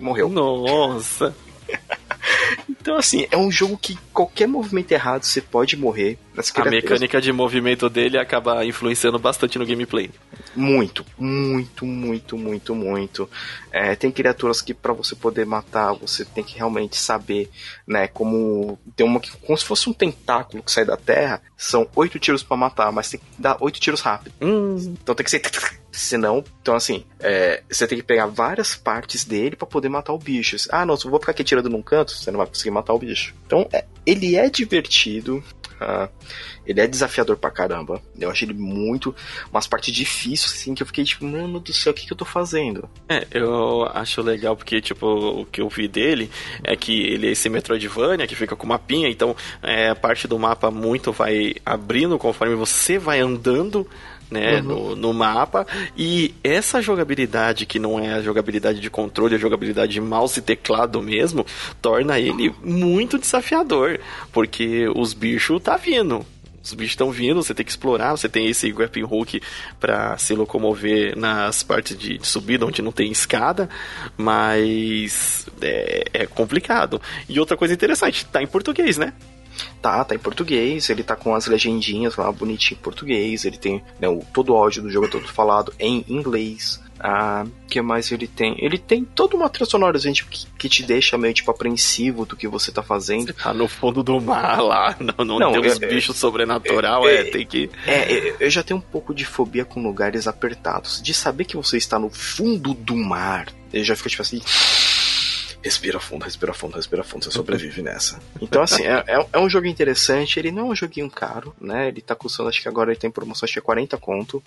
morreu. 0.00 0.28
Nossa! 0.28 1.34
então, 2.86 2.96
assim, 2.96 3.26
é 3.32 3.36
um 3.36 3.50
jogo 3.50 3.76
que 3.76 3.98
qualquer 4.12 4.46
movimento 4.46 4.92
errado 4.92 5.24
você 5.24 5.40
pode 5.40 5.76
morrer. 5.76 6.16
a 6.54 6.64
mecânica 6.70 7.20
de 7.20 7.32
movimento 7.32 7.90
dele 7.90 8.16
acaba 8.16 8.64
influenciando 8.64 9.18
bastante 9.18 9.58
no 9.58 9.66
gameplay. 9.66 10.08
Muito, 10.54 11.04
muito, 11.18 11.84
muito, 11.84 12.38
muito, 12.38 12.76
muito. 12.76 13.28
É, 13.72 13.96
tem 13.96 14.12
criaturas 14.12 14.62
que 14.62 14.72
para 14.72 14.92
você 14.92 15.16
poder 15.16 15.44
matar, 15.44 15.94
você 15.94 16.24
tem 16.24 16.44
que 16.44 16.56
realmente 16.56 16.96
saber, 16.96 17.50
né, 17.84 18.06
como 18.06 18.78
tem 18.94 19.04
uma 19.04 19.18
que 19.18 19.36
como 19.38 19.58
se 19.58 19.64
fosse 19.64 19.90
um 19.90 19.92
tentáculo 19.92 20.62
que 20.62 20.70
sai 20.70 20.84
da 20.84 20.96
terra, 20.96 21.42
são 21.56 21.88
oito 21.96 22.20
tiros 22.20 22.44
para 22.44 22.56
matar, 22.56 22.92
mas 22.92 23.10
tem 23.10 23.18
que 23.18 23.26
dar 23.36 23.56
oito 23.58 23.80
tiros 23.80 24.00
rápido. 24.00 24.32
Hum. 24.40 24.94
Então 25.02 25.12
tem 25.12 25.24
que 25.24 25.30
ser 25.30 25.42
Senão, 25.96 26.44
então 26.60 26.74
assim, 26.74 27.06
é, 27.20 27.62
você 27.70 27.86
tem 27.86 27.96
que 27.96 28.04
pegar 28.04 28.26
várias 28.26 28.76
partes 28.76 29.24
dele 29.24 29.56
para 29.56 29.66
poder 29.66 29.88
matar 29.88 30.12
o 30.12 30.18
bicho. 30.18 30.54
Ah, 30.70 30.84
não, 30.84 30.94
se 30.94 31.06
eu 31.06 31.10
vou 31.10 31.18
ficar 31.18 31.32
aqui 31.32 31.42
tirando 31.42 31.70
num 31.70 31.80
canto, 31.80 32.12
você 32.12 32.30
não 32.30 32.36
vai 32.36 32.46
conseguir 32.46 32.70
matar 32.76 32.94
o 32.94 32.98
bicho. 32.98 33.34
Então, 33.46 33.68
é, 33.72 33.84
ele 34.04 34.36
é 34.36 34.48
divertido. 34.48 35.42
Uh, 35.80 36.08
ele 36.66 36.80
é 36.80 36.86
desafiador 36.86 37.36
pra 37.36 37.50
caramba. 37.50 38.02
Eu 38.18 38.30
achei 38.30 38.48
ele 38.48 38.58
muito. 38.58 39.14
Umas 39.50 39.66
partes 39.66 39.94
difíceis, 39.94 40.52
assim, 40.52 40.74
que 40.74 40.82
eu 40.82 40.86
fiquei 40.86 41.04
tipo, 41.04 41.24
mano 41.24 41.60
do 41.60 41.72
céu, 41.72 41.92
o 41.92 41.94
que, 41.94 42.06
que 42.06 42.12
eu 42.12 42.16
tô 42.16 42.24
fazendo? 42.24 42.88
É, 43.08 43.26
eu 43.30 43.84
acho 43.94 44.20
legal 44.22 44.56
porque, 44.56 44.80
tipo, 44.80 45.06
o 45.06 45.44
que 45.46 45.60
eu 45.60 45.68
vi 45.68 45.86
dele 45.86 46.30
é 46.64 46.74
que 46.74 47.02
ele 47.02 47.28
é 47.28 47.30
esse 47.32 47.48
Metroidvania 47.48 48.26
que 48.26 48.34
fica 48.34 48.56
com 48.56 48.66
mapinha, 48.66 49.08
então 49.08 49.36
é, 49.62 49.90
a 49.90 49.94
parte 49.94 50.26
do 50.26 50.38
mapa 50.38 50.70
muito 50.70 51.12
vai 51.12 51.54
abrindo 51.64 52.18
conforme 52.18 52.54
você 52.54 52.98
vai 52.98 53.20
andando 53.20 53.86
né, 54.30 54.56
uhum. 54.56 54.62
no, 54.62 54.96
no 54.96 55.14
mapa. 55.14 55.66
E 55.96 56.34
essa 56.42 56.80
jogabilidade, 56.80 57.66
que 57.66 57.78
não 57.78 57.98
é 57.98 58.14
a 58.14 58.22
jogabilidade 58.22 58.80
de 58.80 58.90
controle, 58.90 59.34
a 59.34 59.38
jogabilidade 59.38 59.92
de 59.92 60.00
mouse 60.00 60.38
e 60.38 60.42
teclado 60.42 61.02
mesmo, 61.02 61.44
torna 61.80 62.18
ele 62.18 62.54
muito 62.62 63.18
desafiador. 63.18 64.00
Porque 64.32 64.88
os 64.94 65.12
bichos 65.12 65.62
tá 65.62 65.76
vindo 65.76 66.24
os 66.66 66.74
bichos 66.74 66.92
estão 66.92 67.10
vindo, 67.10 67.42
você 67.42 67.54
tem 67.54 67.64
que 67.64 67.70
explorar, 67.70 68.10
você 68.10 68.28
tem 68.28 68.48
esse 68.48 68.70
grappling 68.72 69.04
hook 69.04 69.40
para 69.78 70.18
se 70.18 70.34
locomover 70.34 71.16
nas 71.16 71.62
partes 71.62 71.96
de, 71.96 72.18
de, 72.18 72.26
subida 72.26 72.66
onde 72.66 72.82
não 72.82 72.92
tem 72.92 73.10
escada, 73.10 73.68
mas 74.16 75.46
é, 75.60 76.04
é 76.12 76.26
complicado. 76.26 77.00
E 77.28 77.38
outra 77.38 77.56
coisa 77.56 77.72
interessante, 77.72 78.26
tá 78.26 78.42
em 78.42 78.46
português, 78.46 78.98
né? 78.98 79.12
Tá, 79.80 80.04
tá 80.04 80.14
em 80.14 80.18
português, 80.18 80.90
ele 80.90 81.02
tá 81.02 81.14
com 81.16 81.34
as 81.34 81.46
legendinhas 81.46 82.16
lá 82.16 82.30
bonitinho 82.32 82.78
em 82.78 82.82
português, 82.82 83.44
ele 83.44 83.58
tem 83.58 83.82
né, 84.00 84.08
o, 84.08 84.22
todo 84.32 84.52
o 84.52 84.56
áudio 84.56 84.82
do 84.82 84.90
jogo 84.90 85.06
é 85.06 85.10
todo 85.10 85.28
falado 85.28 85.72
em 85.78 86.04
inglês. 86.08 86.80
Ah, 86.98 87.44
que 87.68 87.80
mais 87.82 88.10
ele 88.10 88.26
tem? 88.26 88.56
Ele 88.58 88.78
tem 88.78 89.04
toda 89.04 89.36
uma 89.36 89.50
trilha 89.50 89.68
sonora, 89.68 89.98
gente, 89.98 90.24
que, 90.24 90.46
que, 90.58 90.68
te 90.68 90.82
deixa 90.82 91.18
meio 91.18 91.34
tipo 91.34 91.50
apreensivo 91.50 92.24
do 92.24 92.34
que 92.34 92.48
você 92.48 92.72
tá 92.72 92.82
fazendo. 92.82 93.26
Você 93.26 93.32
tá 93.34 93.52
no 93.52 93.68
fundo 93.68 94.02
do 94.02 94.18
mar 94.18 94.62
lá, 94.62 94.96
não, 95.00 95.24
não, 95.24 95.38
não 95.38 95.52
tem 95.52 95.70
uns 95.70 95.78
bichos 95.78 96.16
sobrenatural, 96.16 97.06
é, 97.06 97.16
é, 97.16 97.24
tem 97.24 97.46
que. 97.46 97.70
É, 97.86 98.36
eu 98.40 98.48
já 98.48 98.62
tenho 98.62 98.78
um 98.78 98.82
pouco 98.82 99.14
de 99.14 99.26
fobia 99.26 99.64
com 99.64 99.82
lugares 99.82 100.26
apertados. 100.26 101.02
De 101.02 101.12
saber 101.12 101.44
que 101.44 101.56
você 101.56 101.76
está 101.76 101.98
no 101.98 102.08
fundo 102.08 102.72
do 102.72 102.96
mar, 102.96 103.48
eu 103.72 103.84
já 103.84 103.94
fico 103.94 104.08
tipo 104.08 104.22
assim 104.22 104.40
respira 105.66 106.00
fundo, 106.00 106.24
respira 106.24 106.54
fundo, 106.54 106.76
respira 106.76 107.04
fundo, 107.04 107.24
você 107.24 107.30
sobrevive 107.30 107.82
nessa. 107.82 108.20
Então, 108.40 108.62
assim, 108.62 108.84
é, 108.84 109.02
é, 109.06 109.26
é, 109.32 109.38
um 109.38 109.48
jogo 109.48 109.66
interessante, 109.66 110.38
ele 110.38 110.52
não 110.52 110.68
é 110.68 110.70
um 110.72 110.76
joguinho 110.76 111.10
caro, 111.10 111.54
né? 111.60 111.88
Ele 111.88 112.00
tá 112.00 112.14
custando, 112.14 112.48
acho 112.48 112.62
que 112.62 112.68
agora 112.68 112.90
ele 112.90 113.00
tem 113.00 113.10
promoção, 113.10 113.44
acho 113.44 113.52
que 113.52 113.58
é 113.58 113.62
40 113.62 113.96
conto. 113.98 114.42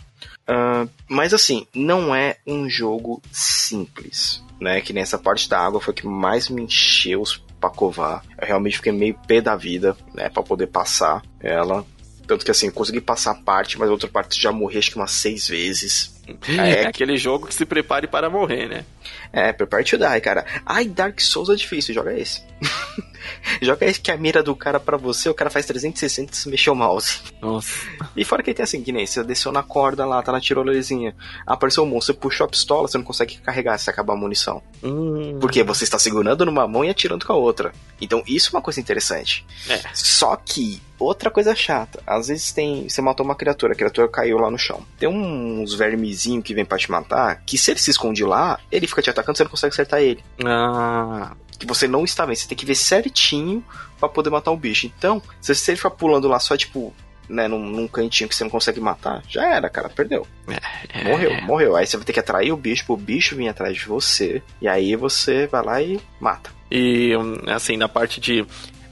Uh, 0.47 0.89
mas, 1.07 1.33
assim, 1.33 1.67
não 1.73 2.15
é 2.15 2.37
um 2.47 2.69
jogo 2.69 3.21
simples, 3.31 4.41
né? 4.59 4.79
Que 4.79 4.93
nessa 4.93 5.17
parte 5.17 5.49
da 5.49 5.59
água 5.59 5.81
foi 5.81 5.91
o 5.91 5.95
que 5.95 6.07
mais 6.07 6.49
me 6.49 6.63
encheu 6.63 7.21
os 7.21 7.43
pacovar. 7.59 8.23
Eu 8.39 8.47
realmente 8.47 8.77
fiquei 8.77 8.91
meio 8.91 9.15
pé 9.27 9.41
da 9.41 9.55
vida, 9.55 9.95
né? 10.13 10.29
Pra 10.29 10.41
poder 10.41 10.67
passar 10.67 11.21
ela. 11.41 11.85
Tanto 12.25 12.45
que 12.45 12.51
assim, 12.51 12.67
eu 12.67 12.71
consegui 12.71 13.01
passar 13.01 13.31
a 13.31 13.35
parte, 13.35 13.77
mas 13.77 13.89
a 13.89 13.91
outra 13.91 14.07
parte 14.07 14.39
já 14.39 14.51
morri 14.51 14.77
acho 14.77 14.91
que 14.91 14.97
umas 14.97 15.11
seis 15.11 15.47
vezes. 15.47 16.15
É, 16.47 16.83
é 16.83 16.87
aquele 16.87 17.17
jogo 17.17 17.47
que 17.47 17.53
se 17.53 17.65
prepare 17.65 18.07
para 18.07 18.29
morrer, 18.29 18.67
né? 18.67 18.85
É, 19.31 19.51
prepare 19.53 19.83
to 19.83 19.97
die, 19.97 20.21
cara. 20.21 20.45
Ai, 20.65 20.85
Dark 20.85 21.19
Souls 21.19 21.49
é 21.49 21.55
difícil, 21.55 21.93
joga 21.93 22.17
esse. 22.17 22.43
joga 23.61 23.85
esse 23.85 23.99
que 23.99 24.11
a 24.11 24.17
mira 24.17 24.41
do 24.41 24.55
cara 24.55 24.79
para 24.79 24.97
você, 24.97 25.29
o 25.29 25.33
cara 25.33 25.49
faz 25.49 25.65
360 25.65 26.33
se 26.33 26.49
mexer 26.49 26.69
o 26.69 26.75
mouse. 26.75 27.21
Nossa. 27.41 27.87
E 28.15 28.25
fora 28.25 28.41
que 28.41 28.53
tem 28.53 28.63
assim, 28.63 28.81
que 28.81 28.91
nem 28.91 29.05
você 29.05 29.23
desceu 29.23 29.51
na 29.51 29.61
corda 29.61 30.05
lá, 30.05 30.21
tá 30.21 30.31
na 30.31 30.41
tirolezinha. 30.41 31.15
Apareceu 31.45 31.83
um 31.83 31.87
monstro, 31.87 32.13
você 32.13 32.19
puxou 32.19 32.45
a 32.45 32.49
pistola, 32.49 32.87
você 32.87 32.97
não 32.97 33.05
consegue 33.05 33.37
carregar 33.37 33.77
se 33.77 33.89
acabar 33.89 34.13
a 34.13 34.17
munição. 34.17 34.61
Hum. 34.83 35.37
Porque 35.39 35.63
você 35.63 35.83
está 35.83 35.99
segurando 35.99 36.45
numa 36.45 36.67
mão 36.67 36.83
e 36.83 36.89
atirando 36.89 37.25
com 37.25 37.33
a 37.33 37.37
outra. 37.37 37.71
Então 38.01 38.23
isso 38.27 38.49
é 38.49 38.57
uma 38.57 38.63
coisa 38.63 38.79
interessante. 38.79 39.45
É. 39.69 39.79
Só 39.93 40.35
que 40.35 40.81
outra 40.99 41.31
coisa 41.31 41.55
chata. 41.55 42.01
Às 42.05 42.27
vezes 42.27 42.51
tem. 42.51 42.87
Você 42.87 43.01
matou 43.01 43.25
uma 43.25 43.35
criatura, 43.35 43.73
a 43.73 43.75
criatura 43.75 44.07
caiu 44.07 44.37
lá 44.37 44.51
no 44.51 44.57
chão. 44.57 44.83
Tem 44.99 45.07
uns 45.07 45.73
vermezinhos 45.73 46.43
que 46.43 46.53
vem 46.53 46.65
pra 46.65 46.77
te 46.77 46.91
matar, 46.91 47.41
que 47.45 47.57
se 47.57 47.71
ele 47.71 47.79
se 47.79 47.91
esconde 47.91 48.23
lá, 48.23 48.59
ele 48.71 48.85
fica 48.85 49.01
te 49.01 49.09
atacando, 49.09 49.18
você 49.25 49.43
não 49.43 49.51
consegue 49.51 49.73
acertar 49.73 50.01
ele. 50.01 50.23
Ah. 50.45 51.33
Que 51.57 51.65
você 51.65 51.87
não 51.87 52.03
está 52.03 52.25
vendo. 52.25 52.37
Você 52.37 52.47
tem 52.47 52.57
que 52.57 52.65
ver 52.65 52.75
certinho 52.75 53.63
para 53.99 54.09
poder 54.09 54.29
matar 54.29 54.51
o 54.51 54.57
bicho. 54.57 54.87
Então, 54.87 55.21
se 55.41 55.51
ele 55.69 55.77
ficar 55.77 55.91
pulando 55.91 56.27
lá 56.27 56.39
só, 56.39 56.55
tipo, 56.55 56.93
né, 57.27 57.47
num, 57.47 57.59
num, 57.59 57.87
cantinho 57.87 58.29
que 58.29 58.35
você 58.35 58.43
não 58.43 58.51
consegue 58.51 58.79
matar, 58.79 59.21
já 59.27 59.45
era, 59.45 59.69
cara, 59.69 59.89
perdeu. 59.89 60.25
É, 60.47 61.03
morreu, 61.03 61.31
é. 61.31 61.41
morreu. 61.41 61.75
Aí 61.75 61.85
você 61.85 61.97
vai 61.97 62.05
ter 62.05 62.13
que 62.13 62.19
atrair 62.19 62.51
o 62.51 62.57
bicho 62.57 62.85
pro 62.85 62.97
bicho 62.97 63.35
vir 63.35 63.49
atrás 63.49 63.77
de 63.77 63.85
você. 63.85 64.41
E 64.61 64.67
aí 64.67 64.95
você 64.95 65.47
vai 65.47 65.63
lá 65.63 65.81
e 65.81 65.99
mata. 66.19 66.49
E 66.71 67.11
assim, 67.47 67.77
na 67.77 67.87
parte 67.87 68.19
de 68.19 68.45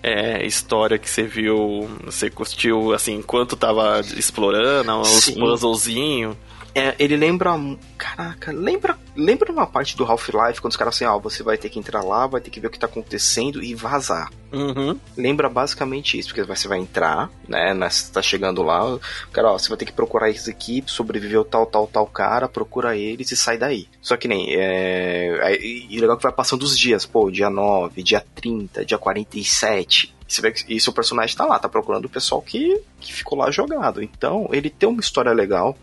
é, 0.04 0.46
história 0.46 0.98
que 0.98 1.10
você 1.10 1.24
viu, 1.24 1.90
você 2.06 2.30
curtiu, 2.30 2.94
assim, 2.94 3.16
enquanto 3.16 3.56
tava 3.56 4.02
explorando, 4.16 5.02
os 5.02 5.30
puzzlezinhos. 5.32 6.36
É, 6.78 6.94
ele 7.00 7.18
lembra. 7.18 7.60
Caraca, 7.98 8.52
lembra. 8.52 8.96
Lembra 9.16 9.52
uma 9.52 9.66
parte 9.66 9.98
do 9.98 10.06
Half-Life 10.06 10.62
quando 10.62 10.74
os 10.74 10.78
caras 10.78 10.94
assim, 10.94 11.06
ó, 11.06 11.16
ah, 11.16 11.18
você 11.18 11.42
vai 11.42 11.58
ter 11.58 11.70
que 11.70 11.80
entrar 11.80 12.04
lá, 12.04 12.28
vai 12.28 12.40
ter 12.40 12.52
que 12.52 12.60
ver 12.60 12.68
o 12.68 12.70
que 12.70 12.78
tá 12.78 12.86
acontecendo 12.86 13.64
e 13.64 13.74
vazar. 13.74 14.30
Uhum. 14.54 15.00
Lembra 15.18 15.50
basicamente 15.50 16.20
isso, 16.20 16.30
porque 16.30 16.44
você 16.44 16.68
vai 16.68 16.78
entrar, 16.78 17.32
né? 17.50 17.74
Você 17.90 18.12
tá 18.12 18.22
chegando 18.22 18.62
lá, 18.62 19.00
cara, 19.34 19.54
ó, 19.54 19.58
você 19.58 19.70
vai 19.70 19.78
ter 19.80 19.86
que 19.86 19.92
procurar 19.92 20.30
esses 20.30 20.48
aqui, 20.48 20.84
sobreviveu 20.86 21.44
tal, 21.44 21.66
tal, 21.66 21.88
tal 21.88 22.06
cara, 22.06 22.48
procura 22.48 22.96
eles 22.96 23.32
e 23.32 23.36
sai 23.36 23.58
daí. 23.58 23.88
Só 24.00 24.16
que 24.16 24.28
nem. 24.28 24.54
É, 24.56 25.58
e 25.60 26.00
legal 26.00 26.16
que 26.16 26.22
vai 26.22 26.32
passando 26.32 26.62
os 26.62 26.78
dias, 26.78 27.08
pô, 27.08 27.32
dia 27.32 27.50
9, 27.50 28.04
dia 28.04 28.24
30, 28.36 28.86
dia 28.86 29.00
47. 29.00 30.16
E 30.30 30.34
você 30.34 30.42
vê 30.42 30.52
que 30.52 30.72
e 30.72 30.80
seu 30.80 30.94
personagem 30.94 31.36
tá 31.36 31.46
lá, 31.46 31.58
tá 31.58 31.70
procurando 31.70 32.06
o 32.06 32.10
pessoal 32.10 32.42
que, 32.42 32.80
que 33.00 33.14
ficou 33.14 33.38
lá 33.40 33.50
jogado. 33.50 34.04
Então, 34.04 34.48
ele 34.52 34.70
tem 34.70 34.88
uma 34.88 35.00
história 35.00 35.32
legal 35.32 35.76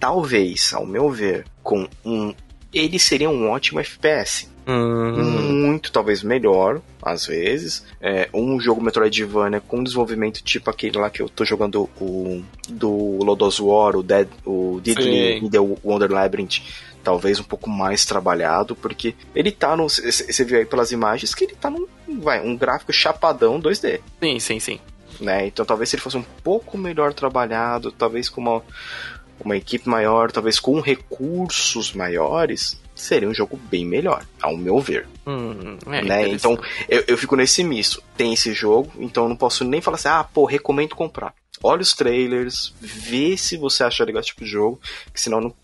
talvez, 0.00 0.72
ao 0.74 0.86
meu 0.86 1.10
ver, 1.10 1.44
com 1.62 1.86
um. 2.04 2.34
Ele 2.72 2.98
seria 2.98 3.28
um 3.30 3.50
ótimo 3.50 3.80
FPS. 3.80 4.48
Uhum. 4.66 5.52
Muito, 5.52 5.90
talvez, 5.90 6.22
melhor, 6.22 6.80
às 7.02 7.26
vezes. 7.26 7.84
É, 8.00 8.28
um 8.32 8.60
jogo 8.60 8.80
Metroidvania 8.80 9.60
com 9.60 9.82
desenvolvimento 9.82 10.42
tipo 10.42 10.70
aquele 10.70 10.98
lá 10.98 11.10
que 11.10 11.20
eu 11.20 11.28
tô 11.28 11.44
jogando 11.44 11.90
o 12.00 12.42
do 12.68 13.18
Lodos 13.22 13.58
War, 13.58 13.96
o 13.96 14.02
Dead, 14.02 14.28
o 14.44 14.80
Diddley 14.82 15.38
in 15.38 15.50
the 15.50 15.58
Wonder 15.58 16.10
Labyrinth 16.10 16.60
talvez 17.02 17.40
um 17.40 17.44
pouco 17.44 17.68
mais 17.68 18.04
trabalhado, 18.04 18.76
porque 18.76 19.14
ele 19.34 19.50
tá 19.50 19.76
no. 19.76 19.88
Você 19.88 20.44
viu 20.44 20.58
aí 20.58 20.64
pelas 20.64 20.92
imagens 20.92 21.34
que 21.34 21.44
ele 21.44 21.54
tá 21.54 21.70
num. 21.70 21.86
Vai, 22.20 22.40
um 22.40 22.56
gráfico 22.56 22.92
chapadão 22.92 23.60
2D. 23.60 24.00
Sim, 24.20 24.38
sim, 24.38 24.60
sim. 24.60 24.80
Né? 25.20 25.46
Então 25.46 25.66
talvez 25.66 25.90
se 25.90 25.96
ele 25.96 26.02
fosse 26.02 26.16
um 26.16 26.24
pouco 26.42 26.78
melhor 26.78 27.12
trabalhado, 27.12 27.92
talvez 27.92 28.28
com 28.28 28.40
uma, 28.40 28.62
uma 29.44 29.56
equipe 29.56 29.88
maior, 29.88 30.30
talvez 30.30 30.58
com 30.58 30.80
recursos 30.80 31.92
maiores, 31.92 32.80
seria 32.94 33.28
um 33.28 33.34
jogo 33.34 33.58
bem 33.70 33.84
melhor, 33.84 34.24
ao 34.40 34.56
meu 34.56 34.78
ver. 34.80 35.06
Hum, 35.26 35.78
é 35.86 36.02
né? 36.02 36.28
Então 36.28 36.58
eu, 36.88 37.04
eu 37.08 37.18
fico 37.18 37.36
nesse 37.36 37.64
misto. 37.64 38.02
Tem 38.16 38.32
esse 38.32 38.52
jogo, 38.52 38.92
então 38.98 39.24
eu 39.24 39.28
não 39.28 39.36
posso 39.36 39.64
nem 39.64 39.80
falar 39.80 39.96
assim, 39.96 40.08
ah, 40.08 40.24
pô, 40.24 40.44
recomendo 40.44 40.94
comprar. 40.94 41.34
Olha 41.62 41.82
os 41.82 41.92
trailers, 41.92 42.72
vê 42.80 43.36
se 43.36 43.58
você 43.58 43.84
acha 43.84 44.02
legal 44.02 44.20
esse 44.20 44.30
tipo 44.30 44.44
de 44.44 44.50
jogo, 44.50 44.80
que 45.12 45.20
senão 45.20 45.40
não, 45.40 45.54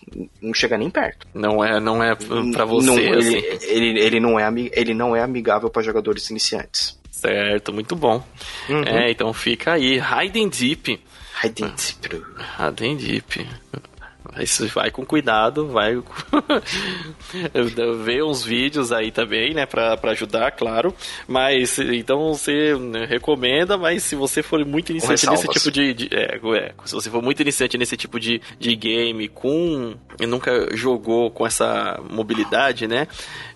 não 0.43 0.53
chega 0.53 0.77
nem 0.77 0.91
perto. 0.91 1.27
Não 1.33 1.65
é, 1.65 1.81
não 1.81 2.03
é 2.03 2.15
para 2.15 2.67
você. 2.67 2.87
Não, 2.87 3.19
assim. 3.19 3.35
ele, 3.35 3.59
ele, 3.63 4.01
ele, 4.01 4.21
não 4.21 4.39
é, 4.39 4.47
ele 4.73 4.93
não 4.93 5.17
é 5.17 5.23
amigável 5.23 5.71
para 5.71 5.83
jogadores 5.83 6.29
iniciantes. 6.29 6.99
Certo, 7.11 7.73
muito 7.73 7.97
bom. 7.97 8.23
Uhum. 8.69 8.83
É, 8.83 9.11
então 9.11 9.33
fica 9.33 9.73
aí, 9.73 9.99
Hidden 9.99 10.51
Deep. 10.51 11.01
Hidden 11.43 11.73
Deep. 11.77 12.25
Hidden 12.59 12.97
Deep. 12.97 13.47
Isso 14.39 14.67
vai 14.69 14.91
com 14.91 15.05
cuidado, 15.05 15.69
vai 15.69 15.95
ver 18.05 18.23
uns 18.23 18.45
vídeos 18.45 18.93
aí 18.93 19.11
também, 19.11 19.55
né, 19.55 19.65
pra, 19.67 19.97
pra 19.97 20.11
ajudar, 20.11 20.51
claro. 20.53 20.95
Mas 21.27 21.79
então 21.79 22.35
você 22.35 22.75
recomenda, 23.09 23.79
mas 23.79 24.03
se 24.03 24.15
você 24.15 24.43
for 24.43 24.65
muito 24.65 24.91
iniciante 24.91 25.29
nesse 25.29 25.49
tipo 25.49 25.71
de. 25.71 25.95
de 25.95 26.09
é, 26.13 26.37
é, 26.37 26.75
se 26.85 26.95
você 26.95 27.11
for 27.11 27.23
muito 27.23 27.41
iniciante 27.41 27.79
nesse 27.79 27.97
tipo 27.97 28.21
de, 28.21 28.41
de 28.59 28.77
game 28.77 29.29
com. 29.29 29.95
e 30.21 30.27
nunca 30.27 30.69
jogou 30.77 31.31
com 31.31 31.47
essa 31.47 31.99
mobilidade, 32.11 32.87
né? 32.87 33.09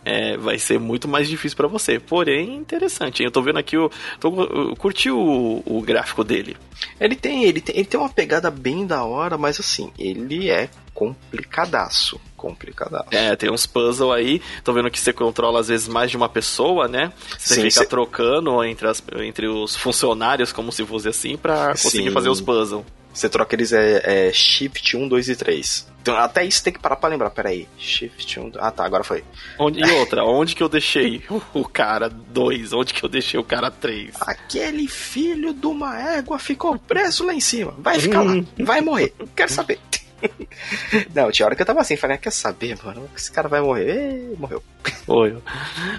É, 0.04 0.36
vai 0.36 0.58
ser 0.58 0.78
muito 0.78 1.06
mais 1.06 1.28
difícil 1.28 1.56
para 1.56 1.68
você. 1.68 1.98
Porém, 1.98 2.56
interessante. 2.56 3.22
Eu 3.22 3.30
tô 3.30 3.42
vendo 3.42 3.58
aqui 3.58 3.76
o. 3.76 3.90
Tô, 4.18 4.42
eu 4.42 4.76
curti 4.76 5.10
o, 5.10 5.62
o 5.64 5.82
gráfico 5.82 6.24
dele. 6.24 6.56
Ele 6.98 7.14
tem, 7.14 7.44
ele 7.44 7.60
tem, 7.60 7.76
ele 7.76 7.84
tem 7.84 8.00
uma 8.00 8.08
pegada 8.08 8.50
bem 8.50 8.86
da 8.86 9.04
hora, 9.04 9.36
mas 9.36 9.60
assim, 9.60 9.92
ele 9.98 10.50
é 10.50 10.70
complicadaço. 10.94 12.20
Complicadaço. 12.36 13.08
É, 13.10 13.36
tem 13.36 13.50
uns 13.50 13.66
puzzles 13.66 14.10
aí. 14.12 14.40
Tô 14.64 14.72
vendo 14.72 14.90
que 14.90 14.98
você 14.98 15.12
controla 15.12 15.60
às 15.60 15.68
vezes 15.68 15.88
mais 15.88 16.10
de 16.10 16.16
uma 16.16 16.28
pessoa, 16.28 16.88
né? 16.88 17.12
Você 17.38 17.54
Sim, 17.54 17.60
fica 17.62 17.80
cê... 17.82 17.86
trocando 17.86 18.64
entre, 18.64 18.88
as, 18.88 19.02
entre 19.18 19.48
os 19.48 19.76
funcionários, 19.76 20.52
como 20.52 20.72
se 20.72 20.84
fosse 20.86 21.08
assim, 21.08 21.36
pra 21.36 21.68
conseguir 21.68 22.08
Sim. 22.08 22.14
fazer 22.14 22.28
os 22.30 22.40
puzzles. 22.40 22.84
Você 23.12 23.28
troca 23.28 23.54
eles 23.54 23.72
é, 23.72 24.28
é, 24.28 24.32
Shift 24.32 24.96
1, 24.96 25.08
2 25.08 25.28
e 25.28 25.36
3. 25.36 25.90
Então, 26.02 26.16
até 26.16 26.44
isso 26.44 26.62
tem 26.62 26.72
que 26.72 26.78
parar 26.78 26.96
pra 26.96 27.10
lembrar. 27.10 27.30
Peraí. 27.30 27.68
Shift 27.76 28.40
1. 28.40 28.52
Ah, 28.58 28.70
tá, 28.70 28.84
agora 28.84 29.04
foi. 29.04 29.22
Onde, 29.58 29.80
e 29.80 29.90
outra, 29.92 30.24
onde 30.24 30.54
que 30.54 30.62
eu 30.62 30.68
deixei 30.68 31.22
o 31.52 31.64
cara 31.64 32.08
2? 32.08 32.72
Onde 32.72 32.94
que 32.94 33.04
eu 33.04 33.08
deixei 33.08 33.38
o 33.38 33.44
cara 33.44 33.70
3? 33.70 34.14
Aquele 34.20 34.88
filho 34.88 35.52
de 35.52 35.66
uma 35.66 36.00
égua 36.00 36.38
ficou 36.38 36.78
preso 36.78 37.24
lá 37.24 37.34
em 37.34 37.40
cima. 37.40 37.74
Vai 37.78 37.98
ficar 37.98 38.22
lá. 38.22 38.32
Vai 38.58 38.80
morrer. 38.80 39.12
Quero 39.36 39.52
saber. 39.52 39.78
Não, 41.14 41.30
tinha 41.30 41.46
hora 41.46 41.56
que 41.56 41.62
eu 41.62 41.66
tava 41.66 41.80
assim, 41.80 41.96
falei, 41.96 42.16
ah, 42.16 42.18
quer 42.18 42.30
saber, 42.30 42.76
mano? 42.82 43.08
Esse 43.16 43.32
cara 43.32 43.48
vai 43.48 43.60
morrer. 43.60 43.88
Ei, 43.90 44.36
morreu. 44.38 44.62
Foi. 45.06 45.36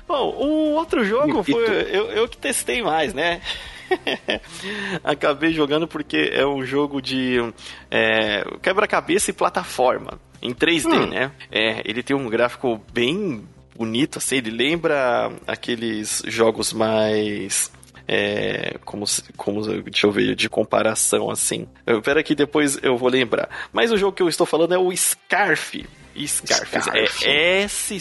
Bom, 0.07 0.29
o 0.35 0.73
outro 0.73 1.03
jogo 1.03 1.43
foi. 1.43 1.63
Eu, 1.63 2.11
eu 2.11 2.27
que 2.27 2.37
testei 2.37 2.81
mais, 2.81 3.13
né? 3.13 3.41
Acabei 5.03 5.53
jogando 5.53 5.87
porque 5.87 6.29
é 6.33 6.45
um 6.45 6.65
jogo 6.65 7.01
de 7.01 7.37
é, 7.89 8.43
quebra-cabeça 8.61 9.31
e 9.31 9.33
plataforma. 9.33 10.19
Em 10.41 10.53
3D, 10.53 10.87
hum. 10.87 11.07
né? 11.07 11.31
É, 11.51 11.81
ele 11.85 12.01
tem 12.01 12.15
um 12.15 12.27
gráfico 12.27 12.81
bem 12.91 13.43
bonito, 13.75 14.17
assim, 14.17 14.37
ele 14.37 14.51
lembra 14.51 15.31
aqueles 15.47 16.21
jogos 16.27 16.73
mais 16.73 17.71
é, 18.07 18.77
como, 18.83 19.05
como, 19.37 19.61
deixa 19.83 20.05
eu 20.05 20.11
ver, 20.11 20.35
de 20.35 20.49
comparação 20.49 21.29
assim. 21.29 21.67
Espera 21.87 22.21
que 22.21 22.35
depois 22.35 22.77
eu 22.83 22.97
vou 22.97 23.09
lembrar. 23.09 23.49
Mas 23.71 23.91
o 23.91 23.97
jogo 23.97 24.15
que 24.15 24.21
eu 24.21 24.29
estou 24.29 24.45
falando 24.45 24.73
é 24.73 24.77
o 24.77 24.95
Scarf. 24.95 25.85
Scarf. 26.15 26.79
Scarf. 26.79 27.25
É 27.25 27.61
S-C-A-R-F. 27.63 27.99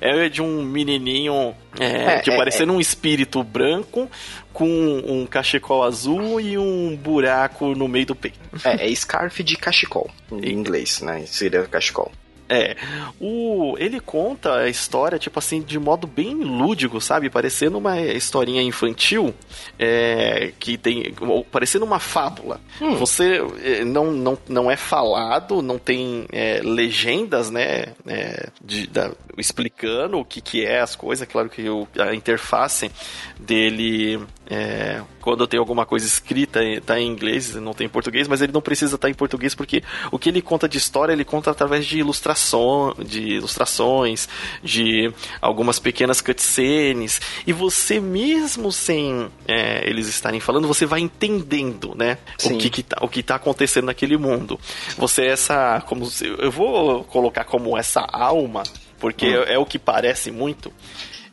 É 0.00 0.28
de 0.28 0.42
um 0.42 0.62
menininho, 0.62 1.54
é, 1.78 1.86
é, 1.86 2.18
tipo, 2.20 2.34
é, 2.34 2.38
parecendo 2.38 2.72
um 2.72 2.80
espírito 2.80 3.42
branco 3.42 4.10
com 4.52 4.68
um 4.68 5.26
cachecol 5.26 5.82
azul 5.82 6.40
e 6.40 6.56
um 6.58 6.96
buraco 6.96 7.74
no 7.74 7.88
meio 7.88 8.06
do 8.06 8.14
peito. 8.14 8.38
É, 8.64 8.90
é 8.90 8.94
Scarf 8.94 9.42
de 9.42 9.56
cachecol, 9.56 10.10
em 10.30 10.52
inglês, 10.52 11.00
né? 11.00 11.24
Seria 11.26 11.64
cachecol. 11.64 12.12
É. 12.52 12.76
O, 13.18 13.74
ele 13.78 13.98
conta 13.98 14.56
a 14.56 14.68
história, 14.68 15.18
tipo 15.18 15.38
assim, 15.38 15.62
de 15.62 15.78
modo 15.78 16.06
bem 16.06 16.34
lúdico, 16.34 17.00
sabe? 17.00 17.30
Parecendo 17.30 17.78
uma 17.78 17.98
historinha 17.98 18.60
infantil, 18.60 19.34
é, 19.78 20.52
que 20.58 20.76
tem. 20.76 21.14
parecendo 21.50 21.86
uma 21.86 21.98
fábula. 21.98 22.60
Hum. 22.78 22.96
Você 22.96 23.40
é, 23.64 23.84
não, 23.86 24.12
não, 24.12 24.38
não 24.46 24.70
é 24.70 24.76
falado, 24.76 25.62
não 25.62 25.78
tem 25.78 26.26
é, 26.30 26.60
legendas, 26.62 27.50
né? 27.50 27.94
É, 28.06 28.50
de, 28.62 28.86
da, 28.86 29.12
explicando 29.38 30.18
o 30.18 30.24
que, 30.24 30.42
que 30.42 30.62
é 30.62 30.80
as 30.80 30.94
coisas. 30.94 31.26
Claro 31.26 31.48
que 31.48 31.66
o, 31.70 31.88
a 31.98 32.14
interface 32.14 32.90
dele 33.38 34.20
é, 34.54 35.00
quando 35.22 35.46
tem 35.46 35.58
alguma 35.58 35.86
coisa 35.86 36.04
escrita, 36.04 36.60
tá 36.84 37.00
em 37.00 37.08
inglês, 37.08 37.54
não 37.54 37.72
tem 37.72 37.86
em 37.86 37.90
português, 37.90 38.28
mas 38.28 38.42
ele 38.42 38.52
não 38.52 38.60
precisa 38.60 38.96
estar 38.96 39.08
tá 39.08 39.10
em 39.10 39.14
português 39.14 39.54
porque 39.54 39.82
o 40.10 40.18
que 40.18 40.28
ele 40.28 40.42
conta 40.42 40.68
de 40.68 40.76
história, 40.76 41.14
ele 41.14 41.24
conta 41.24 41.50
através 41.50 41.86
de 41.86 41.98
ilustração, 41.98 42.94
de 42.98 43.22
ilustrações, 43.22 44.28
de 44.62 45.10
algumas 45.40 45.78
pequenas 45.78 46.20
cutscenes, 46.20 47.18
e 47.46 47.52
você 47.52 47.98
mesmo 47.98 48.70
sem 48.70 49.30
é, 49.48 49.88
eles 49.88 50.06
estarem 50.06 50.38
falando, 50.38 50.68
você 50.68 50.84
vai 50.84 51.00
entendendo, 51.00 51.94
né, 51.96 52.18
o 52.44 52.58
que, 52.58 52.68
que 52.68 52.82
tá, 52.82 52.98
o 53.00 53.08
que 53.08 53.22
tá 53.22 53.36
acontecendo 53.36 53.86
naquele 53.86 54.18
mundo. 54.18 54.60
Você 54.98 55.22
é 55.22 55.28
essa, 55.28 55.80
como 55.86 56.06
eu 56.38 56.50
vou 56.50 57.04
colocar 57.04 57.44
como 57.44 57.78
essa 57.78 58.00
alma, 58.00 58.64
porque 59.00 59.26
hum. 59.26 59.44
é, 59.44 59.54
é 59.54 59.58
o 59.58 59.64
que 59.64 59.78
parece 59.78 60.30
muito 60.30 60.70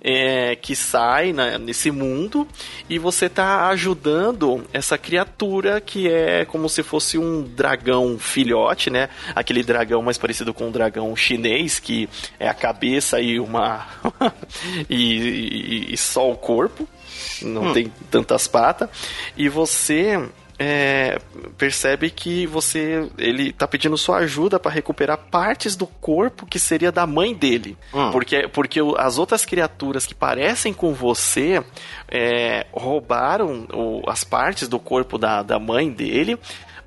é, 0.01 0.55
que 0.55 0.75
sai 0.75 1.33
na, 1.33 1.57
nesse 1.57 1.91
mundo 1.91 2.47
e 2.89 2.97
você 2.97 3.25
está 3.25 3.67
ajudando 3.69 4.65
essa 4.71 4.97
criatura 4.97 5.81
que 5.81 6.07
é 6.07 6.45
como 6.45 6.69
se 6.69 6.83
fosse 6.83 7.17
um 7.17 7.43
dragão 7.43 8.17
filhote, 8.17 8.89
né? 8.89 9.09
Aquele 9.35 9.63
dragão 9.63 10.01
mais 10.01 10.17
parecido 10.17 10.53
com 10.53 10.67
um 10.67 10.71
dragão 10.71 11.15
chinês 11.15 11.79
que 11.79 12.07
é 12.39 12.47
a 12.47 12.53
cabeça 12.53 13.19
e 13.19 13.39
uma 13.39 13.87
e, 14.89 14.95
e, 14.95 15.93
e, 15.93 15.97
só 15.97 16.31
o 16.31 16.37
corpo, 16.37 16.87
não 17.41 17.67
hum. 17.67 17.73
tem 17.73 17.91
tantas 18.09 18.47
patas 18.47 18.89
e 19.35 19.49
você 19.49 20.29
é, 20.61 21.17
percebe 21.57 22.09
que 22.09 22.45
você 22.45 23.09
ele 23.17 23.53
tá 23.53 23.65
pedindo 23.65 23.97
sua 23.97 24.17
ajuda 24.17 24.59
para 24.59 24.69
recuperar 24.69 25.17
partes 25.17 25.73
do 25.77 25.87
corpo 25.87 26.45
que 26.45 26.59
seria 26.59 26.91
da 26.91 27.07
mãe 27.07 27.33
dele. 27.33 27.77
Hum. 27.93 28.11
Porque, 28.11 28.45
porque 28.49 28.81
as 28.97 29.17
outras 29.17 29.45
criaturas 29.45 30.05
que 30.05 30.13
parecem 30.13 30.73
com 30.73 30.93
você 30.93 31.63
é, 32.09 32.65
roubaram 32.73 33.65
o, 33.73 34.03
as 34.05 34.25
partes 34.25 34.67
do 34.67 34.79
corpo 34.79 35.17
da, 35.17 35.41
da 35.41 35.57
mãe 35.57 35.89
dele 35.89 36.37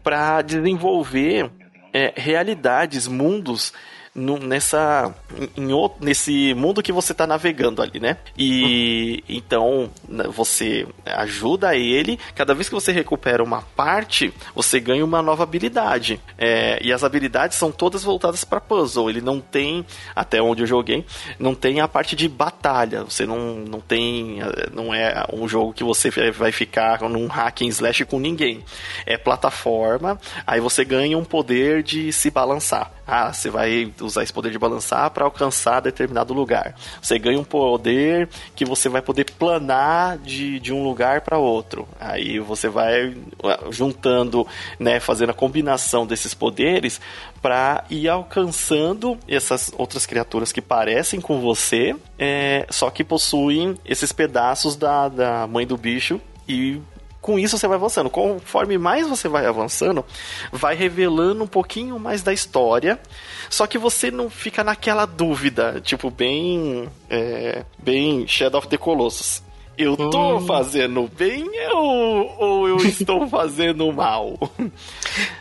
para 0.04 0.42
desenvolver 0.42 1.50
é, 1.94 2.12
realidades, 2.14 3.06
mundos 3.06 3.72
nessa 4.14 5.14
em, 5.56 5.70
em, 5.70 5.90
nesse 6.00 6.52
mundo 6.54 6.82
que 6.82 6.92
você 6.92 7.12
está 7.12 7.26
navegando 7.26 7.80
ali, 7.80 7.98
né? 7.98 8.18
E 8.36 9.22
uhum. 9.28 9.36
então 9.36 9.90
né, 10.08 10.24
você 10.24 10.86
ajuda 11.04 11.74
ele. 11.74 12.18
Cada 12.34 12.54
vez 12.54 12.68
que 12.68 12.74
você 12.74 12.92
recupera 12.92 13.42
uma 13.42 13.62
parte, 13.62 14.32
você 14.54 14.78
ganha 14.78 15.04
uma 15.04 15.22
nova 15.22 15.42
habilidade. 15.42 16.20
É, 16.36 16.78
e 16.82 16.92
as 16.92 17.02
habilidades 17.02 17.56
são 17.56 17.72
todas 17.72 18.04
voltadas 18.04 18.44
para 18.44 18.60
puzzle. 18.60 19.08
Ele 19.08 19.20
não 19.20 19.40
tem, 19.40 19.84
até 20.14 20.42
onde 20.42 20.62
eu 20.62 20.66
joguei, 20.66 21.04
não 21.38 21.54
tem 21.54 21.80
a 21.80 21.88
parte 21.88 22.14
de 22.14 22.28
batalha. 22.28 23.04
Você 23.04 23.24
não, 23.24 23.54
não 23.54 23.80
tem, 23.80 24.40
não 24.72 24.94
é 24.94 25.24
um 25.32 25.48
jogo 25.48 25.72
que 25.72 25.84
você 25.84 26.10
vai 26.32 26.52
ficar 26.52 27.00
num 27.08 27.26
hack 27.28 27.62
and 27.62 27.68
slash 27.68 28.04
com 28.04 28.20
ninguém. 28.20 28.62
É 29.06 29.16
plataforma. 29.16 30.20
Aí 30.46 30.60
você 30.60 30.84
ganha 30.84 31.16
um 31.16 31.24
poder 31.24 31.82
de 31.82 32.12
se 32.12 32.30
balançar. 32.30 32.92
Ah, 33.14 33.30
você 33.30 33.50
vai 33.50 33.92
usar 34.00 34.22
esse 34.22 34.32
poder 34.32 34.50
de 34.50 34.58
balançar 34.58 35.10
para 35.10 35.26
alcançar 35.26 35.80
determinado 35.80 36.32
lugar. 36.32 36.74
Você 37.02 37.18
ganha 37.18 37.38
um 37.38 37.44
poder 37.44 38.26
que 38.56 38.64
você 38.64 38.88
vai 38.88 39.02
poder 39.02 39.30
planar 39.32 40.16
de, 40.16 40.58
de 40.58 40.72
um 40.72 40.82
lugar 40.82 41.20
para 41.20 41.36
outro. 41.36 41.86
Aí 42.00 42.38
você 42.38 42.70
vai 42.70 43.14
ah, 43.44 43.64
juntando, 43.70 44.46
né, 44.78 44.98
fazendo 44.98 45.28
a 45.28 45.34
combinação 45.34 46.06
desses 46.06 46.32
poderes 46.32 47.02
para 47.42 47.84
ir 47.90 48.08
alcançando 48.08 49.18
essas 49.28 49.70
outras 49.76 50.06
criaturas 50.06 50.50
que 50.50 50.62
parecem 50.62 51.20
com 51.20 51.38
você, 51.38 51.94
é, 52.18 52.66
só 52.70 52.88
que 52.88 53.04
possuem 53.04 53.76
esses 53.84 54.10
pedaços 54.10 54.74
da, 54.74 55.10
da 55.10 55.46
mãe 55.46 55.66
do 55.66 55.76
bicho 55.76 56.18
e 56.48 56.80
com 57.22 57.38
isso 57.38 57.56
você 57.56 57.68
vai 57.68 57.76
avançando. 57.76 58.10
Conforme 58.10 58.76
mais 58.76 59.06
você 59.06 59.28
vai 59.28 59.46
avançando, 59.46 60.04
vai 60.50 60.74
revelando 60.74 61.44
um 61.44 61.46
pouquinho 61.46 61.98
mais 61.98 62.22
da 62.22 62.32
história. 62.32 63.00
Só 63.48 63.66
que 63.66 63.78
você 63.78 64.10
não 64.10 64.28
fica 64.28 64.64
naquela 64.64 65.06
dúvida, 65.06 65.80
tipo, 65.82 66.10
bem. 66.10 66.88
É, 67.08 67.64
bem 67.78 68.26
Shadow 68.26 68.58
of 68.58 68.68
the 68.68 68.76
Colossus. 68.76 69.42
Eu 69.78 69.96
tô 69.96 70.36
hum. 70.36 70.46
fazendo 70.46 71.10
bem 71.16 71.48
ou, 71.70 72.36
ou 72.38 72.68
eu 72.68 72.76
estou 72.84 73.26
fazendo 73.26 73.90
mal? 73.90 74.36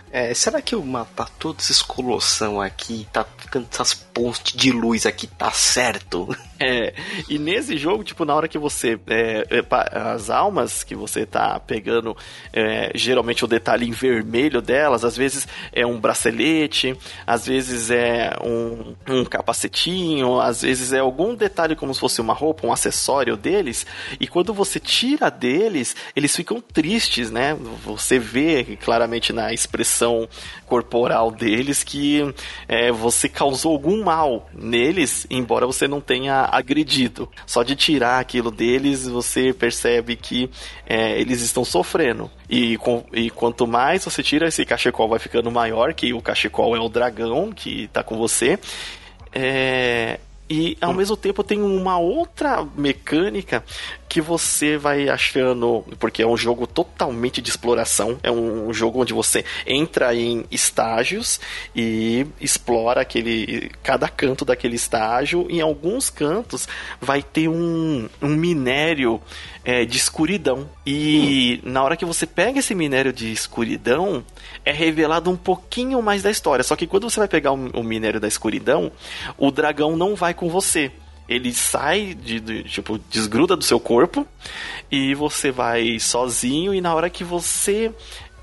É, 0.09 0.33
será 0.33 0.61
que 0.61 0.73
eu 0.73 0.83
matar 0.83 1.29
todos 1.37 1.65
esses 1.65 1.81
colossão 1.81 2.61
aqui, 2.61 3.07
tá 3.11 3.25
ficando 3.37 3.67
essas 3.71 3.93
pontes 3.93 4.53
de 4.55 4.71
luz 4.71 5.05
aqui, 5.05 5.27
tá 5.27 5.51
certo? 5.51 6.35
É, 6.71 6.93
e 7.27 7.39
nesse 7.39 7.75
jogo, 7.75 8.03
tipo, 8.03 8.23
na 8.23 8.35
hora 8.35 8.47
que 8.47 8.57
você. 8.57 8.99
É, 9.07 9.47
é 9.49 9.65
as 9.93 10.29
almas 10.29 10.83
que 10.83 10.93
você 10.95 11.25
tá 11.25 11.59
pegando, 11.59 12.15
é, 12.53 12.91
geralmente 12.93 13.43
o 13.43 13.47
detalhe 13.47 13.87
em 13.87 13.91
vermelho 13.91 14.61
delas, 14.61 15.03
às 15.03 15.17
vezes 15.17 15.47
é 15.73 15.85
um 15.85 15.99
bracelete, 15.99 16.95
às 17.25 17.47
vezes 17.47 17.89
é 17.89 18.35
um, 18.43 18.95
um 19.07 19.25
capacetinho, 19.25 20.39
às 20.39 20.61
vezes 20.61 20.93
é 20.93 20.99
algum 20.99 21.33
detalhe 21.33 21.75
como 21.75 21.93
se 21.93 21.99
fosse 21.99 22.21
uma 22.21 22.33
roupa, 22.33 22.67
um 22.67 22.71
acessório 22.71 23.35
deles, 23.35 23.85
e 24.19 24.27
quando 24.27 24.53
você 24.53 24.79
tira 24.79 25.29
deles, 25.29 25.95
eles 26.15 26.35
ficam 26.35 26.61
tristes, 26.61 27.31
né? 27.31 27.57
Você 27.83 28.19
vê 28.19 28.77
claramente 28.81 29.33
na 29.33 29.51
expressão 29.53 30.27
corporal 30.67 31.31
deles 31.31 31.83
que 31.83 32.33
é, 32.67 32.91
você 32.91 33.27
causou 33.27 33.73
algum 33.73 34.03
mal 34.03 34.49
neles, 34.53 35.25
embora 35.29 35.65
você 35.65 35.87
não 35.87 35.99
tenha 35.99 36.50
agredido. 36.51 37.29
Só 37.45 37.63
de 37.63 37.75
tirar 37.75 38.19
aquilo 38.19 38.51
deles, 38.51 39.07
você 39.07 39.53
percebe 39.53 40.15
que 40.15 40.49
é, 40.85 41.19
eles 41.19 41.41
estão 41.41 41.63
sofrendo. 41.63 42.29
E, 42.49 42.77
com, 42.77 43.03
e 43.13 43.29
quanto 43.29 43.65
mais 43.65 44.03
você 44.03 44.21
tira, 44.21 44.47
esse 44.47 44.65
cachecol 44.65 45.09
vai 45.09 45.19
ficando 45.19 45.49
maior, 45.49 45.93
que 45.93 46.13
o 46.13 46.21
cachecol 46.21 46.75
é 46.75 46.79
o 46.79 46.89
dragão 46.89 47.51
que 47.51 47.83
está 47.83 48.03
com 48.03 48.17
você. 48.17 48.59
É, 49.33 50.19
e 50.49 50.77
ao 50.81 50.93
mesmo 50.93 51.15
tempo 51.15 51.45
tem 51.45 51.61
uma 51.61 51.97
outra 51.97 52.67
mecânica 52.75 53.63
que 54.11 54.19
você 54.19 54.75
vai 54.75 55.07
achando, 55.07 55.85
porque 55.97 56.21
é 56.21 56.27
um 56.27 56.35
jogo 56.35 56.67
totalmente 56.67 57.41
de 57.41 57.49
exploração, 57.49 58.19
é 58.21 58.29
um 58.29 58.73
jogo 58.73 58.99
onde 58.99 59.13
você 59.13 59.45
entra 59.65 60.13
em 60.13 60.43
estágios 60.51 61.39
e 61.73 62.27
explora 62.37 62.99
aquele 62.99 63.71
cada 63.81 64.09
canto 64.09 64.43
daquele 64.43 64.75
estágio. 64.75 65.47
Em 65.49 65.61
alguns 65.61 66.09
cantos 66.09 66.67
vai 66.99 67.23
ter 67.23 67.47
um, 67.47 68.09
um 68.21 68.35
minério 68.35 69.21
é, 69.63 69.85
de 69.85 69.97
escuridão. 69.97 70.69
E 70.85 71.61
hum. 71.63 71.71
na 71.71 71.81
hora 71.81 71.95
que 71.95 72.03
você 72.03 72.25
pega 72.25 72.59
esse 72.59 72.75
minério 72.75 73.13
de 73.13 73.31
escuridão, 73.31 74.25
é 74.65 74.73
revelado 74.73 75.31
um 75.31 75.37
pouquinho 75.37 76.01
mais 76.01 76.21
da 76.21 76.29
história. 76.29 76.65
Só 76.65 76.75
que 76.75 76.85
quando 76.85 77.09
você 77.09 77.17
vai 77.17 77.29
pegar 77.29 77.53
o, 77.53 77.69
o 77.79 77.81
minério 77.81 78.19
da 78.19 78.27
escuridão, 78.27 78.91
o 79.37 79.51
dragão 79.51 79.95
não 79.95 80.15
vai 80.15 80.33
com 80.33 80.49
você 80.49 80.91
ele 81.31 81.53
sai 81.53 82.13
de, 82.13 82.39
de, 82.39 82.63
tipo 82.63 82.99
desgruda 83.09 83.55
do 83.55 83.63
seu 83.63 83.79
corpo 83.79 84.27
e 84.91 85.15
você 85.15 85.51
vai 85.51 85.99
sozinho 85.99 86.73
e 86.73 86.81
na 86.81 86.93
hora 86.93 87.09
que 87.09 87.23
você 87.23 87.91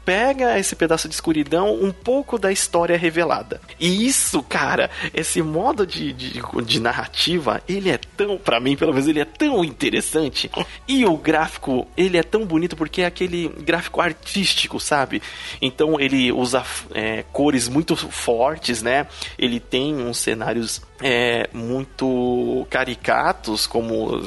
pega 0.08 0.58
esse 0.58 0.74
pedaço 0.74 1.06
de 1.06 1.14
escuridão, 1.14 1.74
um 1.74 1.92
pouco 1.92 2.38
da 2.38 2.50
história 2.50 2.96
revelada. 2.96 3.60
E 3.78 4.06
isso, 4.06 4.42
cara, 4.42 4.90
esse 5.12 5.42
modo 5.42 5.86
de, 5.86 6.14
de, 6.14 6.40
de 6.64 6.80
narrativa, 6.80 7.62
ele 7.68 7.90
é 7.90 7.98
tão, 7.98 8.38
para 8.38 8.58
mim, 8.58 8.74
pelo 8.74 8.94
menos, 8.94 9.06
ele 9.06 9.20
é 9.20 9.26
tão 9.26 9.62
interessante. 9.62 10.50
E 10.88 11.04
o 11.04 11.14
gráfico, 11.18 11.86
ele 11.94 12.16
é 12.16 12.22
tão 12.22 12.46
bonito 12.46 12.74
porque 12.74 13.02
é 13.02 13.04
aquele 13.04 13.48
gráfico 13.48 14.00
artístico, 14.00 14.80
sabe? 14.80 15.20
Então 15.60 16.00
ele 16.00 16.32
usa 16.32 16.64
é, 16.94 17.22
cores 17.30 17.68
muito 17.68 17.94
fortes, 17.94 18.80
né? 18.80 19.06
Ele 19.38 19.60
tem 19.60 19.94
uns 19.94 20.16
cenários 20.16 20.80
é, 21.00 21.48
muito 21.52 22.66
caricatos, 22.70 23.66
como 23.66 24.20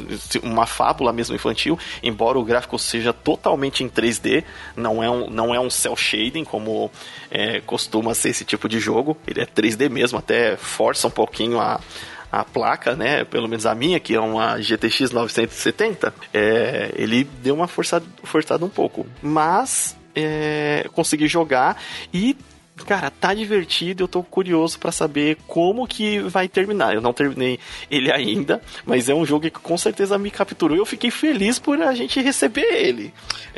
uma 0.44 0.66
fábula 0.66 1.12
mesmo 1.12 1.36
infantil, 1.36 1.78
embora 2.02 2.40
o 2.40 2.44
gráfico 2.44 2.80
seja 2.80 3.12
totalmente 3.12 3.84
em 3.84 3.90
3D, 3.90 4.44
não 4.76 5.04
é 5.04 5.10
um, 5.10 5.30
não 5.30 5.54
é 5.54 5.60
um 5.60 5.70
cel 5.70 5.96
shading 5.96 6.44
como 6.44 6.92
é, 7.30 7.62
costuma 7.62 8.14
ser 8.14 8.30
esse 8.30 8.46
tipo 8.46 8.70
de 8.70 8.80
jogo, 8.80 9.18
ele 9.28 9.42
é 9.42 9.46
3D 9.46 9.90
mesmo, 9.90 10.18
até 10.18 10.56
força 10.56 11.08
um 11.08 11.12
pouquinho 11.12 11.60
a, 11.60 11.80
a 12.32 12.46
placa, 12.46 12.96
né? 12.96 13.26
Pelo 13.26 13.48
menos 13.48 13.66
a 13.66 13.76
minha, 13.76 14.00
que 14.00 14.16
é 14.16 14.20
uma 14.20 14.58
GTX 14.60 15.12
970, 15.12 16.14
é, 16.34 16.92
ele 16.96 17.24
deu 17.24 17.54
uma 17.54 17.68
forçada, 17.68 18.06
forçada 18.24 18.64
um 18.64 18.70
pouco. 18.70 19.06
Mas 19.22 19.98
é, 20.16 20.88
consegui 20.94 21.28
jogar 21.28 21.82
e 22.14 22.36
cara, 22.86 23.10
tá 23.10 23.34
divertido, 23.34 24.04
eu 24.04 24.08
tô 24.08 24.24
curioso 24.24 24.80
para 24.80 24.92
saber 24.92 25.38
como 25.48 25.88
que 25.88 26.20
vai 26.20 26.48
terminar. 26.48 26.94
Eu 26.94 27.02
não 27.02 27.14
terminei 27.14 27.60
ele 27.90 28.12
ainda, 28.12 28.62
mas 28.86 29.10
é 29.10 29.14
um 29.14 29.26
jogo 29.26 29.50
que 29.50 29.60
com 29.60 29.78
certeza 29.78 30.18
me 30.18 30.32
capturou 30.32 30.76
e 30.76 30.80
eu 30.80 30.86
fiquei 30.86 31.12
feliz 31.12 31.60
por 31.60 31.82
a 31.82 31.94
gente 31.94 32.22
receber 32.22 32.62
ele. 32.62 33.14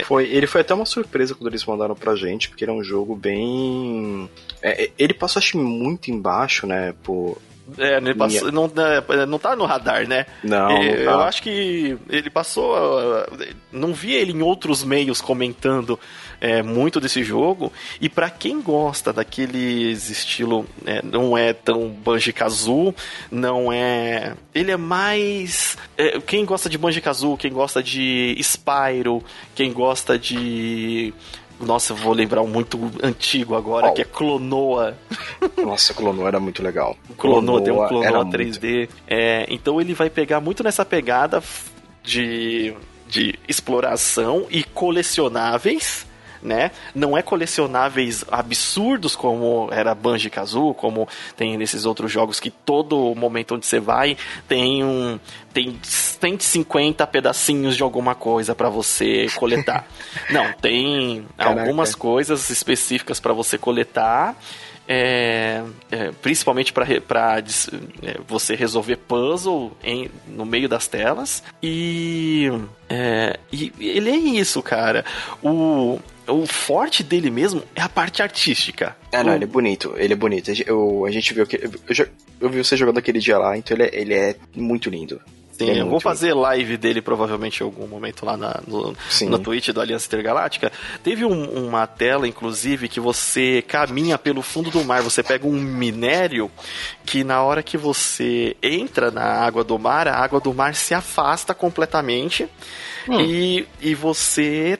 Foi, 0.05 0.25
ele 0.25 0.47
foi 0.47 0.61
até 0.61 0.73
uma 0.73 0.85
surpresa 0.85 1.35
quando 1.35 1.49
eles 1.49 1.65
mandaram 1.65 1.95
pra 1.95 2.15
gente, 2.15 2.49
porque 2.49 2.63
ele 2.63 2.71
é 2.71 2.75
um 2.75 2.83
jogo 2.83 3.15
bem. 3.15 4.29
É, 4.61 4.85
é 4.85 4.91
ele 4.97 5.13
passou, 5.13 5.39
acho 5.39 5.57
muito 5.57 6.11
embaixo, 6.11 6.65
né? 6.65 6.93
Por, 7.03 7.37
é, 7.77 7.97
ele 7.97 8.13
passou, 8.13 8.51
não, 8.51 8.65
é, 8.65 9.25
não 9.25 9.39
tá 9.39 9.55
no 9.55 9.65
radar, 9.65 10.07
né? 10.07 10.25
Não, 10.43 10.69
não 10.69 10.77
tá. 10.79 10.83
Eu 10.85 11.21
acho 11.21 11.41
que 11.41 11.97
ele 12.09 12.29
passou. 12.29 12.75
Não 13.71 13.93
vi 13.93 14.13
ele 14.13 14.33
em 14.33 14.41
outros 14.41 14.83
meios 14.83 15.21
comentando 15.21 15.97
é, 16.43 16.61
muito 16.61 16.99
desse 16.99 17.23
jogo. 17.23 17.71
E 18.01 18.09
para 18.09 18.29
quem 18.29 18.61
gosta 18.61 19.13
daqueles 19.13 20.09
estilo, 20.09 20.65
é, 20.85 21.01
não 21.01 21.37
é 21.37 21.53
tão 21.53 21.87
Banjo 21.87 22.33
Kazoo, 22.33 22.93
não 23.31 23.71
é. 23.71 24.33
Ele 24.53 24.71
é 24.71 24.77
mais. 24.77 25.77
É, 25.97 26.19
quem 26.19 26.43
gosta 26.43 26.69
de 26.69 26.77
Banjo 26.77 27.01
Kazoo, 27.01 27.37
quem 27.37 27.51
gosta 27.51 27.81
de 27.81 28.35
Spyro, 28.43 29.23
quem 29.55 29.71
gosta 29.71 30.19
de. 30.19 31.13
Nossa, 31.65 31.93
eu 31.93 31.97
vou 31.97 32.13
lembrar 32.13 32.41
um 32.41 32.47
muito 32.47 32.79
antigo 33.01 33.55
agora, 33.55 33.87
oh. 33.87 33.93
que 33.93 34.01
é 34.01 34.05
Clonoa. 34.05 34.97
Nossa, 35.63 35.93
Clonoa 35.93 36.27
era 36.27 36.39
muito 36.39 36.61
legal. 36.61 36.95
Clonoa, 37.17 37.61
tem 37.61 37.73
um 37.73 37.87
Clonoa 37.87 38.25
3D. 38.25 38.77
Muito... 38.77 38.93
É, 39.07 39.45
então 39.49 39.79
ele 39.79 39.93
vai 39.93 40.09
pegar 40.09 40.39
muito 40.39 40.63
nessa 40.63 40.85
pegada 40.85 41.41
de, 42.03 42.73
de 43.07 43.39
exploração 43.47 44.45
e 44.49 44.63
colecionáveis 44.63 46.05
né? 46.43 46.71
Não 46.93 47.17
é 47.17 47.21
colecionáveis 47.21 48.25
absurdos 48.29 49.15
como 49.15 49.69
era 49.71 49.95
Banjo 49.95 50.29
Kazoo, 50.29 50.73
como 50.73 51.07
tem 51.37 51.57
nesses 51.57 51.85
outros 51.85 52.11
jogos 52.11 52.39
que 52.39 52.51
todo 52.51 53.15
momento 53.15 53.55
onde 53.55 53.65
você 53.65 53.79
vai 53.79 54.17
tem 54.47 54.83
um 54.83 55.19
tem 55.53 55.77
150 55.81 57.05
pedacinhos 57.07 57.77
de 57.77 57.83
alguma 57.83 58.15
coisa 58.15 58.55
para 58.55 58.69
você 58.69 59.27
coletar. 59.35 59.87
Não, 60.31 60.51
tem 60.53 61.25
Caraca. 61.37 61.61
algumas 61.61 61.93
coisas 61.95 62.49
específicas 62.49 63.19
para 63.19 63.33
você 63.33 63.57
coletar. 63.57 64.35
É, 64.85 65.63
é, 65.89 66.11
principalmente 66.21 66.73
para 66.73 66.85
é, 66.89 68.17
você 68.27 68.53
resolver 68.53 68.97
puzzle 68.97 69.71
em, 69.81 70.11
no 70.27 70.45
meio 70.45 70.67
das 70.67 70.87
telas. 70.87 71.41
E, 71.61 72.51
é, 72.89 73.39
e 73.49 73.71
ele 73.79 74.09
é 74.09 74.15
isso, 74.17 74.61
cara. 74.61 75.05
O, 75.41 75.99
o 76.27 76.45
forte 76.45 77.03
dele 77.03 77.29
mesmo 77.29 77.63
é 77.75 77.81
a 77.81 77.89
parte 77.89 78.21
artística. 78.21 78.95
É, 79.11 79.23
não, 79.23 79.33
ele 79.33 79.43
é 79.43 79.47
bonito, 79.47 79.93
ele 79.97 80.13
é 80.13 80.15
bonito. 80.15 80.51
Eu, 80.65 81.05
a 81.05 81.11
gente 81.11 81.33
viu 81.33 81.45
que. 81.45 81.57
Eu, 81.57 82.07
eu 82.39 82.49
vi 82.49 82.63
você 82.63 82.75
jogando 82.75 82.97
aquele 82.97 83.19
dia 83.19 83.37
lá, 83.37 83.57
então 83.57 83.75
ele 83.75 83.83
é, 83.83 83.89
ele 83.93 84.13
é 84.13 84.35
muito 84.55 84.89
lindo. 84.89 85.19
Sim, 85.57 85.69
é 85.69 85.81
eu 85.81 85.87
vou 85.87 85.99
fazer 85.99 86.33
live 86.33 86.77
dele 86.77 87.01
provavelmente 87.01 87.61
em 87.61 87.63
algum 87.63 87.87
momento 87.87 88.25
lá 88.25 88.35
na, 88.35 88.59
no, 88.67 88.95
no 89.21 89.39
Twitch 89.39 89.69
do 89.69 89.79
Aliança 89.79 90.07
Intergaláctica. 90.07 90.71
Teve 91.03 91.25
um, 91.25 91.67
uma 91.67 91.85
tela, 91.85 92.27
inclusive, 92.27 92.87
que 92.87 92.99
você 92.99 93.61
caminha 93.61 94.17
pelo 94.17 94.41
fundo 94.41 94.71
do 94.71 94.83
mar. 94.83 95.01
Você 95.03 95.21
pega 95.21 95.47
um 95.47 95.51
minério 95.51 96.49
que 97.05 97.23
na 97.23 97.41
hora 97.43 97.61
que 97.61 97.77
você 97.77 98.57
entra 98.63 99.11
na 99.11 99.23
água 99.23 99.63
do 99.63 99.77
mar, 99.77 100.07
a 100.07 100.15
água 100.15 100.39
do 100.39 100.53
mar 100.53 100.73
se 100.73 100.93
afasta 100.93 101.53
completamente 101.53 102.49
hum. 103.07 103.21
e, 103.21 103.67
e 103.79 103.93
você 103.93 104.79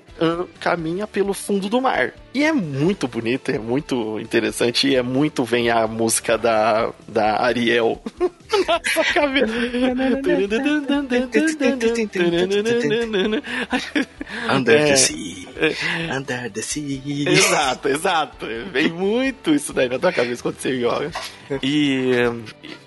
caminha 0.60 1.08
pelo 1.08 1.34
fundo 1.34 1.70
do 1.70 1.82
mar. 1.82 2.14
E 2.34 2.44
é 2.44 2.52
muito 2.52 3.08
bonito, 3.08 3.52
é 3.52 3.60
muito 3.60 4.20
interessante 4.20 4.88
e 4.88 4.96
é 4.96 5.04
muito 5.04 5.44
vem 5.44 5.70
a 5.70 5.86
música 5.86 6.38
da, 6.38 6.92
da 7.08 7.42
Ariel. 7.42 8.02
Nossa 8.68 9.14
cabeça. 9.14 9.54
Under 14.50 14.88
the 14.88 14.96
sea. 14.96 16.16
Under 16.18 16.52
the 16.52 16.62
sea. 16.62 17.30
Exato, 17.30 17.90
exato. 17.90 18.46
Vem 18.72 18.90
muito 18.90 19.54
isso 19.54 19.74
daí 19.74 19.90
na 19.90 20.00
tua 20.00 20.12
cabeça 20.12 20.42
quando 20.42 20.58
você 20.58 20.80
joga. 20.80 21.12
E 21.62 22.14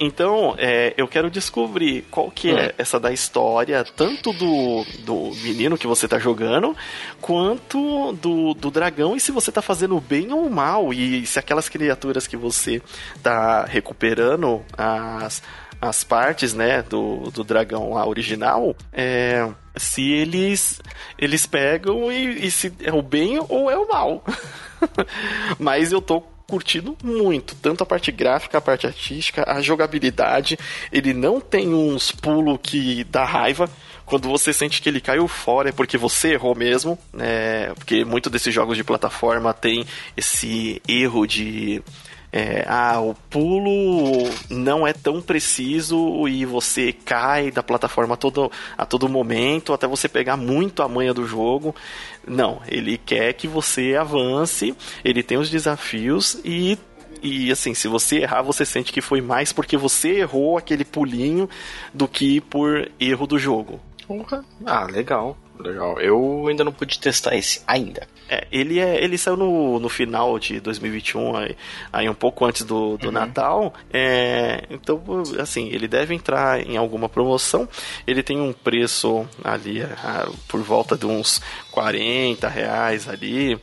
então, 0.01 0.55
é, 0.59 0.95
eu 0.97 1.07
quero 1.07 1.31
descobrir 1.31 2.05
qual 2.11 2.31
que 2.31 2.51
é 2.51 2.75
essa 2.79 2.99
da 2.99 3.13
história, 3.13 3.85
tanto 3.85 4.33
do, 4.33 4.85
do 5.01 5.33
menino 5.43 5.79
que 5.79 5.87
você 5.87 6.09
tá 6.09 6.19
jogando, 6.19 6.77
quanto 7.21 8.13
do, 8.15 8.55
do 8.55 8.71
dragão, 8.71 9.17
e 9.17 9.21
se 9.21 9.33
você 9.37 9.53
tá 9.53 9.61
fazendo 9.61 10.01
bem 10.01 10.33
ou 10.33 10.49
mal, 10.49 10.93
e 10.93 11.27
se 11.27 11.39
aquelas 11.39 11.69
criaturas 11.69 12.27
que 12.27 12.37
você 12.37 12.81
tá 13.23 13.65
recuperando 13.65 14.65
as, 14.77 15.43
as 15.81 16.03
partes, 16.03 16.55
né, 16.55 16.83
do, 16.83 17.31
do 17.31 17.45
dragão 17.45 17.93
lá 17.93 18.07
original, 18.07 18.75
é, 18.93 19.47
se 19.77 20.11
eles 20.11 20.81
eles 21.19 21.45
pegam 21.47 22.11
e, 22.11 22.47
e 22.47 22.51
se 22.51 22.73
é 22.83 22.93
o 22.93 23.03
bem 23.03 23.39
ou 23.47 23.71
é 23.71 23.77
o 23.77 23.87
mal. 23.87 24.25
Mas 25.59 25.93
eu 25.93 26.01
tô 26.01 26.23
curtindo 26.49 26.97
muito, 27.03 27.55
tanto 27.57 27.83
a 27.83 27.87
parte 27.87 28.11
gráfica, 28.11 28.59
a 28.59 28.61
parte 28.61 28.87
artística, 28.87 29.45
a 29.47 29.61
jogabilidade. 29.61 30.59
Ele 30.91 31.13
não 31.13 31.41
tem 31.41 31.75
uns 31.75 32.11
pulos 32.11 32.59
que 32.63 33.05
dá 33.05 33.25
raiva. 33.25 33.69
Quando 34.07 34.29
você 34.29 34.53
sente 34.53 34.81
que 34.81 34.89
ele 34.89 35.01
caiu 35.01 35.27
fora 35.27 35.71
é 35.71 35.73
porque 35.73 35.99
você 35.99 36.35
errou 36.35 36.55
mesmo, 36.55 36.97
né? 37.13 37.75
Porque 37.75 38.05
muito 38.05 38.31
desses 38.31 38.55
jogos 38.55 38.77
de 38.77 38.85
plataforma 38.85 39.53
tem 39.53 39.85
esse 40.17 40.81
erro 40.87 41.27
de 41.27 41.83
é, 42.33 42.65
ah, 42.69 43.01
o 43.01 43.15
pulo 43.15 44.31
não 44.51 44.87
é 44.87 44.93
tão 44.93 45.21
preciso 45.21 46.29
e 46.29 46.45
você 46.45 46.93
cai 46.93 47.51
da 47.51 47.63
plataforma 47.63 48.15
a 48.15 48.17
todo, 48.17 48.53
a 48.77 48.85
todo 48.85 49.09
momento 49.09 49.73
até 49.73 49.87
você 49.87 50.09
pegar 50.09 50.37
muito 50.37 50.83
a 50.83 50.89
manha 50.89 51.13
do 51.13 51.27
jogo. 51.27 51.75
Não, 52.27 52.61
ele 52.69 52.99
quer 52.99 53.33
que 53.33 53.49
você 53.49 53.97
avance, 53.97 54.77
ele 55.05 55.23
tem 55.23 55.39
os 55.39 55.51
desafios 55.51 56.39
e 56.45 56.79
e 57.23 57.51
assim, 57.51 57.75
se 57.75 57.89
você 57.89 58.19
errar, 58.19 58.43
você 58.43 58.65
sente 58.65 58.93
que 58.93 59.01
foi 59.01 59.21
mais 59.21 59.53
porque 59.53 59.77
você 59.77 60.19
errou 60.21 60.59
aquele 60.59 60.85
pulinho 60.85 61.49
do 61.93 62.07
que 62.07 62.41
por 62.43 62.91
erro 63.01 63.27
do 63.27 63.39
jogo. 63.39 63.81
Ah, 64.65 64.85
legal. 64.85 65.37
Legal. 65.59 66.01
Eu 66.01 66.47
ainda 66.49 66.65
não 66.65 66.73
pude 66.73 66.99
testar 66.99 67.35
esse 67.35 67.63
ainda. 67.67 68.07
É, 68.29 68.47
ele, 68.51 68.81
é, 68.81 69.03
ele 69.03 69.17
saiu 69.17 69.37
no, 69.37 69.79
no 69.79 69.89
final 69.89 70.39
de 70.39 70.59
2021, 70.59 71.37
aí, 71.37 71.57
aí 71.93 72.09
um 72.09 72.15
pouco 72.15 72.45
antes 72.45 72.63
do, 72.63 72.97
do 72.99 73.07
uhum. 73.07 73.13
Natal. 73.13 73.75
É, 73.93 74.65
então, 74.69 75.01
assim, 75.41 75.69
ele 75.69 75.87
deve 75.87 76.15
entrar 76.15 76.61
em 76.61 76.77
alguma 76.77 77.09
promoção. 77.09 77.69
Ele 78.07 78.23
tem 78.23 78.41
um 78.41 78.53
preço 78.53 79.27
ali 79.43 79.83
a, 79.83 80.29
por 80.49 80.61
volta 80.61 80.97
de 80.97 81.07
uns 81.07 81.41
40 81.71 82.49
reais 82.49 83.09
ali. 83.09 83.59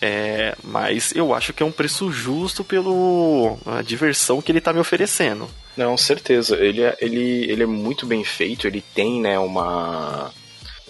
É, 0.00 0.56
mas 0.64 1.14
eu 1.14 1.32
acho 1.34 1.52
que 1.52 1.62
é 1.62 1.66
um 1.66 1.72
preço 1.72 2.10
justo 2.10 2.64
pela 2.64 3.82
diversão 3.84 4.42
que 4.42 4.50
ele 4.50 4.58
está 4.58 4.72
me 4.72 4.80
oferecendo. 4.80 5.48
Não, 5.78 5.96
certeza. 5.96 6.56
Ele 6.56 6.82
é, 6.82 6.96
ele, 7.00 7.48
ele 7.48 7.62
é 7.62 7.66
muito 7.66 8.04
bem 8.04 8.24
feito, 8.24 8.66
ele 8.66 8.82
tem, 8.94 9.20
né, 9.20 9.38
uma 9.38 10.32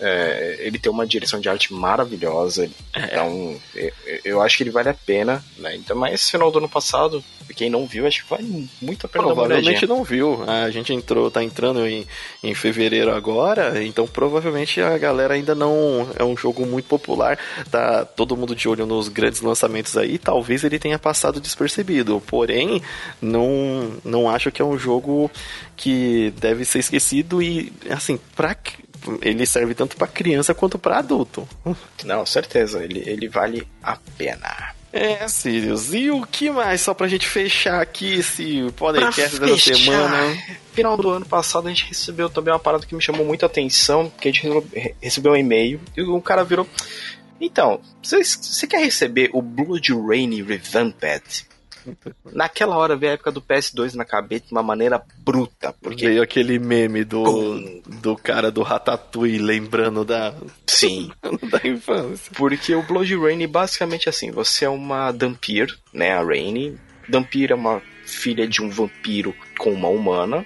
É, 0.01 0.57
ele 0.61 0.79
tem 0.79 0.91
uma 0.91 1.07
direção 1.07 1.41
de 1.41 1.49
arte 1.49 1.73
maravilhosa. 1.73 2.71
É. 2.95 3.05
Então, 3.05 3.61
eu, 3.75 3.93
eu 4.25 4.43
acho 4.43 4.57
que 4.57 4.63
ele 4.63 4.71
vale 4.71 4.89
a 4.89 4.95
pena. 4.95 5.45
Né? 5.59 5.77
Então, 5.77 5.97
mas 5.97 6.15
esse 6.15 6.31
final 6.31 6.51
do 6.51 6.59
ano 6.59 6.69
passado, 6.69 7.23
quem 7.55 7.71
não 7.71 7.87
viu, 7.87 8.07
acho 8.07 8.23
que 8.23 8.31
vale 8.31 8.69
muito 8.81 9.07
a 9.07 9.09
pena 9.09 9.25
Provavelmente 9.25 9.87
não 9.87 10.05
viu. 10.05 10.45
A 10.47 10.71
gente 10.71 10.93
entrou, 10.93 11.31
tá 11.31 11.43
entrando 11.43 11.87
em, 11.87 12.07
em 12.43 12.55
fevereiro 12.55 13.13
agora, 13.13 13.83
então 13.83 14.07
provavelmente 14.07 14.81
a 14.81 14.97
galera 14.99 15.35
ainda 15.35 15.55
não. 15.55 16.09
É 16.17 16.25
um 16.25 16.37
jogo 16.37 16.65
muito 16.67 16.87
popular. 16.87 17.39
Tá 17.71 18.05
todo 18.05 18.37
mundo 18.37 18.55
de 18.55 18.69
olho 18.69 18.87
nos 18.87 19.09
grandes 19.09 19.41
lançamentos 19.41 19.97
aí. 19.97 20.19
Talvez 20.19 20.65
ele 20.65 20.79
tenha 20.79 20.99
passado 20.99 21.41
despercebido. 21.41 22.23
Porém, 22.27 22.83
não, 23.21 23.93
não 24.05 24.29
acho 24.29 24.51
que 24.53 24.63
é 24.63 24.65
um 24.65 24.79
jogo 24.79 25.31
que 25.77 26.33
deve 26.39 26.65
ser 26.65 26.81
esquecido 26.81 27.43
e, 27.43 27.73
assim, 27.91 28.19
pra. 28.37 28.57
Ele 29.23 29.47
serve 29.47 29.75
tanto 29.75 29.97
pra 29.97 30.07
criança 30.07 30.55
quanto 30.55 30.79
pra 30.79 30.99
adulto. 30.99 31.49
Não, 32.05 32.25
certeza, 32.27 32.83
ele, 32.83 33.03
ele 33.07 33.29
vale 33.29 33.67
a 33.83 33.97
pena. 34.17 34.75
É, 34.93 35.29
Sirius. 35.29 35.93
E 35.93 36.11
o 36.11 36.27
que 36.27 36.51
mais? 36.51 36.81
Só 36.81 36.95
pra 36.95 37.07
gente 37.09 37.27
fechar 37.29 37.81
aqui 37.81 38.15
esse 38.15 38.73
podcast 38.77 39.39
fechar, 39.39 39.75
semana. 39.77 40.39
Final 40.73 40.97
do 40.97 41.11
ano 41.11 41.27
passado 41.27 41.67
a 41.67 41.71
gente 41.71 41.87
recebeu 41.89 42.31
também 42.31 42.53
uma 42.53 42.59
parada 42.59 42.87
que 42.87 42.95
me 42.95 43.03
chamou 43.03 43.25
muita 43.27 43.45
atenção, 43.47 44.09
porque 44.09 44.29
a 44.29 44.33
gente 44.33 44.49
re- 44.49 44.95
recebeu 45.01 45.33
um 45.33 45.37
e-mail 45.37 45.79
e 45.97 46.03
o 46.03 46.21
cara 46.23 46.43
virou. 46.43 46.67
Então, 47.41 47.81
você 48.03 48.25
você 48.25 48.67
quer 48.67 48.83
receber 48.83 49.29
o 49.33 49.43
Blood 49.43 49.93
Rain 49.95 50.43
Revamped? 50.43 51.47
Naquela 52.33 52.77
hora 52.77 52.97
veio 52.97 53.13
a 53.13 53.15
época 53.15 53.31
do 53.31 53.43
PS2 53.43 53.95
na 53.95 54.05
cabeça 54.05 54.47
de 54.47 54.53
uma 54.53 54.63
maneira 54.63 55.03
bruta, 55.19 55.75
porque 55.81 56.07
Veio 56.07 56.23
aquele 56.23 56.59
meme 56.59 57.05
do, 57.05 57.83
do 57.87 58.17
cara 58.17 58.51
do 58.51 58.63
Ratatouille 58.63 59.39
lembrando 59.39 60.05
da, 60.05 60.35
sim, 60.67 61.11
da 61.51 61.69
infância. 61.69 62.33
Porque 62.37 62.75
o 62.75 62.83
Blood 62.83 63.17
Rain 63.17 63.47
basicamente 63.47 64.09
assim, 64.09 64.31
você 64.31 64.65
é 64.65 64.69
uma 64.69 65.13
Dampir, 65.13 65.77
né, 65.93 66.13
a 66.13 66.23
Rainy. 66.23 66.79
Dampir 67.09 67.51
é 67.51 67.55
uma 67.55 67.81
filha 68.05 68.47
de 68.47 68.63
um 68.63 68.69
vampiro 68.69 69.35
com 69.59 69.73
uma 69.73 69.89
humana. 69.89 70.45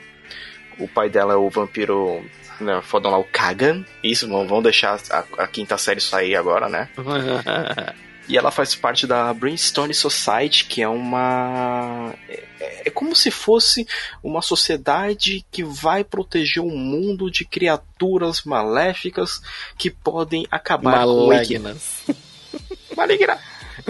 O 0.78 0.88
pai 0.88 1.09
dela 1.09 1.34
é 1.34 1.36
o 1.36 1.51
vampiro, 1.51 2.24
né, 2.61 2.80
fodão 2.82 3.11
lá, 3.11 3.18
o 3.18 3.24
Kagan. 3.24 3.84
Isso, 4.03 4.28
vão 4.28 4.62
deixar 4.62 4.99
a, 5.11 5.24
a 5.38 5.47
quinta 5.47 5.76
série 5.78 6.01
sair 6.01 6.34
agora, 6.34 6.68
né? 6.68 6.88
E 8.29 8.39
ela 8.39 8.51
faz 8.51 8.75
parte 8.75 9.07
da 9.07 9.33
Brainstorm 9.35 9.93
Society, 9.93 10.64
que 10.66 10.81
é 10.81 10.89
uma. 10.89 12.14
É, 12.29 12.89
é 12.89 12.91
como 12.91 13.16
se 13.16 13.31
fosse 13.31 13.87
uma 14.23 14.41
sociedade 14.41 15.45
que 15.51 15.64
vai 15.64 16.05
proteger 16.05 16.62
o 16.62 16.70
mundo 16.70 17.31
de 17.31 17.45
criaturas 17.45 18.43
maléficas 18.43 19.43
que 19.77 19.91
podem 19.91 20.47
acabar 20.51 21.05
com 21.05 21.25
o 21.25 21.29
Malignas. 21.29 22.03
maligna, 22.97 23.39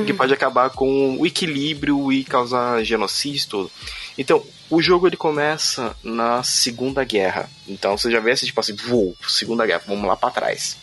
que 0.07 0.15
pode 0.15 0.33
acabar 0.33 0.71
com 0.71 1.19
o 1.19 1.27
equilíbrio 1.27 2.13
e 2.13 2.25
causar 2.25 2.83
genocídio 2.85 3.45
e 3.45 3.49
tudo. 3.49 3.71
Então, 4.17 4.45
o 4.71 4.81
jogo 4.81 5.07
ele 5.07 5.17
começa 5.17 5.95
na 6.03 6.43
Segunda 6.43 7.05
Guerra. 7.05 7.51
Então 7.69 7.97
você 7.97 8.11
já 8.11 8.21
vê 8.21 8.33
assim, 8.33 8.47
tipo 8.47 8.61
assim, 8.61 8.75
vou, 8.75 9.15
Segunda 9.29 9.67
Guerra, 9.67 9.83
vamos 9.87 10.07
lá 10.07 10.17
pra 10.17 10.31
trás. 10.31 10.77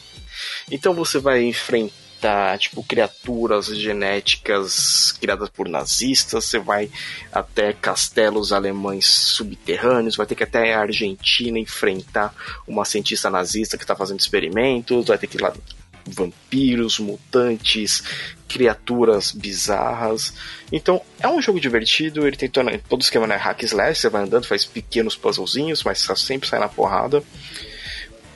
Então 0.70 0.94
você 0.94 1.20
vai 1.20 1.44
enfrentar, 1.44 1.94
tipo, 2.58 2.84
criaturas 2.84 3.68
genéticas 3.68 5.12
criadas 5.14 5.50
por 5.50 5.68
nazistas, 5.68 6.46
você 6.46 6.60
vai 6.60 6.90
até 7.32 7.74
castelos 7.74 8.52
alemães 8.52 9.06
subterrâneos, 9.06 10.16
vai 10.16 10.26
ter 10.26 10.36
que 10.36 10.44
até 10.44 10.74
a 10.74 10.82
Argentina 10.82 11.58
enfrentar 11.58 12.34
uma 12.68 12.86
cientista 12.86 13.30
nazista 13.30 13.78
que 13.78 13.84
está 13.84 13.96
fazendo 13.96 14.20
experimentos, 14.20 15.08
vai 15.08 15.18
ter 15.18 15.28
que 15.28 15.38
ir 15.38 15.42
lá 15.42 15.54
vampiros, 16.06 17.00
mutantes, 17.00 18.04
criaturas 18.48 19.32
bizarras. 19.32 20.34
Então, 20.72 21.02
é 21.20 21.28
um 21.28 21.42
jogo 21.42 21.60
divertido, 21.60 22.28
ele 22.28 22.36
tem 22.36 22.50
todo 22.50 22.70
todo 22.90 23.02
o 23.02 23.04
esquema 23.04 23.28
né, 23.28 23.36
hack 23.36 23.64
slash, 23.64 24.02
você 24.02 24.10
vai 24.10 24.24
andando, 24.24 24.48
faz 24.48 24.66
pequenos 24.66 25.16
puzzlezinhos, 25.16 25.84
mas 25.84 26.06
tá 26.06 26.16
sempre 26.16 26.48
sai 26.50 26.60
na 26.60 26.68
porrada. 26.68 27.24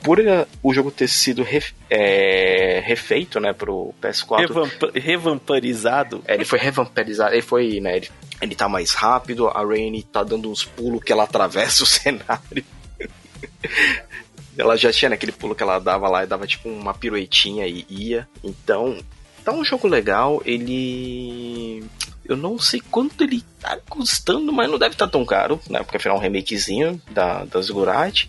Por 0.04 0.20
eh, 0.20 0.46
o 0.62 0.72
jogo 0.74 0.90
ter 0.90 1.08
sido 1.08 1.42
ref- 1.42 1.72
é, 1.88 2.82
refeito, 2.84 3.40
né, 3.40 3.52
pro 3.54 3.94
PS4, 4.02 4.38
Revamp- 4.40 4.96
revampirizado. 4.96 6.22
é, 6.28 6.34
ele 6.34 6.44
foi 6.44 6.58
revampirizado, 6.58 7.32
ele 7.34 7.42
foi, 7.42 7.80
né, 7.80 7.96
ele, 7.96 8.10
ele 8.40 8.54
tá 8.54 8.68
mais 8.68 8.92
rápido, 8.92 9.48
a 9.48 9.64
Rainy 9.64 10.02
tá 10.02 10.22
dando 10.22 10.50
uns 10.50 10.62
pulos 10.64 11.02
que 11.02 11.10
ela 11.10 11.24
atravessa 11.24 11.82
o 11.82 11.86
cenário. 11.88 12.64
ela 14.56 14.76
já 14.76 14.92
tinha 14.92 15.08
né, 15.08 15.14
aquele 15.16 15.32
pulo 15.32 15.54
que 15.54 15.62
ela 15.62 15.78
dava 15.78 16.08
lá 16.08 16.22
e 16.22 16.26
dava 16.26 16.46
tipo 16.46 16.68
uma 16.68 16.94
piruetinha 16.94 17.66
e 17.66 17.84
ia. 17.88 18.28
Então, 18.42 18.98
tá 19.44 19.52
um 19.52 19.64
jogo 19.64 19.88
legal, 19.88 20.42
ele. 20.44 21.84
Eu 22.26 22.36
não 22.36 22.58
sei 22.58 22.80
quanto 22.90 23.22
ele 23.22 23.44
tá 23.60 23.78
custando, 23.88 24.50
mas 24.52 24.70
não 24.70 24.78
deve 24.78 24.94
estar 24.94 25.08
tão 25.08 25.24
caro, 25.26 25.60
né? 25.68 25.80
Porque 25.82 25.96
afinal 25.98 26.16
é 26.16 26.20
um 26.20 26.22
remakezinho 26.22 27.00
da, 27.10 27.44
da 27.44 27.60
Ziggurat. 27.60 28.26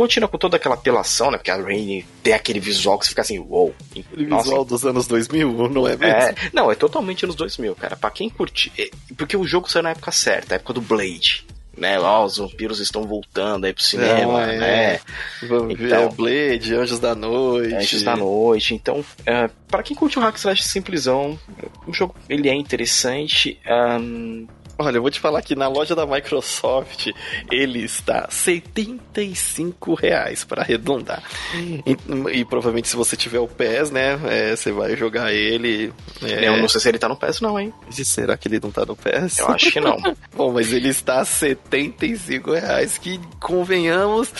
Continua 0.00 0.28
com 0.30 0.38
toda 0.38 0.56
aquela 0.56 0.76
apelação, 0.76 1.30
né? 1.30 1.36
Porque 1.36 1.50
a 1.50 1.56
Rainy 1.60 2.06
tem 2.22 2.32
aquele 2.32 2.58
visual 2.58 2.98
que 2.98 3.04
você 3.04 3.10
fica 3.10 3.20
assim, 3.20 3.38
uou. 3.38 3.74
Nossa, 4.16 4.44
visual 4.44 4.64
dos 4.64 4.86
anos 4.86 5.06
2000, 5.06 5.68
não 5.68 5.86
é 5.86 5.94
mesmo? 5.94 6.04
é, 6.06 6.34
não, 6.54 6.72
é 6.72 6.74
totalmente 6.74 7.24
anos 7.26 7.36
2000, 7.36 7.74
cara. 7.76 7.96
Pra 7.96 8.10
quem 8.10 8.30
curte. 8.30 8.72
é, 8.78 8.88
Porque 9.14 9.36
o 9.36 9.44
jogo 9.46 9.70
saiu 9.70 9.82
na 9.82 9.90
época 9.90 10.10
certa, 10.10 10.54
a 10.54 10.56
época 10.56 10.72
do 10.72 10.80
Blade. 10.80 11.44
Né, 11.76 11.98
ó, 12.00 12.24
os 12.24 12.38
vampiros 12.38 12.78
estão 12.80 13.04
voltando 13.04 13.64
aí 13.66 13.72
pro 13.74 13.82
cinema, 13.82 14.42
é. 14.50 14.58
né? 14.58 15.00
Vamos 15.48 15.78
ver 15.78 15.86
Então- 15.86 16.08
Blade, 16.10 16.74
Anjos 16.74 16.98
da 16.98 17.14
Noite. 17.14 17.74
Antes 17.74 18.02
da 18.02 18.16
noite. 18.16 18.74
Então, 18.74 19.04
é, 19.26 19.48
para 19.68 19.82
quem 19.82 19.94
curte 19.96 20.18
o 20.18 20.22
hack 20.22 20.36
slash 20.36 20.62
simplesão, 20.64 21.38
o 21.86 21.92
jogo 21.92 22.14
ele 22.28 22.48
é 22.48 22.54
interessante. 22.54 23.58
ahn, 23.66 24.46
Olha, 24.80 24.96
eu 24.96 25.02
vou 25.02 25.10
te 25.10 25.20
falar 25.20 25.42
que 25.42 25.54
na 25.54 25.68
loja 25.68 25.94
da 25.94 26.06
Microsoft 26.06 27.08
ele 27.50 27.84
está 27.84 28.28
75 28.30 29.94
reais 29.94 30.44
para 30.44 30.62
arredondar. 30.62 31.22
E, 31.54 31.96
e 32.38 32.44
provavelmente 32.44 32.88
se 32.88 32.96
você 32.96 33.16
tiver 33.16 33.38
o 33.40 33.46
PES, 33.46 33.90
né, 33.90 34.18
é, 34.28 34.56
você 34.56 34.72
vai 34.72 34.96
jogar 34.96 35.32
ele. 35.32 35.92
é, 36.22 36.48
Eu 36.48 36.56
não 36.56 36.68
sei 36.68 36.80
se 36.80 36.88
ele 36.88 36.98
tá 36.98 37.08
no 37.08 37.16
PS, 37.16 37.40
não, 37.40 37.58
hein? 37.60 37.72
Será 37.90 38.36
que 38.36 38.48
ele 38.48 38.58
não 38.62 38.70
tá 38.70 38.84
no 38.86 38.96
PES? 38.96 39.38
Eu 39.38 39.48
acho 39.48 39.70
que 39.70 39.80
não. 39.80 39.96
Bom, 40.34 40.52
mas 40.52 40.72
ele 40.72 40.88
está 40.88 41.20
a 41.20 41.24
75 41.24 42.52
reais, 42.52 42.96
que 42.98 43.20
convenhamos. 43.38 44.32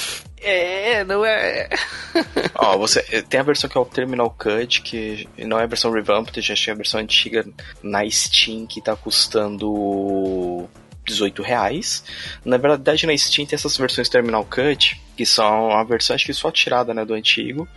É, 0.42 1.04
não 1.04 1.24
é. 1.24 1.68
Ó, 2.54 2.78
você 2.78 3.02
tem 3.22 3.40
a 3.40 3.42
versão 3.42 3.68
que 3.68 3.76
é 3.76 3.80
o 3.80 3.84
Terminal 3.84 4.30
Cut, 4.30 4.80
que 4.80 5.28
não 5.38 5.58
é 5.58 5.64
a 5.64 5.66
versão 5.66 5.92
Revamped, 5.92 6.40
já 6.40 6.54
tinha 6.54 6.74
a 6.74 6.76
versão 6.76 7.00
antiga 7.00 7.46
na 7.82 8.08
Steam 8.08 8.66
que 8.66 8.80
tá 8.80 8.96
custando 8.96 10.68
18 11.04 11.42
reais. 11.42 12.04
Na 12.44 12.56
verdade, 12.56 13.06
na 13.06 13.16
Steam 13.16 13.46
tem 13.46 13.56
essas 13.56 13.76
versões 13.76 14.08
Terminal 14.08 14.44
Cut, 14.44 15.00
que 15.16 15.26
são 15.26 15.72
a 15.72 15.84
versão 15.84 16.14
acho 16.14 16.26
que 16.26 16.32
só 16.32 16.50
tirada 16.50 16.94
né, 16.94 17.04
do 17.04 17.14
antigo. 17.14 17.68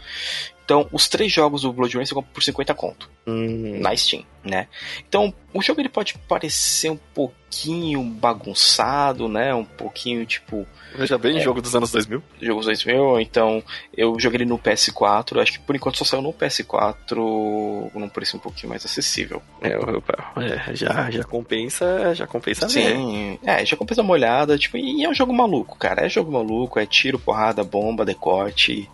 Então, 0.64 0.88
os 0.92 1.08
três 1.08 1.32
jogos 1.32 1.64
do 1.64 1.74
Blood 1.74 1.96
Rain 1.96 2.06
você 2.06 2.14
compra 2.14 2.32
por 2.34 2.42
50 2.42 2.74
conto 2.74 3.10
Hum, 3.26 3.80
na 3.80 3.96
Steam, 3.96 4.26
né? 4.44 4.68
Então, 5.08 5.34
o 5.54 5.62
jogo 5.62 5.80
ele 5.80 5.88
pode 5.88 6.14
parecer 6.28 6.90
um 6.92 7.00
pouquinho 7.14 8.04
bagunçado, 8.04 9.30
né? 9.30 9.54
Um 9.56 9.64
pouquinho 9.64 10.26
tipo 10.26 10.68
veja 10.94 11.18
bem, 11.18 11.40
jogo 11.40 11.62
dos 11.62 11.74
anos 11.74 11.90
2000. 11.90 12.22
jogos 12.42 12.66
2000, 12.66 13.22
então 13.22 13.64
eu 13.96 14.20
joguei 14.20 14.40
ele 14.42 14.46
no 14.46 14.60
PS4, 14.60 15.42
acho 15.42 15.54
que 15.54 15.60
por 15.60 15.74
enquanto 15.74 15.98
só 15.98 16.04
saiu 16.04 16.22
no 16.22 16.34
PS4 16.34 17.92
num 17.94 18.10
preço 18.10 18.36
um 18.36 18.42
pouquinho 18.42 18.72
mais 18.72 18.84
acessível. 18.86 19.42
É, 19.62 19.78
opa, 19.78 20.34
é, 20.42 20.76
já, 20.76 21.10
já 21.10 21.24
compensa, 21.24 22.14
já 22.14 22.28
compensa. 22.28 22.68
Sim, 22.68 23.40
é, 23.42 23.66
já 23.66 23.78
comprei 23.78 23.98
uma 24.02 24.14
olhada, 24.14 24.58
tipo, 24.58 24.76
e 24.76 25.02
é 25.02 25.10
um 25.10 25.14
jogo 25.14 25.34
maluco, 25.34 25.78
cara, 25.78 26.06
é 26.06 26.10
jogo 26.10 26.30
maluco, 26.30 26.78
é 26.78 26.86
tiro, 26.86 27.18
porrada, 27.18 27.64
bomba, 27.64 28.04
decote, 28.04 28.90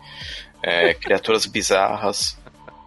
é, 0.64 0.94
criaturas 0.94 1.46
bizarras, 1.46 2.38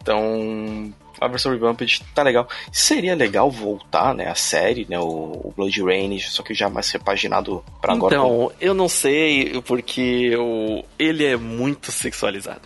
então 0.01 0.93
a 1.21 1.29
versão 1.29 1.53
Revamped 1.53 2.03
tá 2.15 2.23
legal. 2.25 2.49
Seria 2.73 3.15
legal 3.15 3.49
voltar, 3.49 4.13
né, 4.13 4.29
a 4.29 4.35
série, 4.35 4.87
né, 4.91 4.99
o, 4.99 5.53
Blood 5.57 5.81
Rain, 5.83 6.19
só 6.19 6.43
que 6.43 6.53
já 6.53 6.69
mais 6.69 6.91
repaginado 6.91 7.65
pra 7.81 7.93
agora. 7.93 8.17
Então, 8.17 8.51
eu 8.61 8.75
não 8.75 8.89
sei, 8.89 9.61
porque 9.63 10.35
o, 10.37 10.85
ele 10.99 11.25
é 11.25 11.37
muito 11.37 11.93
sexualizado. 11.93 12.63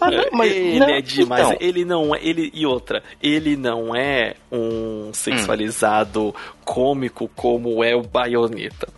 Ah, 0.00 0.10
não, 0.10 0.24
mas- 0.32 0.50
ele 0.50 0.78
não, 0.78 0.88
é 0.88 1.00
demais. 1.02 1.46
então. 1.46 1.56
Ele 1.60 1.84
não 1.84 2.14
é. 2.14 2.20
Ele, 2.22 2.50
e 2.54 2.64
outra, 2.64 3.02
ele 3.22 3.56
não 3.56 3.94
é 3.94 4.34
um 4.50 5.10
sexualizado 5.12 6.34
cômico 6.64 7.28
como 7.36 7.84
é 7.84 7.94
o 7.94 8.02
Bayonetta. 8.02 8.88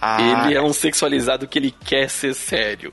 Ah, 0.00 0.46
Ele 0.46 0.54
é 0.54 0.62
um 0.62 0.72
sexualizado 0.72 1.46
que 1.46 1.58
ele 1.58 1.74
quer 1.84 2.08
ser 2.08 2.34
sério. 2.34 2.92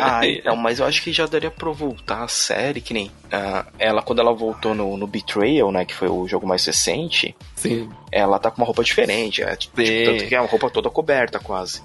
Ah, 0.00 0.24
então, 0.26 0.56
mas 0.56 0.78
eu 0.78 0.86
acho 0.86 1.02
que 1.02 1.12
já 1.12 1.26
daria 1.26 1.50
pra 1.50 1.70
voltar 1.70 2.22
a 2.22 2.28
série, 2.28 2.80
que 2.80 2.94
nem 2.94 3.10
ah, 3.30 3.66
ela, 3.78 4.02
quando 4.02 4.20
ela 4.20 4.32
voltou 4.32 4.74
no, 4.74 4.96
no 4.96 5.06
Betrayal, 5.06 5.72
né, 5.72 5.84
que 5.84 5.94
foi 5.94 6.08
o 6.08 6.26
jogo 6.28 6.46
mais 6.46 6.64
recente, 6.64 7.34
Sim. 7.54 7.88
ela 8.10 8.38
tá 8.38 8.50
com 8.50 8.58
uma 8.60 8.66
roupa 8.66 8.84
diferente, 8.84 9.42
é, 9.42 9.56
tipo, 9.56 9.76
tanto 9.76 10.26
que 10.26 10.34
é 10.34 10.40
uma 10.40 10.48
roupa 10.48 10.70
toda 10.70 10.90
coberta 10.90 11.38
quase. 11.38 11.82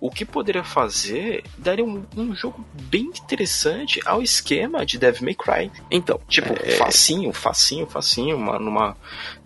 O 0.00 0.10
que 0.10 0.24
poderia 0.24 0.64
fazer 0.64 1.44
daria 1.58 1.84
um, 1.84 2.04
um 2.16 2.34
jogo 2.34 2.64
bem 2.72 3.10
interessante 3.22 4.00
ao 4.06 4.22
esquema 4.22 4.84
de 4.86 4.98
Devil 4.98 5.24
May 5.24 5.34
Cry. 5.34 5.70
Então, 5.90 6.18
Tipo, 6.26 6.54
é, 6.62 6.76
facinho, 6.76 7.32
facinho, 7.32 7.86
facinho, 7.86 8.36
uma, 8.36 8.58
numa, 8.58 8.96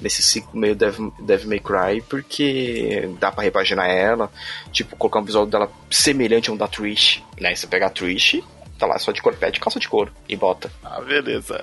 nesse 0.01 0.23
ciclo 0.23 0.59
meio 0.59 0.77
Devil, 0.77 1.13
Devil 1.19 1.49
May 1.49 1.61
Cry, 1.61 2.01
porque 2.09 3.11
dá 3.19 3.33
pra 3.33 3.43
repaginar 3.43 3.89
ela, 3.89 4.31
tipo, 4.71 4.97
colocar 4.97 5.21
um 5.21 5.25
visual 5.25 5.47
dela 5.47 5.71
semelhante 5.91 6.51
a 6.51 6.53
um 6.53 6.57
da 6.57 6.69
Trish, 6.69 7.23
né? 7.41 7.55
Você 7.55 7.67
pega 7.67 7.87
a 7.87 7.91
Trish, 7.91 8.43
tá 8.79 8.87
lá 8.87 8.99
só 8.99 9.13
de 9.13 9.23
corpete, 9.23 9.61
calça 9.61 9.79
de 9.79 9.89
couro 9.89 10.13
e 10.29 10.37
bota. 10.37 10.71
Ah, 10.83 11.01
beleza. 11.01 11.61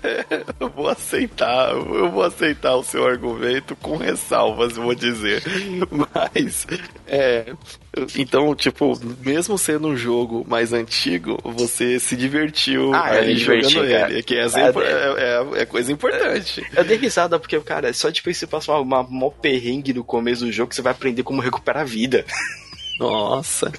Eu 0.58 0.68
vou 0.70 0.88
aceitar, 0.88 1.70
eu 1.72 2.10
vou 2.10 2.22
aceitar 2.22 2.74
o 2.76 2.82
seu 2.82 3.06
argumento 3.06 3.76
com 3.76 3.96
ressalvas, 3.96 4.72
vou 4.76 4.94
dizer. 4.94 5.42
Mas, 5.90 6.66
é. 7.06 7.52
Então, 8.16 8.54
tipo, 8.54 8.98
mesmo 9.24 9.56
sendo 9.56 9.88
um 9.88 9.96
jogo 9.96 10.44
mais 10.48 10.72
antigo, 10.72 11.38
você 11.44 11.98
se 11.98 12.16
divertiu 12.16 12.92
Ah, 12.94 13.06
aí 13.10 13.34
diverti, 13.34 13.68
jogando 13.70 13.90
cara. 13.90 14.12
ele. 14.12 14.22
Que 14.22 14.36
é, 14.36 14.44
Ah, 14.44 14.72
é, 14.82 15.58
é- 15.58 15.62
é 15.62 15.66
coisa 15.66 15.92
importante. 15.92 16.66
Eu 16.74 16.84
dei 16.84 16.96
risada 16.96 17.38
porque, 17.38 17.58
cara, 17.60 17.92
só 17.92 18.10
de 18.10 18.22
você 18.22 18.46
passar 18.46 18.78
uma, 18.80 19.00
uma 19.00 19.02
mó 19.02 19.30
perrengue 19.30 19.92
no 19.94 20.04
começo 20.04 20.44
do 20.44 20.52
jogo 20.52 20.70
que 20.70 20.74
você 20.76 20.82
vai 20.82 20.92
aprender 20.92 21.22
como 21.22 21.40
recuperar 21.40 21.82
a 21.82 21.86
vida. 21.86 22.24
Nossa, 22.98 23.72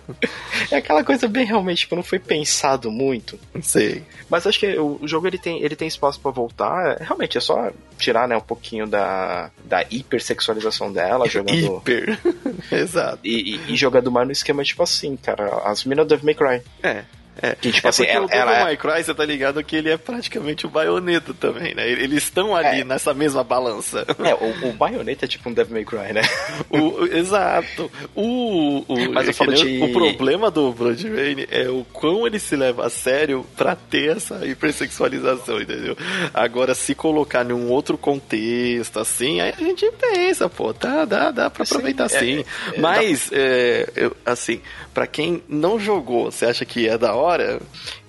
É 0.72 0.78
aquela 0.78 1.03
coisa 1.03 1.28
bem 1.28 1.45
realmente, 1.45 1.80
tipo, 1.80 1.95
não 1.95 2.03
foi 2.03 2.20
pensado 2.20 2.91
muito. 2.91 3.39
sei. 3.61 4.03
Mas 4.30 4.45
acho 4.45 4.59
que 4.59 4.78
o 4.78 4.99
jogo 5.07 5.28
ele 5.28 5.38
tem, 5.38 5.61
ele 5.63 5.76
tem 5.76 5.88
espaço 5.88 6.20
pra 6.20 6.32
voltar. 6.32 6.97
Realmente, 6.99 7.38
é 7.38 7.41
só 7.41 7.72
tirar, 7.97 8.28
né, 8.28 8.38
um 8.38 8.41
pouquinho 8.41 8.86
da, 8.86 9.49
da 9.65 9.84
hipersexualização 9.89 10.91
dela, 10.91 11.28
jogando. 11.30 11.78
Hiper. 11.78 12.20
Exato. 12.72 13.20
E, 13.24 13.55
e, 13.55 13.74
e 13.74 13.76
jogando 13.76 14.11
mais 14.11 14.28
no 14.28 14.32
esquema, 14.32 14.63
tipo 14.63 14.84
assim, 14.84 15.15
cara, 15.15 15.61
as 15.65 15.84
minas 15.84 16.05
do 16.05 16.09
Devil 16.09 16.26
May 16.26 16.36
Cry. 16.36 16.61
É. 16.84 17.03
É, 17.41 17.55
Que, 17.55 17.71
tipo 17.71 17.88
é 17.88 17.89
assim, 17.89 18.03
porque 18.03 18.15
ela- 18.15 18.25
o 18.25 18.27
Devil 18.29 18.41
ela 18.43 18.57
é- 18.59 18.63
May 18.63 18.77
Cry, 18.77 19.03
você 19.03 19.13
tá 19.13 19.25
ligado 19.25 19.63
que 19.63 19.75
ele 19.75 19.89
é 19.91 19.97
praticamente 19.97 20.65
o 20.65 20.69
baioneta 20.69 21.33
também, 21.33 21.73
né? 21.75 21.88
Eles 21.89 22.23
estão 22.23 22.55
ali 22.55 22.81
É. 22.81 22.83
nessa 22.83 23.13
mesma 23.13 23.43
balança. 23.43 24.05
É, 24.23 24.33
o, 24.33 24.69
o 24.69 24.73
Bayonetta 24.73 25.25
é 25.25 25.27
tipo 25.27 25.49
um 25.49 25.53
Devil 25.53 25.73
May 25.73 25.85
Cry, 25.85 26.13
né? 26.13 26.21
O- 26.69 27.03
o- 27.03 27.07
exato. 27.07 27.91
O, 28.15 28.83
o, 28.88 29.11
Mas 29.13 29.25
eu 29.25 29.31
é 29.31 29.33
falo 29.33 29.53
de- 29.53 29.81
o 29.83 29.91
problema 29.93 30.49
do 30.51 30.71
Blood 30.73 31.07
Rain 31.09 31.45
é 31.51 31.69
o 31.69 31.85
quão 31.93 32.25
ele 32.25 32.39
se 32.39 32.55
leva 32.55 32.85
a 32.85 32.89
sério 32.89 33.45
pra 33.55 33.75
ter 33.75 34.17
essa 34.17 34.45
hipersexualização, 34.45 35.61
entendeu? 35.61 35.95
Agora, 36.33 36.73
se 36.75 36.93
colocar 36.95 37.43
num 37.43 37.69
outro 37.69 37.97
contexto, 37.97 38.99
assim, 38.99 39.39
aí 39.41 39.53
a 39.57 39.63
gente 39.63 39.89
pensa, 39.99 40.49
pô, 40.49 40.73
tá, 40.73 41.05
dá, 41.05 41.31
dá 41.31 41.49
pra 41.49 41.65
Sim, 41.65 41.73
aproveitar 41.75 42.05
é, 42.05 42.09
sim. 42.09 42.45
é, 42.73 42.79
Mas, 42.79 43.29
é, 43.31 43.89
eu- 43.95 44.15
assim, 44.25 44.61
pra 44.93 45.05
quem 45.07 45.43
não 45.47 45.79
jogou, 45.79 46.31
você 46.31 46.45
acha 46.45 46.65
que 46.65 46.88
é 46.88 46.97
da 46.97 47.13
hora? 47.13 47.26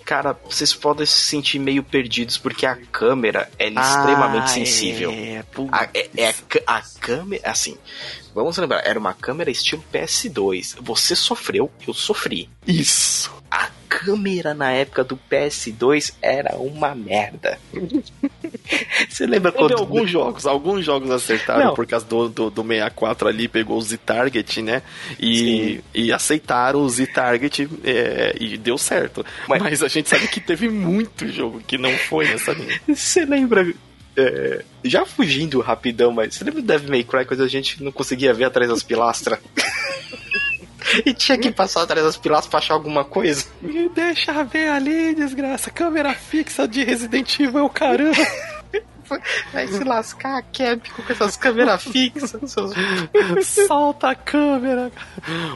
Cara, 0.05 0.35
vocês 0.49 0.73
podem 0.73 1.05
se 1.05 1.19
sentir 1.19 1.59
meio 1.59 1.83
perdidos 1.83 2.39
porque 2.39 2.65
a 2.65 2.75
câmera 2.75 3.51
é 3.59 3.69
extremamente 3.69 4.51
sensível. 4.53 5.11
É. 5.11 5.45
A, 5.71 5.89
é, 5.93 6.09
é 6.17 6.35
a, 6.67 6.77
a 6.79 6.83
câmera, 6.99 7.51
assim, 7.51 7.77
vamos 8.35 8.57
lembrar, 8.57 8.87
era 8.87 8.99
uma 8.99 9.13
câmera 9.13 9.51
estilo 9.51 9.85
PS2. 9.93 10.77
Você 10.81 11.15
sofreu, 11.15 11.71
eu 11.87 11.93
sofri. 11.93 12.49
Isso. 12.67 13.31
A 13.51 13.69
câmera 13.89 14.55
na 14.55 14.71
época 14.71 15.03
do 15.03 15.19
PS2 15.31 16.15
era 16.21 16.57
uma 16.57 16.95
merda. 16.95 17.59
Você 19.09 19.27
lembra 19.27 19.51
Teve 19.53 19.65
quando 19.65 19.79
alguns 19.79 20.11
jogos, 20.11 20.47
alguns 20.47 20.85
jogos 20.85 21.11
acertaram 21.11 21.67
Não. 21.67 21.75
por 21.75 21.87
causa 21.87 22.05
do, 22.07 22.29
do, 22.29 22.51
do 22.51 22.63
64 22.63 23.29
ali, 23.29 23.49
pegou 23.49 23.79
o 23.79 23.83
Z-Target, 23.83 24.63
né? 24.63 24.83
E, 25.19 25.81
e 25.95 26.13
aceitaram 26.13 26.81
o 26.81 26.89
Z-Target 26.89 27.69
é, 27.85 28.37
e 28.39 28.57
deu 28.59 28.77
certo. 28.77 29.25
Mas- 29.49 29.63
Mas... 29.63 29.83
a 29.83 29.89
gente 29.89 30.09
sabe 30.09 30.29
que 30.29 30.41
teve 30.41 30.69
muito 30.69 31.27
jogo 31.29 31.61
que 31.67 31.79
não 31.79 31.93
foi 31.93 32.27
nessa 32.29 32.53
linha. 32.53 32.81
Você 32.89 33.25
lembra. 33.25 33.67
é, 34.17 34.65
já 34.85 35.05
fugindo 35.07 35.61
rapidão, 35.61 36.13
mas 36.13 36.35
você 36.35 36.45
lembra 36.45 36.61
do 36.61 36.67
Devil 36.67 36.91
May 36.91 37.05
Cry 37.05 37.25
quando 37.25 37.43
a 37.43 37.49
gente 37.49 37.83
não 37.83 37.93
conseguia 37.93 38.35
ver 38.35 38.45
atrás 38.45 38.69
das 38.71 38.83
pilastras? 38.83 39.39
e 41.05 41.13
tinha 41.13 41.37
que 41.39 41.51
passar 41.51 41.83
atrás 41.83 42.05
das 42.05 42.17
pilastras 42.17 42.51
pra 42.51 42.59
achar 42.59 42.75
alguma 42.75 43.05
coisa? 43.05 43.45
Me 43.61 43.89
deixa 43.89 44.43
ver 44.45 44.71
ali, 44.71 45.15
desgraça. 45.15 45.71
Câmera 45.71 46.15
fixa 46.15 46.67
de 46.67 46.85
Resident 46.85 47.39
Evil, 47.41 47.69
caramba. 47.69 48.17
Vai 49.53 49.67
se 49.69 49.85
lascar 49.85 50.39
a 50.39 50.43
Capcom 50.43 51.03
com 51.03 51.13
essas 51.13 51.37
câmeras 51.37 51.83
fixas. 51.83 52.51
Seus... 52.51 52.73
Solta 53.67 54.11
a 54.11 54.15
câmera. 54.15 54.91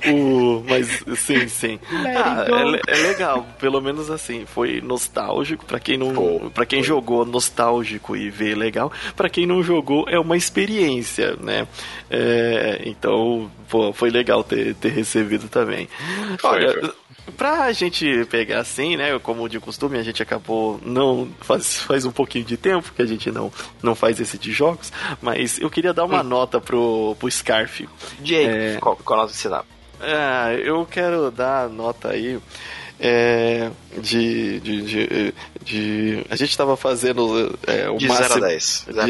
O, 0.06 0.62
mas 0.68 1.04
sim, 1.18 1.48
sim. 1.48 1.80
Ah, 1.90 2.44
é, 2.48 2.92
é 2.92 3.08
legal, 3.08 3.46
pelo 3.58 3.80
menos 3.80 4.10
assim, 4.10 4.46
foi 4.46 4.80
nostálgico 4.80 5.64
para 5.64 5.80
quem 5.80 5.96
não, 5.96 6.50
para 6.50 6.66
quem 6.66 6.82
jogou 6.82 7.24
nostálgico 7.24 8.16
e 8.16 8.30
vê 8.30 8.54
legal, 8.54 8.92
para 9.16 9.28
quem 9.28 9.46
não 9.46 9.62
jogou 9.62 10.06
é 10.08 10.18
uma 10.18 10.36
experiência, 10.36 11.36
né? 11.40 11.66
É, 12.10 12.82
então, 12.84 13.50
pô, 13.68 13.92
foi 13.92 14.10
legal 14.10 14.44
ter, 14.44 14.74
ter 14.74 14.90
recebido 14.90 15.48
também. 15.48 15.88
Olha, 16.42 16.92
Pra 17.36 17.70
gente 17.72 18.24
pegar 18.30 18.58
assim, 18.60 18.96
né? 18.96 19.18
Como 19.20 19.48
de 19.48 19.60
costume, 19.60 19.96
a 19.98 20.02
gente 20.02 20.22
acabou 20.22 20.80
não. 20.84 21.28
Faz, 21.40 21.78
faz 21.82 22.04
um 22.04 22.10
pouquinho 22.10 22.44
de 22.44 22.56
tempo 22.56 22.92
que 22.94 23.00
a 23.02 23.06
gente 23.06 23.30
não, 23.30 23.52
não 23.82 23.94
faz 23.94 24.18
esse 24.20 24.36
de 24.36 24.50
jogos, 24.52 24.92
mas 25.20 25.58
eu 25.60 25.70
queria 25.70 25.92
dar 25.92 26.04
uma 26.04 26.22
nota 26.22 26.60
pro, 26.60 27.16
pro 27.18 27.30
Scarf. 27.30 27.88
Diego, 28.20 28.50
É. 28.50 28.76
qual, 28.80 28.96
qual 28.96 29.20
nota 29.20 29.32
você 29.32 29.48
dá? 29.48 29.64
Ah, 30.00 30.52
eu 30.54 30.84
quero 30.84 31.30
dar 31.30 31.68
nota 31.68 32.08
aí. 32.10 32.40
é, 32.98 33.70
de, 33.98 34.58
de, 34.60 34.82
de, 34.82 35.34
de- 35.64 36.26
A 36.28 36.36
gente 36.36 36.56
tava 36.56 36.76
fazendo 36.76 37.56
é, 37.66 37.88
o 37.88 37.96
De 37.98 38.06
0 38.08 38.16
a 38.16 38.20
máximo. 38.20 38.40
10. 38.40 38.86
De 38.88 38.92
0 38.94 39.06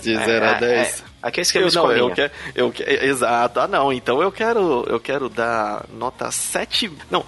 de 0.00 0.16
zero 0.16 0.44
a 0.44 0.52
10. 0.54 1.04
Aqui 1.20 1.40
é 1.40 1.42
esquema 1.42 1.66
Eu, 1.66 1.72
não, 1.72 1.90
eu 1.92 2.10
quero, 2.14 2.32
eu 2.54 2.70
que- 2.70 2.82
exato. 2.84 3.58
Ah, 3.60 3.66
não. 3.66 3.92
Então 3.92 4.22
eu 4.22 4.30
quero, 4.30 4.84
eu 4.88 5.00
quero 5.00 5.28
dar 5.28 5.84
nota 5.92 6.30
7. 6.30 6.90
Não, 7.10 7.24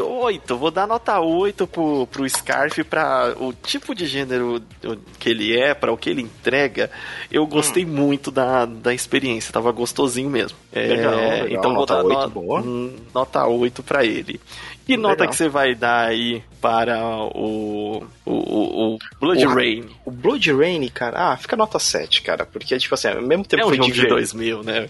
8. 0.00 0.56
Vou 0.56 0.70
dar 0.70 0.86
nota 0.86 1.18
8 1.20 1.66
pro, 1.66 2.06
pro 2.06 2.28
Scarf 2.28 2.82
pra 2.84 3.34
o 3.38 3.52
tipo 3.52 3.94
de 3.94 4.06
gênero 4.06 4.62
que 5.18 5.28
ele 5.28 5.56
é, 5.58 5.74
pra 5.74 5.92
o 5.92 5.96
que 5.96 6.10
ele 6.10 6.22
entrega. 6.22 6.90
Eu 7.30 7.46
gostei 7.46 7.84
muito 7.84 8.30
da, 8.30 8.64
da 8.64 8.94
experiência. 8.94 9.52
Tava 9.52 9.72
gostosinho 9.72 10.30
mesmo. 10.30 10.56
É, 10.72 10.86
Legal, 10.86 11.14
legal. 11.16 11.48
Então 11.48 11.72
Nota 11.72 12.02
vou 12.02 12.08
dar 12.08 12.18
8, 12.20 12.34
no- 12.34 12.40
boa. 12.40 12.60
hum, 12.60 12.96
nota 13.12 13.46
8 13.46 13.82
pra 13.82 14.04
ele. 14.04 14.40
Que 14.86 14.96
nota 14.96 15.14
Legal. 15.22 15.28
que 15.30 15.36
você 15.36 15.48
vai 15.48 15.74
dar 15.74 16.06
aí 16.08 16.42
para 16.60 17.02
o, 17.06 18.04
o, 18.26 18.32
o, 18.32 18.94
o 18.94 18.98
Blood 19.18 19.46
O- 19.46 19.54
Rain? 19.54 19.84
O 20.04 20.10
Blood 20.10 20.52
Rain, 20.52 20.88
cara, 20.88 21.32
ah, 21.32 21.36
fica 21.36 21.56
nota 21.56 21.78
7, 21.78 22.20
cara. 22.22 22.44
Porque, 22.44 22.76
tipo 22.78 22.94
assim, 22.94 23.08
ao 23.08 23.22
mesmo 23.22 23.44
tempo 23.46 23.62
É 23.62 23.64
um 23.64 23.68
foi 23.68 23.76
jogo 23.78 23.88
de 23.88 23.94
diver- 23.94 24.10
2000, 24.10 24.62
né? 24.62 24.88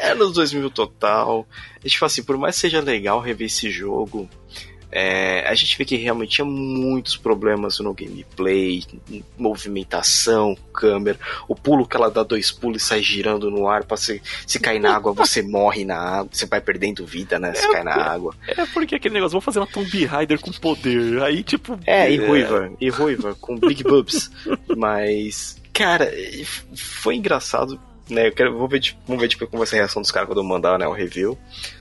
É 0.00 0.14
nos 0.14 0.32
2000 0.32 0.70
total. 0.70 1.46
E, 1.84 1.88
tipo 1.90 2.04
assim, 2.04 2.22
por 2.22 2.38
mais 2.38 2.54
que 2.54 2.62
seja 2.62 2.80
legal 2.80 3.20
rever 3.20 3.46
esse 3.48 3.70
jogo, 3.70 4.28
é, 4.90 5.46
a 5.46 5.54
gente 5.54 5.76
vê 5.76 5.84
que 5.84 5.96
realmente 5.96 6.36
tinha 6.36 6.44
muitos 6.44 7.16
problemas 7.16 7.78
no 7.80 7.92
gameplay, 7.92 8.82
movimentação, 9.36 10.56
câmera, 10.72 11.18
o 11.46 11.54
pulo 11.54 11.86
que 11.86 11.96
ela 11.96 12.10
dá 12.10 12.22
dois 12.22 12.50
pulos 12.50 12.82
e 12.82 12.84
sai 12.86 13.02
girando 13.02 13.50
no 13.50 13.68
ar, 13.68 13.84
pra 13.84 13.96
se, 13.96 14.22
se 14.46 14.58
cair 14.58 14.78
na 14.80 14.94
água, 14.94 15.12
você 15.12 15.42
morre 15.42 15.84
na 15.84 15.98
água, 15.98 16.30
você 16.32 16.46
vai 16.46 16.60
perdendo 16.60 17.04
vida, 17.04 17.38
né? 17.38 17.54
Se 17.54 17.70
cai 17.70 17.82
na 17.84 17.94
água. 17.94 18.34
É 18.46 18.64
porque 18.66 18.94
aquele 18.94 19.14
negócio, 19.14 19.32
vamos 19.32 19.44
fazer 19.44 19.58
uma 19.58 19.66
Tomb 19.66 20.04
Raider 20.04 20.40
com 20.40 20.50
poder. 20.52 21.22
Aí, 21.22 21.42
tipo. 21.42 21.78
É, 21.86 22.10
e 22.10 22.16
ruiva, 22.16 22.72
e 22.80 22.88
ruiva, 22.88 23.34
com 23.40 23.58
big 23.58 23.82
boobs. 23.82 24.30
Mas, 24.76 25.56
cara, 25.72 26.10
foi 26.74 27.16
engraçado. 27.16 27.78
Né, 28.08 28.28
eu 28.28 28.32
quero, 28.32 28.56
vou 28.56 28.66
ver, 28.66 28.80
tipo, 28.80 28.98
vamos 29.06 29.20
ver 29.20 29.28
tipo, 29.28 29.46
como 29.46 29.58
vai 29.58 29.66
ser 29.66 29.76
a 29.76 29.80
reação 29.80 30.00
dos 30.00 30.10
caras 30.10 30.26
quando 30.26 30.38
eu 30.38 30.44
mandar 30.44 30.78
né, 30.78 30.88
o 30.88 30.92
review. 30.92 31.36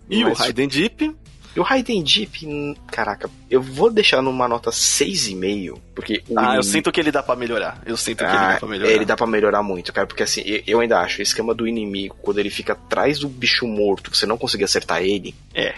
E 0.10 0.26
Mas- 0.26 0.38
o 0.38 0.42
Raiden 0.44 0.68
Deep? 0.68 1.16
E 1.56 1.60
o 1.60 1.64
Raiden 1.64 2.04
Deep, 2.04 2.76
caraca, 2.92 3.30
eu 3.50 3.62
vou 3.62 3.90
deixar 3.92 4.22
numa 4.22 4.48
nota 4.48 4.72
6,5, 4.72 5.80
porque 5.96 6.22
Ah, 6.36 6.56
eu 6.56 6.64
sinto 6.64 6.92
que 6.92 7.00
ele 7.00 7.12
dá 7.12 7.24
pra 7.24 7.36
melhar. 7.36 7.82
Eu 7.86 7.98
sinto 7.98 8.20
que 8.20 8.24
ele 8.26 8.32
Ah, 8.38 8.54
dá 8.54 8.60
pra 8.60 8.68
melhorar. 8.70 8.92
ele 8.92 9.06
dá 9.06 9.16
pra 9.18 9.28
melhorar 9.28 9.64
muito, 9.64 9.92
cara, 9.92 10.06
porque 10.06 10.24
assim, 10.24 10.42
eu- 10.68 10.80
ainda 10.80 11.00
acho, 11.00 11.20
o 11.20 11.24
esquema 11.24 11.54
do 11.56 11.68
inimigo, 11.68 12.16
quando 12.22 12.38
ele 12.40 12.50
fica 12.50 12.74
atrás 12.74 13.20
do 13.20 13.28
bicho 13.28 13.66
morto, 13.68 14.16
você 14.16 14.26
não 14.26 14.38
conseguir 14.38 14.66
acertar 14.66 15.02
ele, 15.02 15.34
É. 15.54 15.68
é, 15.70 15.76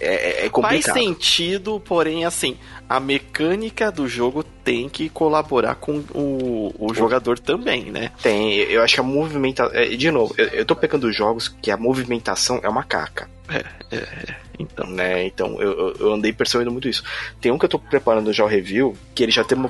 é- 0.00 0.28
é 0.30 0.40
Faz 0.40 0.50
complicado. 0.52 0.94
sentido, 0.98 1.80
porém, 1.80 2.24
assim, 2.24 2.56
a 2.88 3.00
mecânica 3.00 3.90
do 3.90 4.06
jogo 4.06 4.44
tem 4.44 4.88
que 4.88 5.08
colaborar 5.08 5.74
com 5.76 6.04
o, 6.14 6.72
o 6.78 6.94
jogador 6.94 7.38
também, 7.38 7.86
né? 7.86 8.10
Tem, 8.22 8.52
eu 8.58 8.82
acho 8.82 8.94
que 8.94 9.00
a 9.00 9.02
movimentação. 9.04 9.72
De 9.96 10.10
novo, 10.10 10.34
eu, 10.38 10.46
eu 10.48 10.64
tô 10.64 10.76
pegando 10.76 11.10
jogos 11.12 11.48
que 11.48 11.70
a 11.70 11.76
movimentação 11.76 12.60
é 12.62 12.68
uma 12.68 12.84
caca. 12.84 13.28
É, 13.48 13.64
é, 13.90 13.96
é. 13.96 14.46
Então. 14.58 14.86
Né? 14.86 15.26
Então, 15.26 15.60
eu, 15.60 15.94
eu 15.98 16.14
andei 16.14 16.32
percebendo 16.32 16.70
muito 16.70 16.88
isso. 16.88 17.02
Tem 17.40 17.52
um 17.52 17.58
que 17.58 17.64
eu 17.64 17.68
tô 17.68 17.78
preparando 17.78 18.32
já 18.32 18.44
o 18.44 18.48
review, 18.48 18.96
que 19.14 19.22
ele 19.22 19.32
já 19.32 19.44
tem 19.44 19.56
uma 19.56 19.68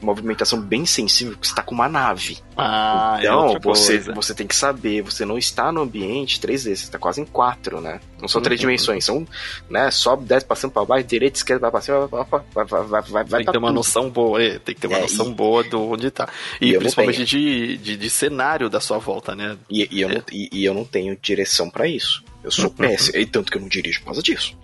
movimentação 0.00 0.60
bem 0.60 0.86
sensível, 0.86 1.36
que 1.36 1.46
você 1.46 1.54
tá 1.54 1.62
com 1.62 1.74
uma 1.74 1.88
nave. 1.88 2.38
Ah, 2.56 3.16
é 3.18 3.26
então, 3.26 3.56
é 3.56 3.58
você, 3.60 3.98
você 3.98 4.34
tem 4.34 4.46
que 4.46 4.54
saber, 4.54 5.02
você 5.02 5.24
não 5.24 5.38
está 5.38 5.70
no 5.72 5.82
ambiente 5.82 6.40
3D, 6.40 6.58
você 6.58 6.70
está 6.70 6.98
quase 6.98 7.20
em 7.20 7.24
4, 7.24 7.80
né? 7.80 8.00
Não 8.20 8.28
são 8.28 8.42
três 8.42 8.60
uhum. 8.60 8.66
dimensões, 8.66 9.04
são, 9.04 9.26
né, 9.70 9.90
sobe, 9.90 10.24
desce, 10.24 10.44
passando 10.44 10.72
pra 10.72 10.84
baixo, 10.84 11.06
direita, 11.06 11.36
esquerda, 11.36 11.62
vai 11.62 11.70
pra 11.70 11.80
cima, 11.80 12.06
vai, 12.06 12.24
vai, 12.24 12.64
vai, 12.64 12.82
vai, 12.82 13.02
vai, 13.02 13.24
Tem 13.24 13.46
que 13.46 13.52
ter 13.52 13.58
uma 13.58 13.68
tudo. 13.68 13.76
noção 13.76 14.10
boa, 14.10 14.42
é, 14.42 14.58
tem 14.58 14.74
que 14.74 14.80
ter 14.80 14.88
uma 14.88 14.98
é, 14.98 15.02
noção 15.02 15.28
e, 15.28 15.34
boa 15.34 15.62
do 15.62 15.80
onde 15.92 16.10
tá. 16.10 16.28
E, 16.60 16.70
e 16.70 16.78
principalmente 16.78 17.24
de, 17.24 17.76
de, 17.78 17.96
de, 17.96 18.10
cenário 18.10 18.68
da 18.68 18.80
sua 18.80 18.98
volta, 18.98 19.36
né? 19.36 19.56
E, 19.70 19.88
e 19.90 20.00
eu, 20.00 20.08
não, 20.08 20.22
e, 20.32 20.48
e 20.52 20.64
eu 20.64 20.74
não 20.74 20.84
tenho 20.84 21.16
direção 21.20 21.70
para 21.70 21.86
isso. 21.86 22.24
Eu 22.48 22.52
sou 22.52 22.70
péssimo, 22.70 23.18
e 23.18 23.26
tanto 23.26 23.52
que 23.52 23.58
eu 23.58 23.60
não 23.60 23.68
dirijo 23.68 24.00
por 24.00 24.06
causa 24.06 24.22
disso. 24.22 24.56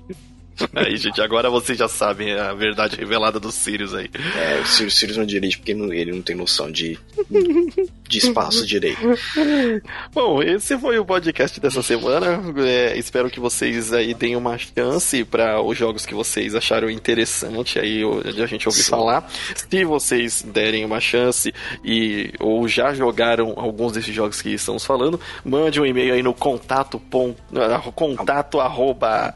Aí, 0.75 0.97
gente, 0.97 1.21
agora 1.21 1.51
vocês 1.51 1.77
já 1.77 1.87
sabem 1.87 2.33
a 2.33 2.55
verdade 2.55 2.97
revelada 2.97 3.39
do 3.39 3.51
Sirius 3.51 3.93
aí. 3.93 4.09
É, 4.37 4.61
o 4.61 4.67
Sirius, 4.67 4.95
Sirius 4.95 5.17
não 5.19 5.27
dirige 5.27 5.59
porque 5.59 5.73
ele 5.73 6.13
não 6.13 6.23
tem 6.23 6.37
noção 6.37 6.71
de, 6.71 6.99
de 8.09 8.19
espaço 8.19 8.65
direito. 8.67 9.01
Bom, 10.13 10.43
esse 10.43 10.79
foi 10.79 10.99
o 10.99 11.05
podcast 11.05 11.61
dessa 11.61 11.83
semana. 11.83 12.43
É, 12.65 12.97
espero 12.97 13.31
que 13.31 13.41
vocês 13.41 13.93
aí 13.93 14.15
deem 14.15 14.37
uma 14.37 14.57
chance 14.59 15.25
para 15.25 15.61
os 15.63 15.77
jogos 15.77 16.07
que 16.07 16.15
vocês 16.15 16.55
acharam 16.55 16.91
interessante 16.91 17.79
aí 17.79 18.03
de 18.33 18.43
a 18.43 18.47
gente 18.47 18.69
ouvir 18.69 18.83
Sim. 18.83 18.91
falar. 18.91 19.29
Se 19.55 19.85
vocês 19.85 20.43
derem 20.43 20.85
uma 20.85 21.01
chance 21.01 21.53
e 21.85 22.33
ou 22.41 22.67
já 22.69 22.95
jogaram 22.95 23.55
alguns 23.57 23.93
desses 23.93 24.15
jogos 24.15 24.41
que 24.41 24.51
estamos 24.51 24.85
falando, 24.85 25.21
mande 25.45 25.81
um 25.81 25.87
e-mail 25.87 26.15
aí 26.15 26.23
no 26.23 26.35
contato, 26.35 26.99
pon, 26.99 27.35
contato 27.95 28.61
arroba 28.61 29.35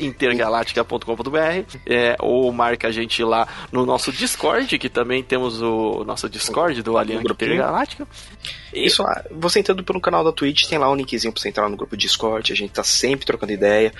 intergaláctica.com.br 0.00 1.78
é, 1.86 2.16
ou 2.20 2.52
marca 2.52 2.88
a 2.88 2.90
gente 2.90 3.22
lá 3.22 3.46
no 3.72 3.84
nosso 3.84 4.12
Discord, 4.12 4.78
que 4.78 4.88
também 4.88 5.22
temos 5.22 5.60
o 5.60 6.04
nosso 6.04 6.28
Discord 6.28 6.82
do 6.82 6.96
Aliança 7.32 7.44
Intergaláctica. 7.44 8.06
Isso, 8.72 9.04
você 9.30 9.60
entrando 9.60 9.84
pelo 9.84 10.00
canal 10.00 10.24
da 10.24 10.32
Twitch, 10.32 10.66
tem 10.66 10.78
lá 10.78 10.90
um 10.90 10.94
linkzinho 10.94 11.32
pra 11.32 11.40
você 11.40 11.48
entrar 11.48 11.68
no 11.68 11.76
grupo 11.76 11.96
Discord, 11.96 12.52
a 12.52 12.56
gente 12.56 12.72
tá 12.72 12.84
sempre 12.84 13.24
trocando 13.24 13.52
ideia. 13.52 13.92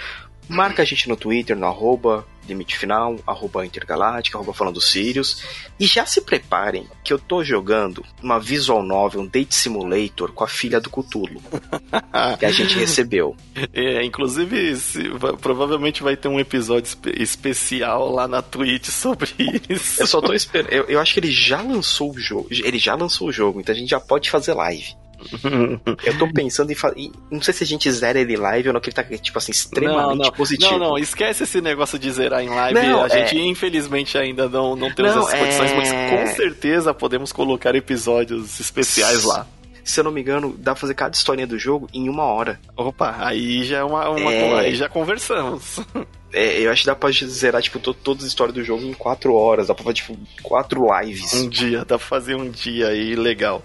Marca 0.49 0.83
a 0.83 0.85
gente 0.85 1.09
no 1.09 1.17
Twitter, 1.17 1.57
no 1.57 1.67
arroba 1.67 2.27
limite 2.47 2.77
final, 2.77 3.19
arroba 3.27 3.65
intergaláctica, 3.65 4.37
arroba 4.37 4.53
falando 4.53 4.81
Sirius. 4.81 5.43
E 5.79 5.87
já 5.87 6.07
se 6.07 6.21
preparem 6.21 6.87
que 7.03 7.13
eu 7.13 7.19
tô 7.19 7.43
jogando 7.43 8.05
uma 8.23 8.39
visual 8.39 8.83
novel, 8.83 9.23
um 9.23 9.27
date 9.27 9.55
simulator 9.55 10.33
com 10.33 10.45
a 10.45 10.49
filha 10.49 10.81
do 10.81 10.91
Cthulhu. 10.91 11.43
que 12.39 12.47
a 12.47 12.53
gente 12.53 12.77
recebeu. 12.79 13.37
É, 13.73 14.05
inclusive, 14.05 14.77
se, 14.77 15.03
provavelmente 15.41 16.03
vai 16.03 16.17
ter 16.17 16.29
um 16.29 16.41
episódio 16.41 16.85
espe 16.85 17.11
especial 17.23 18.11
lá 18.11 18.29
na 18.29 18.43
Twitch 18.43 18.89
sobre 18.89 19.33
isso. 19.69 20.03
Eu 20.03 20.07
só 20.07 20.21
tô 20.21 20.33
esperando. 20.33 20.71
Eu, 20.71 20.85
eu 20.85 21.01
acho 21.01 21.15
que 21.15 21.21
ele 21.21 21.33
já 21.33 21.61
lançou 21.63 22.13
o 22.13 22.19
jogo. 22.19 22.49
Ele 22.51 22.79
já 22.79 22.95
lançou 22.95 23.29
o 23.29 23.33
jogo, 23.33 23.61
então 23.61 23.75
a 23.75 23.79
gente 23.79 23.91
já 23.91 24.01
pode 24.01 24.31
fazer 24.31 24.55
live. 24.55 24.95
eu 26.05 26.19
tô 26.19 26.33
pensando 26.33 26.71
em 26.71 26.75
fazer. 26.75 27.11
Não 27.31 27.41
sei 27.43 27.55
se 27.55 27.65
a 27.65 27.67
gente 27.67 27.91
zera 27.91 28.19
ele 28.21 28.37
live 28.37 28.69
ou 28.69 28.75
não, 28.75 28.81
que 28.81 28.91
ele 28.91 28.95
tá, 28.95 29.05
tipo 29.05 29.39
assim, 29.39 29.53
extremamente 29.53 30.19
não, 30.19 30.25
não. 30.27 30.33
positivo. 30.33 30.73
Não, 30.73 30.91
não, 30.91 30.99
esquece 30.99 31.45
esse 31.45 31.61
negócio 31.61 31.99
de 31.99 32.11
zerar 32.11 32.43
em 32.43 32.49
live. 32.49 32.81
Não, 32.81 33.03
a 33.03 33.09
gente, 33.09 33.37
é... 33.37 33.45
infelizmente, 33.45 34.17
ainda 34.19 34.49
não, 34.49 34.77
não 34.77 34.93
temos 34.93 35.13
essas 35.13 35.35
condições, 35.35 35.71
é... 35.71 35.77
mas 35.77 35.93
com 36.31 36.37
certeza 36.37 36.95
podemos 36.95 37.33
colocar 37.33 37.75
episódios 37.75 38.61
especiais 38.61 39.25
lá 39.25 39.47
se 39.85 40.01
eu 40.01 40.05
não 40.05 40.11
me 40.11 40.23
engano, 40.23 40.55
dá 40.59 40.73
pra 40.73 40.81
fazer 40.81 40.95
cada 40.95 41.15
historinha 41.15 41.47
do 41.47 41.59
jogo 41.59 41.89
em 41.93 42.09
uma 42.09 42.25
hora. 42.25 42.59
Opa, 42.75 43.17
aí 43.19 43.65
já 43.65 43.79
é 43.79 43.85
uma. 43.85 44.09
uma 44.09 44.33
é... 44.33 44.61
Aí 44.61 44.75
já 44.75 44.89
conversamos. 44.89 45.79
É, 46.35 46.61
eu 46.61 46.71
acho 46.71 46.83
que 46.83 46.87
dá 46.87 46.97
pra 46.97 47.11
zerar, 47.11 47.63
tipo, 47.63 47.79
to 47.79 47.95
todas 47.95 48.25
as 48.25 48.29
histórias 48.29 48.55
do 48.55 48.65
jogo 48.65 48.83
em 48.83 48.93
quatro 48.93 49.35
horas. 49.35 49.69
Dá 49.69 49.75
pra 49.75 49.85
fazer, 49.85 49.95
tipo, 49.95 50.19
quatro 50.43 50.87
lives. 51.01 51.33
Um 51.35 51.49
dia, 51.49 51.79
dá 51.79 51.97
pra 51.97 51.99
fazer 51.99 52.35
um 52.35 52.51
dia 52.51 52.89
aí 52.89 53.15
legal. 53.15 53.63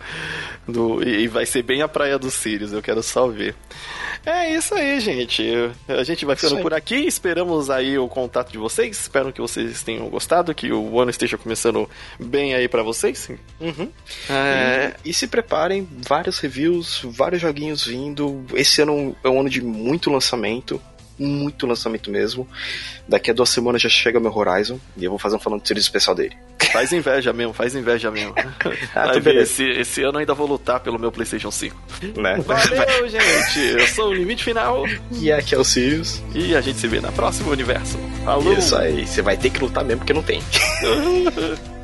Do, 0.67 1.01
e 1.03 1.27
vai 1.27 1.45
ser 1.45 1.63
bem 1.63 1.81
a 1.81 1.87
praia 1.87 2.19
dos 2.19 2.35
Sirius, 2.35 2.71
eu 2.71 2.81
quero 2.81 3.01
só 3.01 3.27
ver. 3.27 3.55
É 4.25 4.53
isso 4.53 4.75
aí, 4.75 4.99
gente. 4.99 5.43
A 5.87 6.03
gente 6.03 6.25
vai 6.25 6.35
ficando 6.35 6.61
por 6.61 6.73
aqui. 6.73 6.95
Esperamos 6.95 7.69
aí 7.69 7.97
o 7.97 8.07
contato 8.07 8.51
de 8.51 8.57
vocês. 8.57 8.99
Espero 8.99 9.31
que 9.31 9.41
vocês 9.41 9.81
tenham 9.81 10.07
gostado, 10.09 10.53
que 10.53 10.71
o 10.71 10.99
ano 10.99 11.09
esteja 11.09 11.37
começando 11.37 11.89
bem 12.19 12.53
aí 12.53 12.67
para 12.67 12.83
vocês. 12.83 13.29
Uhum. 13.59 13.89
É... 14.29 14.93
E, 15.03 15.09
e, 15.09 15.13
se 15.13 15.27
preparem, 15.27 15.87
vários 16.07 16.39
reviews, 16.39 17.01
vários 17.05 17.41
joguinhos 17.41 17.85
vindo. 17.85 18.45
Esse 18.53 18.81
ano 18.81 19.15
é 19.23 19.29
um 19.29 19.39
ano 19.39 19.49
de 19.49 19.61
muito 19.61 20.11
lançamento 20.11 20.81
muito 21.19 21.67
lançamento 21.67 22.09
mesmo. 22.09 22.47
Daqui 23.07 23.31
a 23.31 23.33
duas 23.33 23.49
semanas 23.49 23.81
já 23.81 23.89
chega 23.89 24.19
meu 24.19 24.35
Horizon 24.35 24.79
e 24.95 25.03
eu 25.03 25.11
vou 25.11 25.19
fazer 25.19 25.35
um 25.35 25.39
falando 25.39 25.61
de 25.61 25.79
especial 25.79 26.15
dele. 26.15 26.35
Faz 26.71 26.93
inveja 26.93 27.33
mesmo, 27.33 27.53
faz 27.53 27.75
inveja 27.75 28.11
mesmo. 28.11 28.33
ah, 28.95 29.11
esse, 29.41 29.63
esse 29.63 30.03
ano 30.03 30.19
ainda 30.19 30.33
vou 30.33 30.47
lutar 30.47 30.79
pelo 30.79 30.99
meu 30.99 31.11
PlayStation 31.11 31.51
5. 31.51 31.75
Né? 32.17 32.37
Valeu, 32.45 33.09
gente! 33.09 33.59
Eu 33.59 33.87
sou 33.87 34.09
o 34.09 34.13
Limite 34.13 34.43
Final. 34.43 34.83
E 35.19 35.31
aqui 35.31 35.55
é 35.55 35.57
o 35.57 35.63
Sirius. 35.63 36.21
E 36.33 36.55
a 36.55 36.61
gente 36.61 36.79
se 36.79 36.87
vê 36.87 36.99
na 36.99 37.11
próxima 37.11 37.51
universo. 37.51 37.97
Falou! 38.23 38.53
Isso 38.53 38.75
aí, 38.75 39.05
você 39.05 39.21
vai 39.21 39.35
ter 39.35 39.49
que 39.49 39.59
lutar 39.59 39.83
mesmo 39.83 39.99
porque 39.99 40.13
não 40.13 40.23
tem. 40.23 40.41